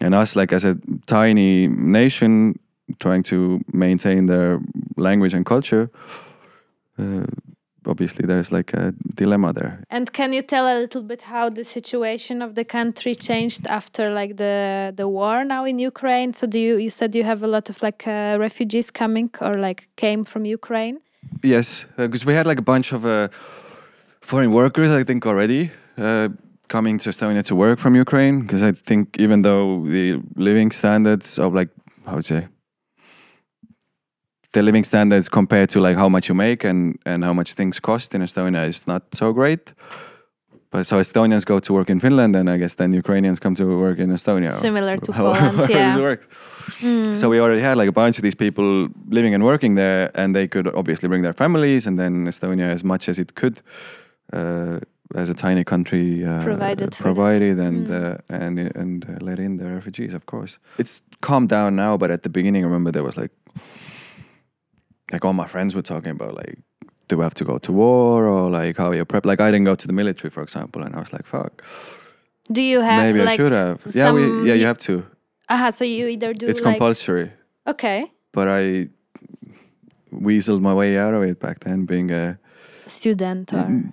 And 0.00 0.14
us, 0.14 0.36
like 0.36 0.52
as 0.52 0.64
a 0.64 0.76
tiny 1.06 1.66
nation, 1.66 2.58
trying 3.00 3.22
to 3.24 3.60
maintain 3.72 4.26
their 4.26 4.60
language 4.96 5.34
and 5.34 5.44
culture, 5.46 5.90
uh, 6.98 7.26
obviously 7.88 8.26
there's 8.26 8.52
like 8.52 8.72
a 8.74 8.92
dilemma 9.14 9.52
there. 9.52 9.80
And 9.90 10.12
can 10.12 10.32
you 10.32 10.42
tell 10.42 10.66
a 10.66 10.76
little 10.78 11.02
bit 11.02 11.22
how 11.22 11.48
the 11.50 11.64
situation 11.64 12.42
of 12.42 12.54
the 12.54 12.64
country 12.64 13.14
changed 13.14 13.66
after 13.66 14.10
like 14.20 14.36
the 14.36 14.92
the 15.00 15.08
war 15.08 15.44
now 15.44 15.64
in 15.64 15.78
Ukraine? 15.78 16.32
So 16.32 16.46
do 16.46 16.58
you 16.58 16.76
you 16.76 16.90
said 16.90 17.14
you 17.14 17.24
have 17.24 17.42
a 17.42 17.50
lot 17.56 17.70
of 17.70 17.82
like 17.82 18.06
uh, 18.06 18.36
refugees 18.46 18.90
coming 18.90 19.30
or 19.40 19.54
like 19.54 19.88
came 19.96 20.24
from 20.24 20.44
Ukraine? 20.44 20.96
Yes, 21.42 21.86
because 21.96 22.24
uh, 22.24 22.28
we 22.28 22.34
had 22.34 22.46
like 22.46 22.58
a 22.58 22.68
bunch 22.72 22.92
of 22.92 23.04
uh, 23.04 23.28
foreign 24.20 24.52
workers 24.52 24.90
I 24.90 25.04
think 25.04 25.26
already 25.26 25.70
uh, 25.96 26.28
coming 26.68 26.98
to 26.98 27.10
Estonia 27.10 27.42
to 27.44 27.54
work 27.54 27.78
from 27.78 27.94
Ukraine 27.94 28.42
because 28.42 28.62
I 28.62 28.72
think 28.72 29.18
even 29.18 29.42
though 29.42 29.84
the 29.96 30.20
living 30.36 30.70
standards 30.70 31.38
of 31.38 31.54
like 31.54 31.70
how 32.06 32.14
would 32.16 32.30
you 32.30 32.36
say 32.36 32.48
the 34.58 34.62
living 34.62 34.84
standards 34.84 35.28
compared 35.28 35.68
to 35.70 35.80
like 35.80 35.96
how 35.96 36.08
much 36.08 36.28
you 36.28 36.34
make 36.34 36.68
and 36.70 36.98
and 37.04 37.24
how 37.24 37.34
much 37.34 37.54
things 37.54 37.80
cost 37.80 38.14
in 38.14 38.22
Estonia 38.22 38.66
is 38.68 38.86
not 38.86 39.02
so 39.12 39.32
great. 39.32 39.74
But 40.70 40.86
so 40.86 41.00
Estonians 41.00 41.44
go 41.46 41.58
to 41.60 41.72
work 41.72 41.88
in 41.88 42.00
Finland, 42.00 42.36
and 42.36 42.50
I 42.50 42.58
guess 42.58 42.74
then 42.74 42.92
Ukrainians 42.92 43.38
come 43.40 43.54
to 43.54 43.64
work 43.86 43.98
in 43.98 44.10
Estonia. 44.12 44.52
Similar 44.52 44.96
to 44.98 45.12
how, 45.18 45.32
Poland, 45.32 45.70
yeah. 45.70 45.96
Mm. 45.96 47.14
So 47.20 47.30
we 47.32 47.40
already 47.40 47.62
had 47.62 47.76
like 47.78 47.88
a 47.88 47.98
bunch 48.02 48.18
of 48.18 48.22
these 48.22 48.38
people 48.44 48.88
living 49.18 49.34
and 49.34 49.42
working 49.42 49.76
there, 49.76 50.10
and 50.20 50.34
they 50.34 50.46
could 50.46 50.66
obviously 50.80 51.08
bring 51.08 51.22
their 51.22 51.36
families, 51.44 51.86
and 51.86 51.98
then 51.98 52.26
Estonia, 52.26 52.68
as 52.76 52.82
much 52.82 53.08
as 53.08 53.18
it 53.18 53.30
could, 53.40 53.56
uh, 54.38 54.76
as 55.22 55.28
a 55.30 55.34
tiny 55.34 55.64
country, 55.64 56.06
uh, 56.30 56.42
provided, 56.50 56.90
provided 57.08 57.58
and 57.68 57.86
mm. 57.86 57.98
uh, 58.00 58.44
and 58.44 58.54
and 58.82 58.98
uh, 59.04 59.24
let 59.28 59.38
in 59.38 59.56
the 59.60 59.66
refugees. 59.76 60.12
Of 60.14 60.24
course, 60.32 60.58
it's 60.78 61.02
calmed 61.20 61.48
down 61.48 61.70
now, 61.76 61.96
but 61.96 62.10
at 62.10 62.22
the 62.22 62.30
beginning, 62.38 62.62
I 62.64 62.66
remember 62.66 62.92
there 62.92 63.06
was 63.10 63.16
like 63.22 63.32
like 65.12 65.24
all 65.24 65.32
my 65.32 65.46
friends 65.46 65.74
were 65.74 65.82
talking 65.82 66.10
about 66.10 66.34
like 66.34 66.58
do 67.08 67.16
we 67.16 67.22
have 67.22 67.34
to 67.34 67.44
go 67.44 67.58
to 67.58 67.72
war 67.72 68.26
or 68.26 68.50
like 68.50 68.76
how 68.76 68.92
you 68.92 69.04
prep 69.04 69.24
like 69.24 69.40
i 69.40 69.50
didn't 69.50 69.64
go 69.64 69.74
to 69.74 69.86
the 69.86 69.92
military 69.92 70.30
for 70.30 70.42
example 70.42 70.82
and 70.82 70.94
i 70.94 71.00
was 71.00 71.12
like 71.12 71.26
fuck. 71.26 71.64
Do 72.50 72.62
you 72.62 72.80
have 72.80 73.02
maybe 73.02 73.18
like 73.18 73.28
i 73.28 73.36
should 73.36 73.52
have. 73.52 73.82
Yeah 73.94 74.10
we, 74.12 74.48
yeah 74.48 74.54
you 74.54 74.64
have 74.64 74.78
to. 74.78 75.04
Uh-huh 75.48 75.70
so 75.70 75.84
you 75.84 76.06
either 76.06 76.32
do 76.32 76.46
it's 76.46 76.60
like... 76.60 76.74
compulsory. 76.74 77.30
Okay. 77.66 78.10
But 78.32 78.48
i 78.48 78.88
weaseled 80.12 80.60
my 80.60 80.74
way 80.74 80.96
out 80.96 81.14
of 81.14 81.22
it 81.22 81.38
back 81.40 81.60
then 81.60 81.84
being 81.84 82.10
a 82.10 82.38
student 82.86 83.52
or 83.52 83.92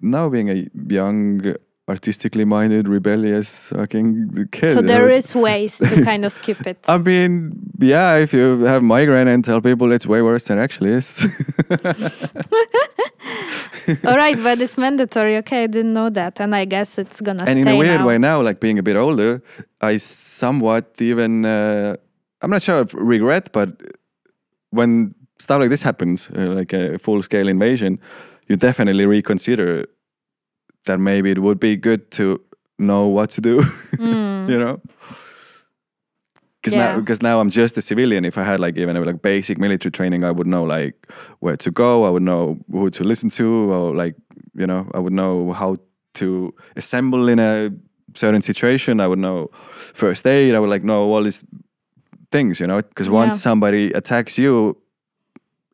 now 0.00 0.28
being 0.28 0.50
a 0.50 0.68
young 0.88 1.54
artistically 1.88 2.44
minded, 2.44 2.88
rebellious 2.88 3.68
fucking 3.68 4.48
kid. 4.50 4.72
So 4.72 4.82
there 4.82 5.08
is 5.08 5.34
ways 5.34 5.78
to 5.78 6.02
kind 6.02 6.24
of 6.24 6.32
skip 6.32 6.60
it. 6.66 6.78
I 6.88 6.98
mean, 6.98 7.52
yeah, 7.78 8.16
if 8.16 8.32
you 8.32 8.64
have 8.64 8.82
migraine 8.82 9.28
and 9.28 9.44
tell 9.44 9.60
people 9.60 9.92
it's 9.92 10.06
way 10.06 10.22
worse 10.22 10.48
than 10.48 10.58
it 10.58 10.62
actually 10.62 10.90
is. 10.90 11.24
All 14.04 14.16
right, 14.16 14.36
but 14.42 14.60
it's 14.60 14.76
mandatory. 14.76 15.36
Okay, 15.38 15.64
I 15.64 15.66
didn't 15.68 15.92
know 15.92 16.10
that, 16.10 16.40
and 16.40 16.56
I 16.56 16.64
guess 16.64 16.98
it's 16.98 17.20
gonna. 17.20 17.44
And 17.46 17.60
in 17.60 17.68
a 17.68 17.76
weird 17.76 18.00
now. 18.00 18.06
way, 18.06 18.18
now, 18.18 18.42
like 18.42 18.58
being 18.58 18.80
a 18.80 18.82
bit 18.82 18.96
older, 18.96 19.42
I 19.80 19.98
somewhat 19.98 20.96
even. 20.98 21.44
Uh, 21.44 21.96
I'm 22.42 22.50
not 22.50 22.62
sure 22.62 22.80
if 22.80 22.92
regret, 22.94 23.52
but 23.52 23.80
when 24.70 25.14
stuff 25.38 25.60
like 25.60 25.70
this 25.70 25.82
happens, 25.82 26.30
uh, 26.36 26.48
like 26.48 26.72
a 26.72 26.98
full-scale 26.98 27.48
invasion, 27.48 28.00
you 28.48 28.56
definitely 28.56 29.06
reconsider 29.06 29.86
that 30.86 30.98
maybe 30.98 31.30
it 31.30 31.38
would 31.38 31.60
be 31.60 31.76
good 31.76 32.10
to 32.12 32.40
know 32.78 33.06
what 33.06 33.30
to 33.30 33.40
do 33.40 33.60
mm. 33.96 34.48
you 34.48 34.58
know 34.58 34.80
because 36.66 36.76
yeah. 36.76 36.94
now 36.94 37.00
because 37.00 37.22
now 37.22 37.40
I'm 37.40 37.50
just 37.50 37.78
a 37.78 37.82
civilian 37.82 38.24
if 38.24 38.36
I 38.36 38.42
had 38.42 38.58
like 38.58 38.76
even 38.76 39.02
like 39.04 39.22
basic 39.22 39.58
military 39.58 39.92
training 39.92 40.24
I 40.24 40.32
would 40.32 40.46
know 40.46 40.64
like 40.64 40.94
where 41.38 41.56
to 41.56 41.70
go 41.70 42.04
I 42.04 42.10
would 42.10 42.22
know 42.22 42.58
who 42.70 42.90
to 42.90 43.04
listen 43.04 43.30
to 43.30 43.72
or 43.72 43.94
like 43.94 44.16
you 44.54 44.66
know 44.66 44.90
I 44.94 44.98
would 44.98 45.12
know 45.12 45.52
how 45.52 45.76
to 46.14 46.54
assemble 46.74 47.28
in 47.28 47.38
a 47.38 47.70
certain 48.14 48.42
situation 48.42 49.00
I 49.00 49.06
would 49.06 49.18
know 49.18 49.50
first 49.94 50.26
aid 50.26 50.54
I 50.54 50.58
would 50.58 50.70
like 50.70 50.82
know 50.82 51.12
all 51.12 51.22
these 51.22 51.44
things 52.32 52.58
you 52.60 52.66
know 52.66 52.82
because 52.82 53.08
once 53.08 53.36
yeah. 53.36 53.40
somebody 53.40 53.92
attacks 53.92 54.36
you 54.36 54.76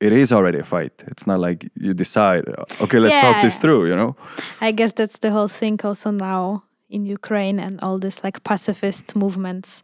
it 0.02 0.12
is 0.12 0.32
already 0.32 0.58
a 0.58 0.64
fight. 0.64 0.92
It's 1.06 1.26
not 1.26 1.38
like 1.38 1.70
you 1.74 1.94
decide, 1.94 2.44
okay, 2.80 2.98
let's 2.98 3.14
yeah. 3.14 3.32
talk 3.32 3.42
this 3.42 3.58
through, 3.58 3.86
you 3.86 3.94
know? 3.94 4.16
I 4.60 4.72
guess 4.72 4.92
that's 4.92 5.18
the 5.18 5.30
whole 5.30 5.48
thing 5.48 5.78
also 5.84 6.10
now 6.10 6.64
in 6.90 7.06
Ukraine 7.06 7.60
and 7.60 7.80
all 7.82 7.98
this 7.98 8.24
like 8.24 8.42
pacifist 8.42 9.14
movements. 9.14 9.82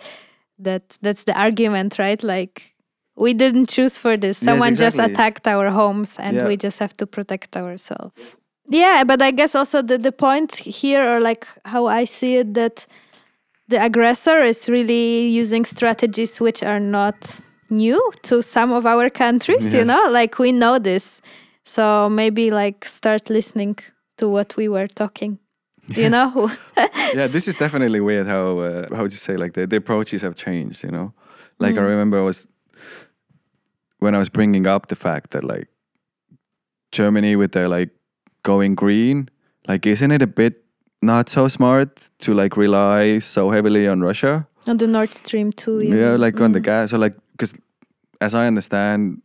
That 0.59 0.99
that's 1.01 1.23
the 1.23 1.39
argument, 1.39 1.99
right? 2.01 2.21
Like 2.21 2.75
we 3.15 3.33
didn't 3.33 3.69
choose 3.69 3.97
for 3.97 4.17
this. 4.17 4.39
Someone 4.39 4.71
yes, 4.71 4.81
exactly. 4.81 4.99
just 4.99 5.13
attacked 5.13 5.47
our 5.47 5.71
homes 5.71 6.19
and 6.19 6.37
yeah. 6.37 6.49
we 6.49 6.57
just 6.57 6.79
have 6.81 6.95
to 6.95 7.07
protect 7.07 7.57
ourselves. 7.57 8.41
Yeah, 8.69 9.05
but 9.05 9.23
I 9.23 9.31
guess 9.31 9.55
also 9.55 9.83
the, 9.83 9.99
the 9.99 10.13
point 10.13 10.57
here 10.57 11.03
or 11.09 11.21
like 11.21 11.47
how 11.65 11.87
I 11.87 12.05
see 12.05 12.39
it 12.39 12.55
that 12.55 12.87
the 13.69 13.83
aggressor 13.83 14.43
is 14.43 14.69
really 14.69 15.29
using 15.29 15.65
strategies 15.65 16.41
which 16.41 16.63
are 16.65 16.81
not 16.81 17.41
new 17.71 18.01
to 18.23 18.43
some 18.43 18.73
of 18.73 18.87
our 18.87 19.11
countries 19.11 19.63
yes. 19.65 19.75
you 19.75 19.85
know 19.85 20.07
like 20.11 20.39
we 20.39 20.53
know 20.53 20.79
this 20.79 21.21
so 21.65 22.09
maybe 22.09 22.51
like 22.51 22.85
start 22.85 23.29
listening 23.29 23.77
to 24.17 24.29
what 24.29 24.57
we 24.57 24.69
were 24.69 24.87
talking 24.87 25.39
yes. 25.89 25.99
you 25.99 26.09
know 26.09 26.51
yeah 26.77 27.27
this 27.27 27.47
is 27.49 27.57
definitely 27.65 28.01
weird 28.01 28.27
how 28.27 28.59
uh, 28.59 28.87
how 28.95 29.03
would 29.03 29.13
you 29.13 29.19
say 29.19 29.37
like 29.37 29.53
the, 29.53 29.67
the 29.67 29.77
approaches 29.77 30.23
have 30.23 30.35
changed 30.35 30.83
you 30.83 30.91
know 30.91 31.13
like 31.59 31.75
mm. 31.75 31.79
i 31.79 31.83
remember 31.83 32.19
i 32.19 32.23
was 32.23 32.49
when 33.99 34.15
i 34.15 34.19
was 34.19 34.29
bringing 34.29 34.67
up 34.67 34.87
the 34.87 34.97
fact 34.97 35.31
that 35.31 35.45
like 35.45 35.69
germany 36.91 37.37
with 37.37 37.53
their 37.53 37.69
like 37.69 37.91
going 38.43 38.75
green 38.75 39.29
like 39.67 39.87
isn't 39.87 40.11
it 40.11 40.23
a 40.23 40.27
bit 40.27 40.65
not 41.03 41.29
so 41.29 41.49
smart 41.49 42.09
to 42.19 42.33
like 42.33 42.57
rely 42.57 43.19
so 43.19 43.51
heavily 43.51 43.87
on 43.87 44.01
russia 44.01 44.47
on 44.67 44.79
the 44.79 44.87
nord 44.87 45.13
stream 45.13 45.53
too 45.53 45.81
yeah 45.81 46.17
like 46.17 46.35
mm. 46.35 46.45
on 46.45 46.53
the 46.53 46.61
mm. 46.61 46.65
gas 46.65 46.91
so 46.91 46.99
like 46.99 47.15
because 47.39 47.55
as 48.21 48.35
I 48.35 48.47
understand, 48.47 49.23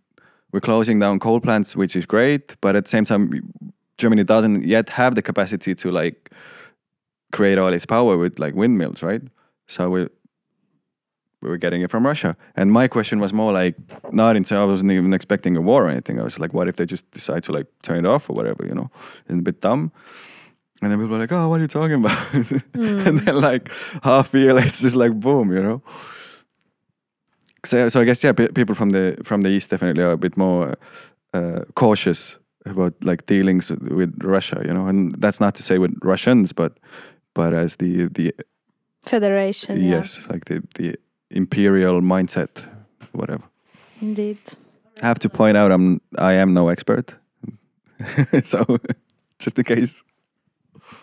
we're 0.52 0.62
closing 0.62 1.00
down 1.00 1.20
coal 1.20 1.40
plants, 1.42 1.76
which 1.76 1.96
is 1.96 2.06
great, 2.06 2.56
but 2.62 2.76
at 2.76 2.86
the 2.86 2.90
same 2.90 3.06
time, 3.06 3.52
Germany 3.98 4.24
doesn't 4.24 4.66
yet 4.66 4.90
have 4.90 5.16
the 5.16 5.22
capacity 5.22 5.74
to 5.76 5.90
like 5.90 6.32
create 7.32 7.58
all 7.58 7.74
its 7.74 7.86
power 7.86 8.16
with 8.18 8.40
like 8.40 8.54
windmills, 8.54 9.02
right? 9.02 9.22
So 9.68 9.90
we 9.90 10.08
we 11.42 11.50
were 11.50 11.58
getting 11.58 11.82
it 11.82 11.92
from 11.92 12.06
Russia. 12.06 12.38
And 12.56 12.72
my 12.72 12.88
question 12.88 13.20
was 13.20 13.34
more 13.34 13.52
like 13.52 13.76
not 14.14 14.38
in 14.38 14.46
I 14.50 14.64
wasn't 14.64 14.92
even 14.92 15.14
expecting 15.14 15.58
a 15.58 15.62
war 15.62 15.86
or 15.86 15.90
anything. 15.90 16.20
I 16.20 16.24
was 16.24 16.40
like, 16.40 16.54
what 16.54 16.70
if 16.70 16.78
they 16.78 16.86
just 16.86 17.10
decide 17.12 17.44
to 17.44 17.52
like 17.52 17.68
turn 17.82 18.06
it 18.06 18.08
off 18.08 18.30
or 18.30 18.34
whatever, 18.34 18.66
you 18.66 18.74
know? 18.74 18.90
It's 19.28 19.40
a 19.40 19.42
bit 19.42 19.60
dumb. 19.60 19.92
And 20.82 20.92
then 20.92 21.00
people 21.00 21.16
were 21.16 21.20
like, 21.20 21.32
oh, 21.32 21.50
what 21.50 21.60
are 21.60 21.64
you 21.64 21.68
talking 21.68 21.96
about? 21.96 22.34
and 22.34 22.62
hmm. 22.74 23.18
then 23.18 23.42
like 23.42 23.72
half 24.04 24.34
a 24.34 24.40
year 24.40 24.54
later, 24.54 24.68
it's 24.68 24.82
just 24.82 24.96
like 24.96 25.20
boom, 25.20 25.52
you 25.52 25.62
know. 25.62 25.82
So, 27.66 27.90
so 27.90 28.02
I 28.02 28.06
guess 28.06 28.24
yeah, 28.24 28.34
pe- 28.34 28.52
people 28.52 28.76
from 28.76 28.92
the 28.92 29.16
from 29.24 29.42
the 29.42 29.50
east 29.50 29.70
definitely 29.70 30.04
are 30.04 30.12
a 30.12 30.18
bit 30.18 30.38
more 30.38 30.76
uh, 31.34 31.62
cautious 31.76 32.40
about 32.66 32.94
like 33.04 33.26
dealings 33.26 33.72
with 33.72 34.14
Russia, 34.24 34.62
you 34.66 34.74
know. 34.74 34.88
And 34.88 35.16
that's 35.22 35.40
not 35.40 35.56
to 35.56 35.64
say 35.64 35.78
with 35.78 35.94
Russians, 36.04 36.54
but 36.54 36.78
but 37.34 37.54
as 37.54 37.76
the 37.76 38.10
the 38.10 38.34
Federation. 39.06 39.82
yeah. 39.82 39.98
yes, 39.98 40.28
like 40.30 40.46
the 40.46 40.62
the 40.76 40.96
imperial 41.30 42.02
mindset, 42.02 42.68
whatever. 43.12 43.44
Indeed. 44.02 44.38
I 45.02 45.08
have 45.08 45.20
to 45.20 45.30
point 45.30 45.58
out 45.58 45.72
I'm 45.72 46.02
I 46.18 46.34
am 46.34 46.54
no 46.54 46.70
expert, 46.70 47.16
so 48.44 48.78
just 49.40 49.58
in 49.58 49.64
case. 49.64 50.04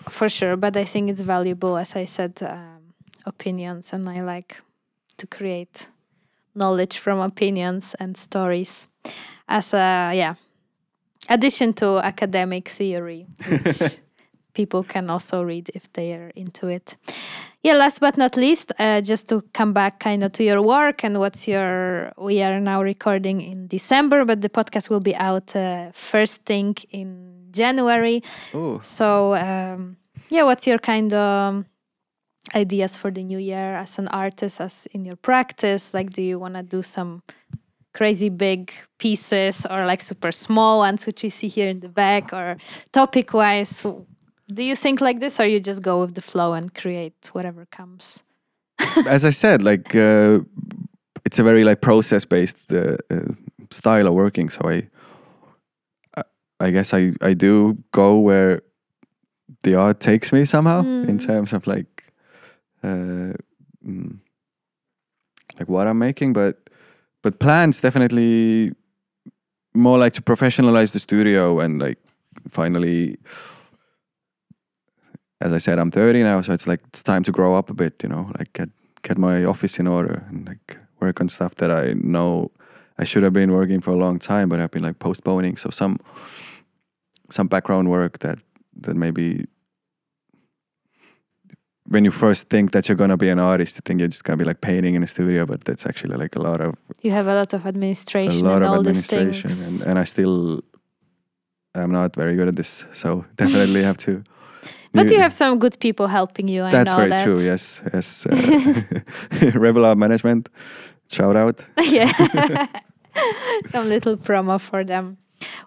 For 0.08 0.28
sure, 0.28 0.56
but 0.56 0.76
I 0.76 0.84
think 0.84 1.10
it's 1.10 1.22
valuable, 1.22 1.76
as 1.76 1.96
I 1.96 2.06
said, 2.06 2.42
um, 2.42 2.94
opinions, 3.24 3.92
and 3.92 4.08
I 4.08 4.22
like 4.22 4.62
to 5.16 5.26
create 5.26 5.88
knowledge 6.60 6.98
from 6.98 7.18
opinions 7.18 7.94
and 7.98 8.16
stories 8.16 8.88
as 9.48 9.74
a 9.74 10.12
yeah 10.14 10.34
addition 11.28 11.72
to 11.72 11.98
academic 11.98 12.68
theory, 12.68 13.26
which 13.48 14.00
people 14.54 14.82
can 14.82 15.10
also 15.10 15.42
read 15.42 15.70
if 15.74 15.92
they 15.92 16.12
are 16.14 16.30
into 16.34 16.68
it. 16.68 16.96
Yeah, 17.62 17.74
last 17.74 18.00
but 18.00 18.16
not 18.16 18.36
least, 18.36 18.72
uh, 18.78 19.02
just 19.02 19.28
to 19.28 19.42
come 19.52 19.72
back 19.74 20.00
kind 20.00 20.22
of 20.22 20.32
to 20.32 20.42
your 20.44 20.62
work 20.62 21.04
and 21.04 21.18
what's 21.18 21.46
your. 21.46 22.12
We 22.16 22.42
are 22.42 22.58
now 22.58 22.82
recording 22.82 23.42
in 23.42 23.66
December, 23.66 24.24
but 24.24 24.40
the 24.40 24.48
podcast 24.48 24.88
will 24.88 25.00
be 25.00 25.14
out 25.14 25.54
uh, 25.54 25.90
first 25.92 26.44
thing 26.46 26.76
in 26.90 27.48
January. 27.52 28.22
Oh, 28.54 28.80
So, 28.82 29.34
um, 29.34 29.96
yeah, 30.30 30.44
what's 30.44 30.66
your 30.66 30.78
kind 30.78 31.12
of 31.12 31.64
ideas 32.54 32.96
for 32.96 33.10
the 33.10 33.22
new 33.22 33.38
year 33.38 33.76
as 33.76 33.98
an 33.98 34.08
artist, 34.08 34.60
as 34.60 34.86
in 34.92 35.04
your 35.04 35.16
practice? 35.16 35.94
Like, 35.94 36.10
do 36.10 36.22
you 36.22 36.38
want 36.38 36.54
to 36.54 36.62
do 36.62 36.82
some 36.82 37.22
crazy 37.92 38.28
big 38.28 38.72
pieces 38.98 39.66
or 39.68 39.84
like 39.84 40.00
super 40.00 40.32
small 40.32 40.78
ones, 40.78 41.06
which 41.06 41.22
we 41.22 41.28
see 41.28 41.48
here 41.48 41.68
in 41.68 41.80
the 41.80 41.88
back, 41.88 42.32
or 42.32 42.56
topic 42.92 43.32
wise? 43.32 43.86
Do 44.48 44.62
you 44.62 44.76
think 44.76 45.00
like 45.00 45.20
this, 45.20 45.40
or 45.40 45.46
you 45.46 45.60
just 45.60 45.82
go 45.82 46.00
with 46.00 46.14
the 46.14 46.22
flow 46.22 46.54
and 46.54 46.74
create 46.74 47.30
whatever 47.32 47.66
comes? 47.66 48.22
as 49.06 49.24
I 49.24 49.30
said, 49.30 49.62
like 49.62 49.94
uh, 49.94 50.40
it's 51.24 51.38
a 51.38 51.42
very 51.42 51.64
like 51.64 51.80
process 51.80 52.24
based 52.24 52.56
uh, 52.72 52.96
uh, 53.10 53.32
style 53.70 54.06
of 54.06 54.14
working. 54.14 54.48
So 54.48 54.60
I, 54.64 54.88
I, 56.16 56.22
I 56.60 56.70
guess 56.70 56.94
I 56.94 57.12
I 57.20 57.34
do 57.34 57.78
go 57.92 58.18
where 58.18 58.62
the 59.62 59.74
art 59.74 60.00
takes 60.00 60.32
me 60.32 60.44
somehow 60.44 60.80
in 60.82 61.18
terms 61.18 61.52
of 61.52 61.66
like, 61.66 61.99
uh, 62.82 63.32
mm, 63.86 64.18
like 65.58 65.68
what 65.68 65.86
I'm 65.86 65.98
making, 65.98 66.32
but 66.32 66.70
but 67.22 67.38
plans 67.38 67.80
definitely 67.80 68.72
more 69.74 69.98
like 69.98 70.14
to 70.14 70.22
professionalize 70.22 70.92
the 70.92 70.98
studio 70.98 71.60
and 71.60 71.80
like 71.80 71.98
finally 72.48 73.18
as 75.42 75.52
I 75.52 75.58
said, 75.58 75.78
I'm 75.78 75.90
30 75.90 76.22
now, 76.22 76.42
so 76.42 76.52
it's 76.52 76.66
like 76.66 76.80
it's 76.88 77.02
time 77.02 77.22
to 77.22 77.32
grow 77.32 77.54
up 77.54 77.70
a 77.70 77.74
bit, 77.74 78.02
you 78.02 78.08
know, 78.08 78.30
like 78.38 78.52
get 78.52 78.68
get 79.02 79.18
my 79.18 79.44
office 79.44 79.78
in 79.78 79.86
order 79.86 80.24
and 80.28 80.46
like 80.46 80.76
work 81.00 81.20
on 81.20 81.28
stuff 81.28 81.54
that 81.56 81.70
I 81.70 81.94
know 81.94 82.50
I 82.98 83.04
should 83.04 83.22
have 83.22 83.32
been 83.32 83.52
working 83.52 83.80
for 83.80 83.92
a 83.92 83.96
long 83.96 84.18
time, 84.18 84.50
but 84.50 84.60
I've 84.60 84.70
been 84.70 84.82
like 84.82 84.98
postponing. 84.98 85.56
So 85.56 85.70
some 85.70 85.98
some 87.30 87.48
background 87.48 87.88
work 87.88 88.18
that 88.18 88.38
that 88.82 88.96
maybe 88.96 89.46
when 91.90 92.04
you 92.04 92.12
first 92.12 92.48
think 92.48 92.70
that 92.70 92.88
you're 92.88 92.96
gonna 92.96 93.16
be 93.16 93.28
an 93.28 93.38
artist, 93.38 93.76
you 93.76 93.82
think 93.84 93.98
you're 94.00 94.08
just 94.08 94.24
gonna 94.24 94.36
be 94.36 94.44
like 94.44 94.60
painting 94.60 94.94
in 94.94 95.02
a 95.02 95.06
studio, 95.06 95.44
but 95.44 95.64
that's 95.64 95.86
actually 95.86 96.16
like 96.16 96.36
a 96.36 96.42
lot 96.42 96.60
of 96.60 96.74
You 97.02 97.10
have 97.10 97.26
a 97.26 97.34
lot 97.34 97.52
of 97.52 97.66
administration. 97.66 98.46
a 98.46 98.50
lot 98.50 98.62
and 98.62 98.64
of 98.64 98.78
administration, 98.78 99.50
and, 99.50 99.86
and 99.88 99.98
I 99.98 100.04
still 100.04 100.62
I'm 101.74 101.92
not 101.92 102.16
very 102.16 102.36
good 102.36 102.48
at 102.48 102.56
this. 102.56 102.84
So 102.92 103.24
definitely 103.36 103.82
have 103.82 103.96
to. 103.98 104.22
but 104.92 105.10
you 105.10 105.18
have 105.18 105.32
some 105.32 105.58
good 105.58 105.78
people 105.80 106.06
helping 106.06 106.48
you. 106.48 106.64
I 106.64 106.70
That's 106.70 106.92
know 106.92 106.96
very 106.96 107.10
that. 107.10 107.24
true. 107.24 107.40
Yes, 107.40 107.82
yes. 107.92 108.26
Uh, 108.26 109.50
Rebel 109.58 109.84
Art 109.84 109.98
Management, 109.98 110.48
shout 111.10 111.36
out. 111.36 111.66
yeah. 111.82 112.66
Some 113.66 113.88
little 113.88 114.16
promo 114.16 114.60
for 114.60 114.84
them. 114.84 115.18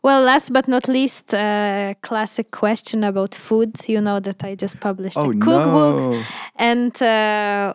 Well, 0.04 0.22
last 0.24 0.52
but 0.54 0.68
not 0.68 0.88
least, 0.88 1.34
uh, 1.34 1.94
classic 2.02 2.52
question 2.52 3.04
about 3.04 3.36
food. 3.36 3.76
You 3.88 4.02
know 4.02 4.20
that 4.20 4.44
I 4.44 4.56
just 4.56 4.80
published 4.80 5.18
Oh 5.18 5.32
a 5.32 5.34
cookbook, 5.34 6.12
no! 6.12 6.24
and 6.56 7.02
uh, 7.02 7.74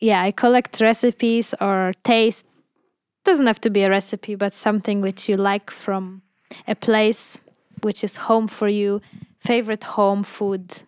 yeah, 0.00 0.22
I 0.22 0.32
collect 0.32 0.80
recipes 0.80 1.54
or 1.60 1.92
taste. 2.04 2.46
Doesn't 3.24 3.46
have 3.46 3.60
to 3.60 3.70
be 3.70 3.82
a 3.82 3.90
recipe, 3.90 4.36
but 4.36 4.52
something 4.52 5.00
which 5.00 5.28
you 5.28 5.36
like 5.36 5.70
from 5.70 6.22
a 6.66 6.74
place 6.74 7.40
which 7.82 8.04
is 8.04 8.16
home 8.16 8.48
for 8.48 8.68
you. 8.68 9.00
Favorite 9.40 9.84
home 9.84 10.24
food 10.24 10.82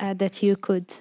uh, 0.00 0.14
that 0.14 0.42
you 0.42 0.56
could 0.56 0.92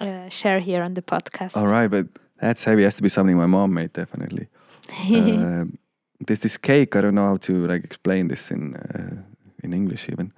uh, 0.00 0.28
share 0.28 0.60
here 0.60 0.82
on 0.82 0.94
the 0.94 1.02
podcast. 1.02 1.56
All 1.56 1.66
right, 1.66 1.88
but 1.88 2.06
that's 2.40 2.64
heavy. 2.64 2.82
Has 2.82 2.94
to 2.96 3.02
be 3.02 3.08
something 3.08 3.36
my 3.36 3.46
mom 3.46 3.74
made 3.74 3.92
definitely. 3.92 4.48
there's 6.26 6.40
this 6.40 6.56
cake. 6.58 6.96
I 6.96 7.00
don't 7.00 7.14
know 7.14 7.28
how 7.28 7.36
to 7.38 7.66
like 7.66 7.84
explain 7.84 8.28
this 8.28 8.50
in 8.50 8.74
uh, 8.76 9.22
in 9.62 9.72
English 9.72 10.08
even. 10.08 10.32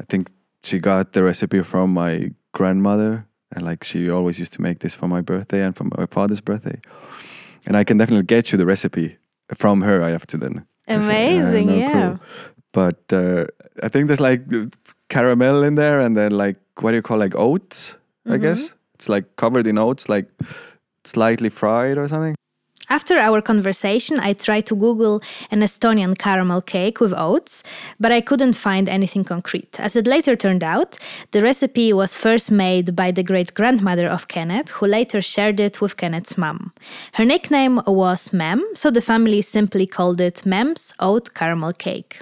I 0.00 0.04
think 0.04 0.30
she 0.62 0.78
got 0.78 1.12
the 1.12 1.22
recipe 1.22 1.62
from 1.62 1.92
my 1.94 2.32
grandmother, 2.52 3.24
and 3.54 3.64
like 3.64 3.84
she 3.84 4.10
always 4.10 4.38
used 4.38 4.52
to 4.54 4.62
make 4.62 4.78
this 4.78 4.94
for 4.94 5.08
my 5.08 5.20
birthday 5.22 5.62
and 5.62 5.76
for 5.76 5.84
my 5.84 6.06
father's 6.10 6.40
birthday. 6.42 6.78
And 7.66 7.76
I 7.76 7.84
can 7.84 7.98
definitely 7.98 8.26
get 8.26 8.50
you 8.52 8.58
the 8.58 8.66
recipe 8.66 9.16
from 9.54 9.82
her. 9.82 10.02
I 10.02 10.10
have 10.10 10.26
to 10.26 10.38
then. 10.38 10.54
'cause 10.88 11.06
I- 11.08 11.12
I 11.12 11.14
Amazing, 11.26 11.68
yeah. 11.70 11.92
clue. 11.92 12.18
But 12.72 13.12
uh, 13.12 13.44
I 13.86 13.88
think 13.88 14.06
there's 14.08 14.20
like 14.20 14.42
caramel 15.08 15.62
in 15.62 15.74
there, 15.76 16.00
and 16.00 16.16
then 16.16 16.32
like 16.32 16.56
what 16.80 16.90
do 16.92 16.96
you 16.96 17.02
call 17.02 17.18
like 17.18 17.34
oats? 17.38 17.96
I 18.26 18.38
guess 18.38 18.74
it's 18.94 19.08
like 19.08 19.26
covered 19.36 19.66
in 19.66 19.78
oats, 19.78 20.08
like 20.08 20.26
slightly 21.04 21.50
fried 21.50 21.98
or 21.98 22.08
something. 22.08 22.34
After 22.92 23.16
our 23.16 23.40
conversation, 23.40 24.20
I 24.20 24.34
tried 24.34 24.66
to 24.66 24.76
Google 24.76 25.22
an 25.50 25.60
Estonian 25.60 26.14
caramel 26.18 26.60
cake 26.60 27.00
with 27.00 27.14
oats, 27.14 27.62
but 27.98 28.12
I 28.12 28.20
couldn't 28.20 28.52
find 28.52 28.86
anything 28.86 29.24
concrete. 29.24 29.80
As 29.80 29.96
it 29.96 30.06
later 30.06 30.36
turned 30.36 30.62
out, 30.62 30.98
the 31.30 31.40
recipe 31.40 31.94
was 31.94 32.14
first 32.14 32.50
made 32.50 32.94
by 32.94 33.10
the 33.10 33.22
great 33.22 33.54
grandmother 33.54 34.06
of 34.06 34.28
Kenneth, 34.28 34.72
who 34.72 34.86
later 34.86 35.22
shared 35.22 35.58
it 35.58 35.80
with 35.80 35.96
Kenneth's 35.96 36.36
mom. 36.36 36.74
Her 37.14 37.24
nickname 37.24 37.80
was 37.86 38.30
Mem, 38.30 38.62
so 38.74 38.90
the 38.90 39.00
family 39.00 39.40
simply 39.40 39.86
called 39.86 40.20
it 40.20 40.44
Mem's 40.44 40.92
Oat 41.00 41.32
Caramel 41.32 41.72
Cake. 41.72 42.20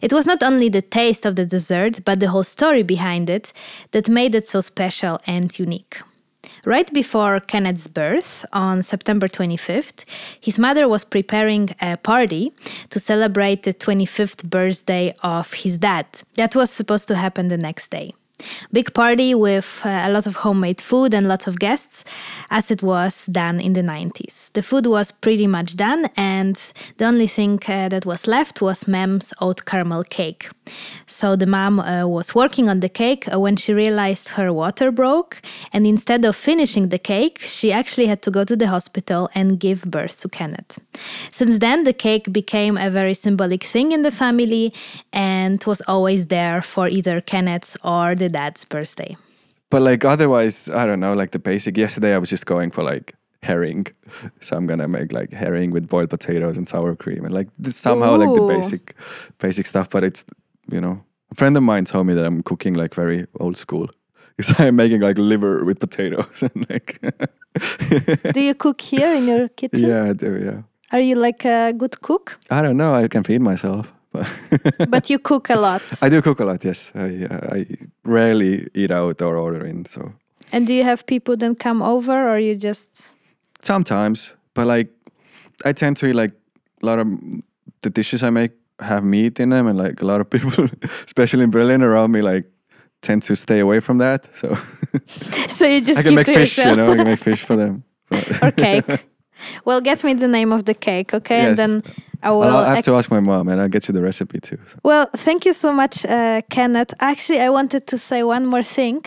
It 0.00 0.14
was 0.14 0.24
not 0.24 0.42
only 0.42 0.70
the 0.70 0.80
taste 0.80 1.26
of 1.26 1.36
the 1.36 1.44
dessert, 1.44 2.02
but 2.06 2.18
the 2.18 2.30
whole 2.30 2.44
story 2.44 2.82
behind 2.82 3.28
it 3.28 3.52
that 3.90 4.08
made 4.08 4.34
it 4.34 4.48
so 4.48 4.62
special 4.62 5.20
and 5.26 5.58
unique. 5.58 6.00
Right 6.64 6.92
before 6.92 7.40
Kenneth's 7.40 7.86
birth, 7.86 8.44
on 8.52 8.82
September 8.82 9.28
25th, 9.28 10.04
his 10.40 10.58
mother 10.58 10.88
was 10.88 11.04
preparing 11.04 11.70
a 11.80 11.96
party 11.96 12.52
to 12.90 12.98
celebrate 13.00 13.62
the 13.62 13.72
25th 13.72 14.48
birthday 14.48 15.14
of 15.22 15.52
his 15.52 15.78
dad. 15.78 16.06
That 16.34 16.56
was 16.56 16.70
supposed 16.70 17.08
to 17.08 17.16
happen 17.16 17.48
the 17.48 17.58
next 17.58 17.90
day. 17.90 18.10
Big 18.72 18.94
party 18.94 19.34
with 19.34 19.82
uh, 19.84 20.02
a 20.04 20.10
lot 20.10 20.26
of 20.26 20.36
homemade 20.36 20.80
food 20.80 21.14
and 21.14 21.26
lots 21.26 21.46
of 21.46 21.58
guests, 21.58 22.04
as 22.50 22.70
it 22.70 22.82
was 22.82 23.26
done 23.26 23.60
in 23.60 23.72
the 23.72 23.82
90s. 23.82 24.52
The 24.52 24.62
food 24.62 24.86
was 24.86 25.10
pretty 25.10 25.46
much 25.46 25.76
done, 25.76 26.08
and 26.16 26.56
the 26.98 27.06
only 27.06 27.26
thing 27.26 27.58
uh, 27.66 27.88
that 27.88 28.06
was 28.06 28.26
left 28.26 28.62
was 28.62 28.86
Mem's 28.86 29.34
oat 29.40 29.64
caramel 29.64 30.04
cake. 30.04 30.50
So 31.06 31.36
the 31.36 31.46
mom 31.46 31.80
uh, 31.80 32.06
was 32.06 32.34
working 32.34 32.68
on 32.68 32.80
the 32.80 32.88
cake 32.88 33.26
uh, 33.32 33.40
when 33.40 33.56
she 33.56 33.72
realized 33.72 34.30
her 34.30 34.52
water 34.52 34.90
broke, 34.90 35.40
and 35.72 35.86
instead 35.86 36.24
of 36.24 36.36
finishing 36.36 36.88
the 36.88 36.98
cake, 36.98 37.40
she 37.40 37.72
actually 37.72 38.06
had 38.06 38.22
to 38.22 38.30
go 38.30 38.44
to 38.44 38.56
the 38.56 38.68
hospital 38.68 39.28
and 39.34 39.58
give 39.58 39.82
birth 39.82 40.20
to 40.20 40.28
Kenneth. 40.28 40.78
Since 41.30 41.58
then, 41.58 41.84
the 41.84 41.92
cake 41.92 42.32
became 42.32 42.76
a 42.76 42.90
very 42.90 43.14
symbolic 43.14 43.64
thing 43.64 43.92
in 43.92 44.02
the 44.02 44.10
family 44.10 44.72
and 45.12 45.62
was 45.64 45.80
always 45.82 46.26
there 46.26 46.62
for 46.62 46.88
either 46.88 47.20
Kenneth's 47.20 47.76
or 47.82 48.14
the 48.14 48.27
dad's 48.28 48.64
birthday. 48.64 49.16
But 49.70 49.82
like 49.82 50.04
otherwise, 50.04 50.70
I 50.70 50.86
don't 50.86 51.00
know, 51.00 51.14
like 51.14 51.30
the 51.32 51.38
basic. 51.38 51.76
Yesterday 51.76 52.14
I 52.14 52.18
was 52.18 52.30
just 52.30 52.46
going 52.46 52.70
for 52.70 52.82
like 52.82 53.14
herring. 53.42 53.86
So 54.40 54.56
I'm 54.56 54.66
gonna 54.66 54.88
make 54.88 55.12
like 55.12 55.32
herring 55.32 55.70
with 55.72 55.88
boiled 55.88 56.10
potatoes 56.10 56.56
and 56.56 56.66
sour 56.66 56.96
cream 56.96 57.24
and 57.24 57.34
like 57.34 57.48
this, 57.58 57.76
somehow 57.76 58.16
like 58.16 58.34
the 58.34 58.46
basic 58.46 58.94
basic 59.38 59.66
stuff, 59.66 59.90
but 59.90 60.02
it's 60.04 60.24
you 60.72 60.80
know, 60.80 61.04
A 61.30 61.34
friend 61.34 61.56
of 61.56 61.62
mine 61.62 61.84
told 61.84 62.06
me 62.06 62.14
that 62.14 62.24
I'm 62.24 62.42
cooking 62.42 62.74
like 62.74 62.94
very 62.94 63.26
old 63.40 63.56
school. 63.56 63.88
Because 64.38 64.60
I'm 64.60 64.76
making 64.76 65.00
like 65.00 65.18
liver 65.18 65.64
with 65.64 65.78
potatoes 65.80 66.42
and 66.46 66.70
like 66.70 67.00
Do 68.34 68.40
you 68.40 68.54
cook 68.54 68.80
here 68.80 69.12
in 69.14 69.26
your 69.26 69.48
kitchen? 69.48 69.88
yeah, 69.88 70.10
I 70.10 70.12
do, 70.14 70.38
yeah. 70.38 70.62
Are 70.92 71.00
you 71.00 71.16
like 71.16 71.44
a 71.44 71.72
good 71.72 72.00
cook? 72.00 72.38
I 72.50 72.62
don't 72.62 72.76
know. 72.76 72.94
I 72.94 73.08
can 73.08 73.24
feed 73.24 73.40
myself, 73.42 73.92
but 74.12 74.26
but 74.90 75.10
you 75.10 75.18
cook 75.18 75.50
a 75.50 75.56
lot. 75.56 75.82
I 76.02 76.08
do 76.08 76.20
cook 76.22 76.40
a 76.40 76.44
lot. 76.44 76.64
Yes, 76.64 76.92
I 76.94 77.26
uh, 77.30 77.56
I 77.58 77.66
rarely 78.04 78.66
eat 78.74 78.90
out 78.90 79.22
or 79.22 79.36
order 79.36 79.64
in. 79.66 79.84
So 79.84 80.12
and 80.52 80.66
do 80.66 80.72
you 80.74 80.84
have 80.84 81.04
people 81.06 81.36
then 81.36 81.54
come 81.54 81.82
over 81.82 82.28
or 82.28 82.38
you 82.38 82.54
just 82.56 83.16
sometimes, 83.62 84.34
but 84.54 84.66
like 84.66 84.88
I 85.68 85.72
tend 85.72 85.96
to 85.98 86.06
eat 86.06 86.14
like 86.14 86.32
a 86.82 86.86
lot 86.86 86.98
of 86.98 87.06
the 87.82 87.90
dishes 87.90 88.22
I 88.22 88.30
make 88.30 88.50
have 88.80 89.02
meat 89.04 89.40
in 89.40 89.50
them, 89.50 89.66
and 89.66 89.78
like 89.78 90.02
a 90.02 90.06
lot 90.06 90.20
of 90.20 90.28
people, 90.36 90.68
especially 91.06 91.42
in 91.44 91.50
Berlin 91.50 91.82
around 91.82 92.10
me, 92.12 92.22
like 92.22 92.44
tend 93.00 93.22
to 93.22 93.34
stay 93.36 93.60
away 93.60 93.80
from 93.80 93.98
that. 93.98 94.28
So 94.36 94.48
so 95.48 95.66
you 95.66 95.80
just 95.80 95.98
I 95.98 96.02
can 96.02 96.14
make 96.14 96.26
fish, 96.26 96.58
yourself. 96.58 96.76
you 96.76 96.82
know, 96.82 96.92
I 96.92 96.96
can 96.96 97.04
make 97.06 97.18
fish 97.22 97.42
for 97.46 97.56
them. 97.56 97.82
Or 98.42 98.50
cake. 98.52 99.06
Well, 99.64 99.80
get 99.80 100.02
me 100.04 100.14
the 100.14 100.26
name 100.28 100.52
of 100.54 100.64
the 100.64 100.74
cake, 100.74 101.14
okay? 101.14 101.40
And 101.44 101.50
Yes. 101.50 101.56
then 101.56 101.82
I 102.22 102.30
will. 102.30 102.42
I'll 102.42 102.64
have 102.74 102.84
to 102.84 102.94
ask 102.94 103.10
my 103.10 103.20
mom, 103.20 103.48
and 103.48 103.60
I'll 103.60 103.68
get 103.68 103.88
you 103.88 103.94
the 103.94 104.02
recipe 104.02 104.40
too. 104.40 104.58
So. 104.66 104.78
Well, 104.82 105.06
thank 105.16 105.44
you 105.44 105.52
so 105.52 105.72
much, 105.72 106.04
uh, 106.04 106.42
Kenneth. 106.50 106.92
Actually, 107.00 107.40
I 107.40 107.50
wanted 107.50 107.86
to 107.86 107.98
say 107.98 108.22
one 108.22 108.46
more 108.46 108.62
thing. 108.62 109.04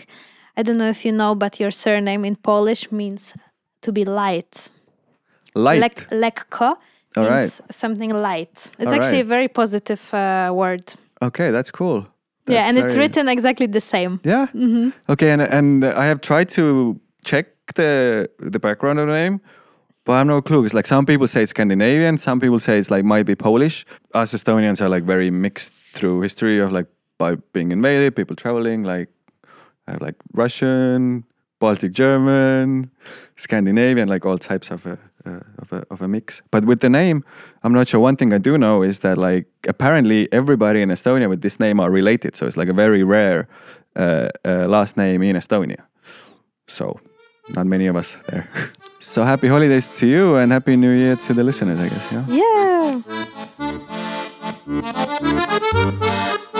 I 0.56 0.62
don't 0.62 0.76
know 0.78 0.88
if 0.88 1.04
you 1.04 1.12
know, 1.12 1.34
but 1.34 1.60
your 1.60 1.70
surname 1.70 2.24
in 2.24 2.36
Polish 2.36 2.90
means 2.90 3.34
to 3.82 3.92
be 3.92 4.04
light. 4.04 4.70
Light. 5.54 5.80
Lek- 5.80 6.08
lekko 6.10 6.76
means 7.16 7.60
something 7.70 8.14
light. 8.16 8.70
It's 8.78 8.86
All 8.92 8.94
actually 8.94 9.18
right. 9.22 9.26
a 9.26 9.34
very 9.36 9.48
positive 9.48 10.14
uh, 10.14 10.50
word. 10.52 10.94
okay, 11.20 11.50
that's 11.50 11.70
cool. 11.70 12.06
yeah, 12.48 12.62
That's 12.64 12.68
and 12.68 12.78
it's 12.78 12.96
written 12.96 13.28
exactly 13.28 13.66
the 13.66 13.80
same. 13.80 14.20
Yeah. 14.24 14.46
Mm-hmm. 14.54 14.88
Okay, 15.08 15.30
and 15.30 15.42
and 15.42 15.84
I 15.84 16.06
have 16.06 16.20
tried 16.20 16.48
to 16.50 16.98
check 17.24 17.46
the 17.74 18.28
the 18.52 18.58
background 18.58 18.98
of 18.98 19.06
the 19.06 19.12
name, 19.12 19.40
but 20.04 20.12
I 20.12 20.18
have 20.18 20.26
no 20.26 20.42
clue. 20.42 20.64
It's 20.64 20.74
like 20.74 20.86
some 20.86 21.06
people 21.06 21.28
say 21.28 21.42
it's 21.42 21.50
Scandinavian, 21.50 22.18
some 22.18 22.40
people 22.40 22.58
say 22.58 22.78
it's 22.78 22.90
like 22.90 23.04
might 23.04 23.26
be 23.26 23.34
Polish. 23.34 23.84
Us 24.14 24.34
Estonians 24.34 24.80
are 24.80 24.88
like 24.88 25.04
very 25.04 25.30
mixed 25.30 25.72
through 25.72 26.22
history 26.22 26.58
of 26.58 26.72
like 26.72 26.86
by 27.18 27.36
being 27.52 27.70
invaded, 27.72 28.16
people 28.16 28.34
traveling. 28.34 28.82
Like 28.82 29.08
I 29.86 29.92
have 29.92 30.02
like 30.02 30.16
Russian, 30.32 31.24
Baltic 31.60 31.92
German, 31.92 32.90
Scandinavian, 33.36 34.08
like 34.08 34.26
all 34.26 34.38
types 34.38 34.72
of 34.72 34.84
a, 34.86 34.98
uh, 35.24 35.40
of 35.58 35.72
a 35.72 35.86
of 35.90 36.02
a 36.02 36.08
mix. 36.08 36.42
But 36.50 36.64
with 36.64 36.80
the 36.80 36.90
name, 36.90 37.22
I'm 37.62 37.72
not 37.72 37.86
sure. 37.86 38.00
One 38.00 38.16
thing 38.16 38.32
I 38.32 38.38
do 38.38 38.58
know 38.58 38.82
is 38.82 39.00
that 39.00 39.16
like 39.16 39.46
apparently 39.68 40.28
everybody 40.32 40.82
in 40.82 40.88
Estonia 40.88 41.28
with 41.28 41.42
this 41.42 41.60
name 41.60 41.78
are 41.78 41.90
related. 41.90 42.34
So 42.34 42.46
it's 42.46 42.56
like 42.56 42.68
a 42.68 42.72
very 42.84 43.04
rare 43.04 43.46
uh, 43.94 44.28
uh, 44.44 44.66
last 44.66 44.96
name 44.96 45.22
in 45.22 45.36
Estonia. 45.36 45.82
So 46.66 46.98
not 47.54 47.66
many 47.66 47.86
of 47.86 47.96
us 47.96 48.18
there. 48.28 48.48
so 49.02 49.24
happy 49.24 49.48
holidays 49.48 49.88
to 49.88 50.06
you 50.06 50.36
and 50.36 50.52
happy 50.52 50.76
new 50.76 50.92
year 50.92 51.16
to 51.16 51.34
the 51.34 51.42
listeners, 51.42 51.78
I 51.78 51.88
guess. 51.88 52.12
Yeah. 52.12 53.02
Yeah. 56.42 56.58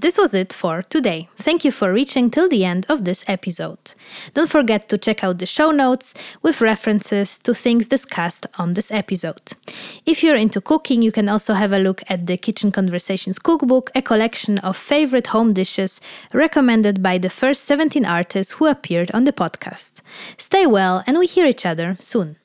This 0.00 0.18
was 0.18 0.34
it 0.34 0.52
for 0.52 0.82
today. 0.82 1.28
Thank 1.36 1.64
you 1.64 1.70
for 1.70 1.92
reaching 1.92 2.30
till 2.30 2.48
the 2.48 2.64
end 2.64 2.86
of 2.88 3.04
this 3.04 3.24
episode. 3.26 3.94
Don't 4.34 4.48
forget 4.48 4.88
to 4.88 4.98
check 4.98 5.22
out 5.24 5.38
the 5.38 5.46
show 5.46 5.70
notes 5.70 6.14
with 6.42 6.60
references 6.60 7.38
to 7.38 7.54
things 7.54 7.86
discussed 7.86 8.46
on 8.58 8.74
this 8.74 8.90
episode. 8.90 9.52
If 10.04 10.22
you're 10.22 10.36
into 10.36 10.60
cooking, 10.60 11.02
you 11.02 11.12
can 11.12 11.28
also 11.28 11.54
have 11.54 11.72
a 11.72 11.78
look 11.78 12.02
at 12.08 12.26
the 12.26 12.36
Kitchen 12.36 12.72
Conversations 12.72 13.38
cookbook, 13.38 13.90
a 13.94 14.02
collection 14.02 14.58
of 14.58 14.76
favorite 14.76 15.28
home 15.28 15.52
dishes 15.52 16.00
recommended 16.32 17.02
by 17.02 17.18
the 17.18 17.30
first 17.30 17.64
17 17.64 18.04
artists 18.04 18.54
who 18.54 18.66
appeared 18.66 19.10
on 19.12 19.24
the 19.24 19.32
podcast. 19.32 20.00
Stay 20.38 20.66
well, 20.66 21.02
and 21.06 21.18
we 21.18 21.26
hear 21.26 21.46
each 21.46 21.66
other 21.66 21.96
soon. 22.00 22.36